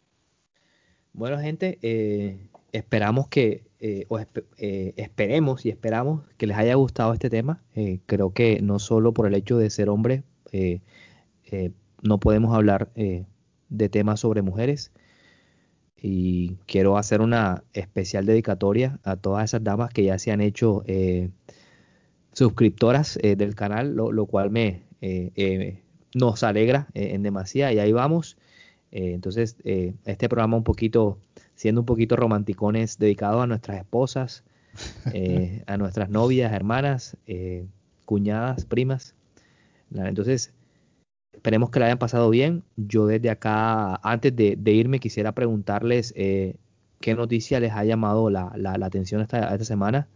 Bueno, 1.12 1.38
gente, 1.38 1.78
eh, 1.82 2.48
esperamos 2.72 3.28
que, 3.28 3.64
eh, 3.80 4.06
o 4.08 4.18
eh, 4.18 4.94
esperemos 4.96 5.66
y 5.66 5.70
esperamos 5.70 6.22
que 6.36 6.46
les 6.46 6.56
haya 6.56 6.74
gustado 6.74 7.12
este 7.12 7.30
tema. 7.30 7.62
creo 8.06 8.32
que 8.32 8.60
no 8.62 8.78
solo 8.78 9.12
por 9.12 9.26
el 9.26 9.34
hecho 9.34 9.58
de 9.58 9.70
ser 9.70 9.88
hombre, 9.88 10.22
no 12.02 12.20
podemos 12.20 12.54
hablar 12.54 12.90
de 12.94 13.88
temas 13.88 14.20
sobre 14.20 14.42
mujeres. 14.42 14.92
Y 16.02 16.54
quiero 16.66 16.96
hacer 16.96 17.20
una 17.20 17.62
especial 17.74 18.24
dedicatoria 18.24 19.00
a 19.02 19.16
todas 19.16 19.44
esas 19.44 19.62
damas 19.62 19.92
que 19.92 20.04
ya 20.04 20.18
se 20.18 20.30
han 20.30 20.40
hecho 20.40 20.84
suscriptoras 22.32 23.18
del 23.20 23.54
canal, 23.54 23.94
lo, 23.94 24.12
lo 24.12 24.26
cual 24.26 24.50
me, 24.50 24.84
nos 26.14 26.42
alegra 26.42 26.88
eh, 26.94 27.10
en 27.14 27.22
demasía 27.22 27.72
y 27.72 27.78
ahí 27.78 27.92
vamos. 27.92 28.36
Eh, 28.92 29.12
entonces, 29.12 29.56
eh, 29.64 29.94
este 30.04 30.28
programa 30.28 30.56
un 30.56 30.64
poquito, 30.64 31.18
siendo 31.54 31.82
un 31.82 31.86
poquito 31.86 32.16
romanticones, 32.16 32.98
dedicado 32.98 33.40
a 33.40 33.46
nuestras 33.46 33.78
esposas, 33.78 34.44
a 35.66 35.76
nuestras 35.76 36.10
novias, 36.10 36.52
hermanas, 36.52 37.16
cuñadas, 38.04 38.64
primas. 38.64 39.14
Entonces, 39.94 40.52
esperemos 41.32 41.70
que 41.70 41.80
la 41.80 41.86
hayan 41.86 41.98
pasado 41.98 42.30
bien. 42.30 42.62
Yo 42.76 43.06
desde 43.06 43.30
acá, 43.30 43.96
antes 44.02 44.34
de, 44.34 44.72
irme, 44.72 45.00
quisiera 45.00 45.32
preguntarles 45.32 46.12
qué 46.14 47.14
noticia 47.16 47.58
les 47.58 47.72
ha 47.72 47.84
llamado 47.84 48.30
la, 48.30 48.52
atención 48.80 49.20
esta, 49.20 49.52
esta 49.52 49.64
semana. 49.64 50.08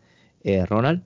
Ronald. 0.69 1.03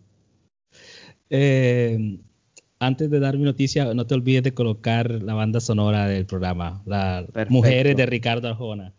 Antes 2.78 3.10
de 3.10 3.20
dar 3.20 3.36
mi 3.36 3.44
noticia, 3.44 3.92
no 3.94 4.06
te 4.06 4.14
olvides 4.14 4.42
de 4.42 4.54
colocar 4.54 5.10
la 5.22 5.34
banda 5.34 5.60
sonora 5.60 6.06
del 6.06 6.26
programa, 6.26 6.82
las 6.86 7.26
mujeres 7.48 7.96
de 7.96 8.06
Ricardo 8.06 8.48
Arjona, 8.48 8.94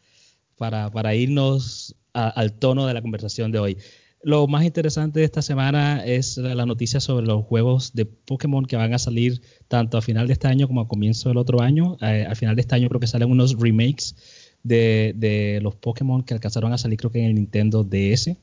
para, 0.57 0.91
para 0.91 1.15
irnos 1.15 1.95
al 2.13 2.53
tono 2.53 2.87
de 2.87 2.93
la 2.93 3.01
conversación 3.01 3.51
de 3.51 3.59
hoy. 3.59 3.77
Lo 4.21 4.47
más 4.47 4.65
interesante 4.65 5.19
de 5.19 5.25
esta 5.25 5.41
semana 5.41 6.03
es 6.05 6.35
la 6.37 6.65
noticia 6.65 6.99
sobre 6.99 7.25
los 7.25 7.45
juegos 7.45 7.93
de 7.93 8.05
Pokémon 8.05 8.65
que 8.65 8.75
van 8.75 8.93
a 8.93 8.99
salir 8.99 9.41
tanto 9.69 9.97
a 9.97 10.01
final 10.01 10.27
de 10.27 10.33
este 10.33 10.49
año 10.49 10.67
como 10.67 10.81
a 10.81 10.87
comienzo 10.89 11.29
del 11.29 11.37
otro 11.37 11.61
año. 11.61 11.97
Eh, 12.01 12.25
al 12.27 12.35
final 12.35 12.55
de 12.57 12.61
este 12.61 12.75
año 12.75 12.89
creo 12.89 12.99
que 12.99 13.07
salen 13.07 13.31
unos 13.31 13.57
remakes 13.57 14.15
de, 14.61 15.13
de 15.15 15.59
los 15.61 15.75
Pokémon 15.75 16.21
que 16.23 16.33
alcanzaron 16.33 16.73
a 16.73 16.77
salir 16.77 16.97
creo 16.97 17.11
que 17.11 17.19
en 17.19 17.27
el 17.27 17.35
Nintendo 17.35 17.85
DS. 17.85 18.35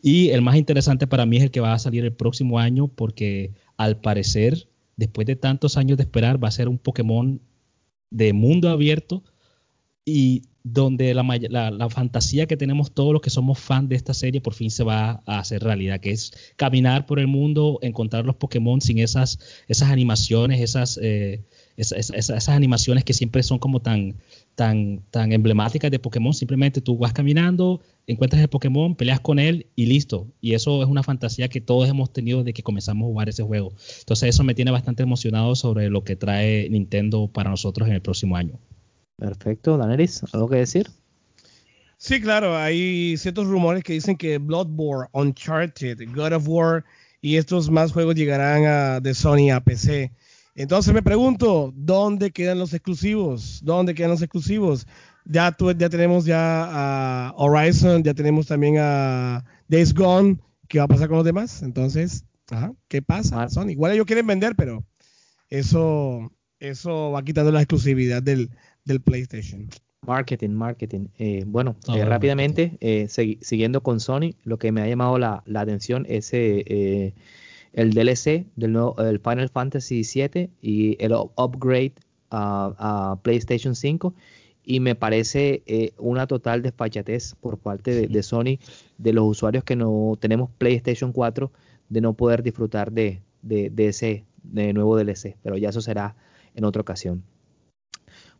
Y 0.00 0.30
el 0.30 0.40
más 0.40 0.56
interesante 0.56 1.06
para 1.06 1.26
mí 1.26 1.36
es 1.36 1.42
el 1.42 1.50
que 1.50 1.60
va 1.60 1.74
a 1.74 1.78
salir 1.78 2.04
el 2.04 2.12
próximo 2.12 2.58
año 2.58 2.88
porque 2.88 3.52
al 3.76 4.00
parecer, 4.00 4.68
después 4.96 5.26
de 5.26 5.36
tantos 5.36 5.76
años 5.76 5.96
de 5.96 6.04
esperar, 6.04 6.42
va 6.42 6.48
a 6.48 6.52
ser 6.52 6.68
un 6.68 6.78
Pokémon 6.78 7.40
de 8.10 8.32
mundo 8.32 8.68
abierto 8.68 9.24
y 10.04 10.42
donde 10.66 11.12
la, 11.12 11.90
fantasía 11.90 12.46
que 12.46 12.56
tenemos 12.56 12.92
todos 12.92 13.12
los 13.12 13.20
que 13.20 13.28
somos 13.28 13.58
fans 13.58 13.90
de 13.90 13.96
esta 13.96 14.14
serie 14.14 14.40
por 14.40 14.54
fin 14.54 14.70
se 14.70 14.82
va 14.82 15.22
a 15.26 15.38
hacer 15.38 15.62
realidad, 15.62 16.00
que 16.00 16.10
es 16.10 16.32
caminar 16.56 17.04
por 17.04 17.18
el 17.18 17.26
mundo, 17.26 17.78
encontrar 17.82 18.24
los 18.24 18.36
Pokémon 18.36 18.80
sin 18.80 18.98
esas, 18.98 19.38
esas 19.68 19.90
animaciones, 19.90 20.62
esas, 20.62 20.98
eh, 21.02 21.44
esas, 21.76 22.48
animaciones 22.48 23.04
que 23.04 23.12
siempre 23.12 23.42
son 23.42 23.58
como 23.58 23.80
tan, 23.80 24.16
tan, 24.54 25.02
tan 25.10 25.32
emblemáticas 25.32 25.90
de 25.90 25.98
Pokémon. 25.98 26.32
Simplemente 26.32 26.80
tú 26.80 26.96
vas 26.98 27.12
caminando, 27.12 27.80
encuentras 28.06 28.42
el 28.42 28.48
Pokémon, 28.48 28.94
peleas 28.94 29.20
con 29.20 29.38
él 29.38 29.66
y 29.76 29.86
listo. 29.86 30.28
Y 30.40 30.54
eso 30.54 30.82
es 30.82 30.88
una 30.88 31.02
fantasía 31.02 31.48
que 31.48 31.60
todos 31.60 31.88
hemos 31.88 32.12
tenido 32.12 32.38
desde 32.38 32.52
que 32.52 32.62
comenzamos 32.62 33.06
a 33.06 33.08
jugar 33.08 33.28
ese 33.28 33.42
juego. 33.42 33.72
Entonces 34.00 34.30
eso 34.30 34.44
me 34.44 34.54
tiene 34.54 34.70
bastante 34.70 35.02
emocionado 35.02 35.54
sobre 35.54 35.90
lo 35.90 36.04
que 36.04 36.16
trae 36.16 36.68
Nintendo 36.70 37.28
para 37.28 37.50
nosotros 37.50 37.88
en 37.88 37.94
el 37.94 38.02
próximo 38.02 38.36
año. 38.36 38.58
Perfecto, 39.16 39.76
Daneris, 39.76 40.22
¿algo 40.32 40.48
que 40.48 40.56
decir? 40.56 40.90
Sí, 41.96 42.20
claro, 42.20 42.56
hay 42.56 43.16
ciertos 43.16 43.46
rumores 43.46 43.82
que 43.82 43.92
dicen 43.92 44.16
que 44.16 44.38
Bloodborne, 44.38 45.08
Uncharted, 45.12 45.98
God 46.14 46.32
of 46.32 46.48
War 46.48 46.84
y 47.22 47.36
estos 47.36 47.70
más 47.70 47.92
juegos 47.92 48.16
llegarán 48.16 48.66
a, 48.66 49.00
de 49.00 49.14
Sony 49.14 49.50
a 49.50 49.60
PC. 49.60 50.12
Entonces 50.54 50.94
me 50.94 51.02
pregunto, 51.02 51.72
¿dónde 51.74 52.30
quedan 52.30 52.58
los 52.58 52.72
exclusivos? 52.74 53.60
¿Dónde 53.64 53.94
quedan 53.94 54.10
los 54.10 54.22
exclusivos? 54.22 54.86
Ya, 55.24 55.56
ya 55.76 55.88
tenemos 55.88 56.24
ya 56.26 56.68
a 57.28 57.32
Horizon, 57.36 58.02
ya 58.04 58.14
tenemos 58.14 58.46
también 58.46 58.76
a 58.78 59.44
Days 59.68 59.92
Gone. 59.92 60.38
¿Qué 60.68 60.78
va 60.78 60.84
a 60.84 60.88
pasar 60.88 61.08
con 61.08 61.16
los 61.16 61.24
demás? 61.24 61.62
Entonces, 61.62 62.24
¿qué 62.88 63.02
pasa? 63.02 63.48
Sony, 63.48 63.70
igual 63.70 63.92
ellos 63.92 64.06
quieren 64.06 64.26
vender, 64.26 64.54
pero 64.56 64.84
eso, 65.50 66.30
eso 66.60 67.10
va 67.10 67.24
quitando 67.24 67.50
la 67.50 67.60
exclusividad 67.60 68.22
del, 68.22 68.50
del 68.84 69.00
PlayStation. 69.00 69.68
Marketing, 70.06 70.50
marketing. 70.50 71.08
Eh, 71.18 71.44
bueno, 71.46 71.76
eh, 71.94 72.04
rápidamente, 72.04 72.76
eh, 72.80 73.08
siguiendo 73.08 73.82
con 73.82 74.00
Sony, 74.00 74.34
lo 74.44 74.58
que 74.58 74.72
me 74.72 74.82
ha 74.82 74.86
llamado 74.86 75.18
la, 75.18 75.42
atención 75.54 76.06
es 76.08 76.30
el 77.74 77.92
DLC 77.92 78.46
del 78.56 78.72
nuevo, 78.72 78.96
el 78.98 79.20
Final 79.20 79.50
Fantasy 79.50 80.02
VII 80.02 80.50
y 80.62 80.96
el 81.04 81.12
upgrade 81.12 81.92
a, 82.30 83.18
PlayStation 83.22 83.74
5 83.74 84.14
y 84.64 84.80
me 84.80 84.94
parece 84.94 85.92
una 85.98 86.26
total 86.26 86.62
desfachatez 86.62 87.34
por 87.34 87.58
parte 87.58 88.08
de, 88.08 88.22
Sony 88.22 88.58
de 88.98 89.12
los 89.12 89.24
usuarios 89.24 89.62
que 89.62 89.76
no 89.76 90.16
tenemos 90.18 90.50
PlayStation 90.56 91.12
4 91.12 91.52
de 91.90 92.00
no 92.00 92.14
poder 92.14 92.42
disfrutar 92.42 92.90
de, 92.90 93.22
de, 93.42 93.70
de 93.70 93.88
ese 93.88 94.24
nuevo 94.42 94.96
DLC, 94.96 95.36
pero 95.42 95.56
ya 95.58 95.68
eso 95.68 95.80
será 95.80 96.16
en 96.54 96.64
otra 96.64 96.82
ocasión. 96.82 97.22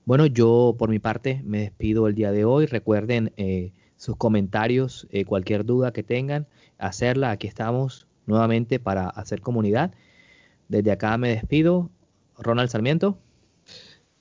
Bueno, 0.04 0.26
yo 0.26 0.74
por 0.78 0.90
mi 0.90 0.98
parte 0.98 1.40
me 1.44 1.60
despido 1.60 2.06
el 2.08 2.14
día 2.14 2.30
de 2.30 2.44
hoy. 2.44 2.66
Recuerden 2.66 3.32
eh, 3.36 3.72
sus 3.96 4.16
comentarios, 4.16 5.06
eh, 5.10 5.24
cualquier 5.24 5.64
duda 5.64 5.92
que 5.92 6.02
tengan, 6.02 6.46
hacerla. 6.78 7.30
Aquí 7.30 7.46
estamos 7.46 8.06
nuevamente 8.26 8.78
para 8.78 9.08
hacer 9.08 9.40
comunidad. 9.40 9.92
Desde 10.68 10.92
acá 10.92 11.16
me 11.18 11.28
despido. 11.28 11.90
Ronald 12.38 12.70
Sarmiento. 12.70 13.18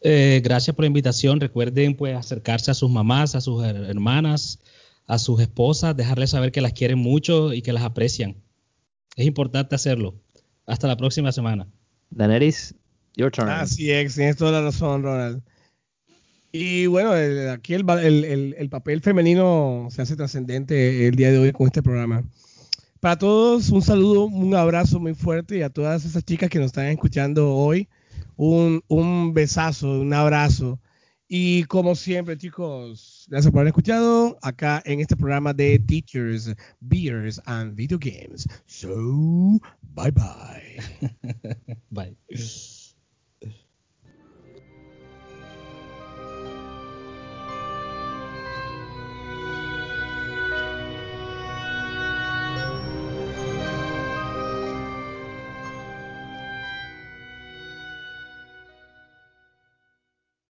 Eh, 0.02 0.42
gracias 0.44 0.76
por 0.76 0.84
la 0.84 0.88
invitación. 0.88 1.40
Recuerden 1.40 1.96
pues 1.96 2.16
acercarse 2.16 2.72
a 2.72 2.74
sus 2.74 2.92
mamás, 2.92 3.36
a 3.36 3.42
sus 3.42 3.64
hermanas, 3.64 4.60
a 5.08 5.18
sus 5.18 5.40
esposas, 5.42 5.96
dejarles 5.96 6.32
saber 6.32 6.52
que 6.52 6.62
las 6.62 6.74
quieren 6.74 7.00
mucho 7.00 7.54
y 7.54 7.62
que 7.62 7.74
las 7.74 7.84
aprecian. 7.84 8.36
Es 9.16 9.26
importante 9.26 9.76
hacerlo. 9.76 10.16
Hasta 10.66 10.88
la 10.88 10.98
próxima 10.98 11.32
semana. 11.32 11.68
Daneris, 12.10 12.76
your 13.16 13.32
turn. 13.32 13.50
Así 13.50 13.92
es, 13.92 14.16
tienes 14.16 14.38
toda 14.38 14.52
la 14.52 14.62
razón, 14.62 15.04
Ronald. 15.04 15.42
Y 16.52 16.86
bueno, 16.86 17.14
aquí 17.52 17.74
el, 17.74 17.84
papel 18.70 19.02
femenino 19.02 19.88
se 19.90 20.04
hace 20.04 20.16
trascendente 20.16 21.08
el 21.08 21.16
día 21.16 21.32
de 21.32 21.40
hoy 21.40 21.52
con 21.52 21.66
este 21.66 21.82
programa. 21.82 22.24
Para 23.04 23.18
todos, 23.18 23.70
un 23.70 23.82
saludo, 23.82 24.28
un 24.28 24.56
abrazo 24.56 24.98
muy 24.98 25.14
fuerte 25.14 25.58
y 25.58 25.62
a 25.62 25.70
todas 25.70 26.06
esas 26.06 26.24
chicas 26.24 26.50
que 26.50 26.58
nos 26.58 26.68
están 26.68 26.86
escuchando 26.86 27.54
hoy, 27.54 27.90
un, 28.38 28.82
un 28.88 29.34
besazo, 29.34 30.00
un 30.00 30.14
abrazo. 30.14 30.80
Y 31.28 31.66
como 31.66 31.96
siempre, 31.96 32.38
chicos, 32.38 33.26
gracias 33.30 33.52
por 33.52 33.60
haber 33.60 33.72
escuchado 33.72 34.38
acá 34.42 34.82
en 34.86 35.02
este 35.02 35.18
programa 35.18 35.54
de 35.54 35.80
Teachers, 35.80 36.56
Beers 36.80 37.42
and 37.44 37.76
Video 37.76 38.00
Games. 38.00 38.48
So, 38.68 39.60
bye 39.82 40.12
bye. 40.12 40.80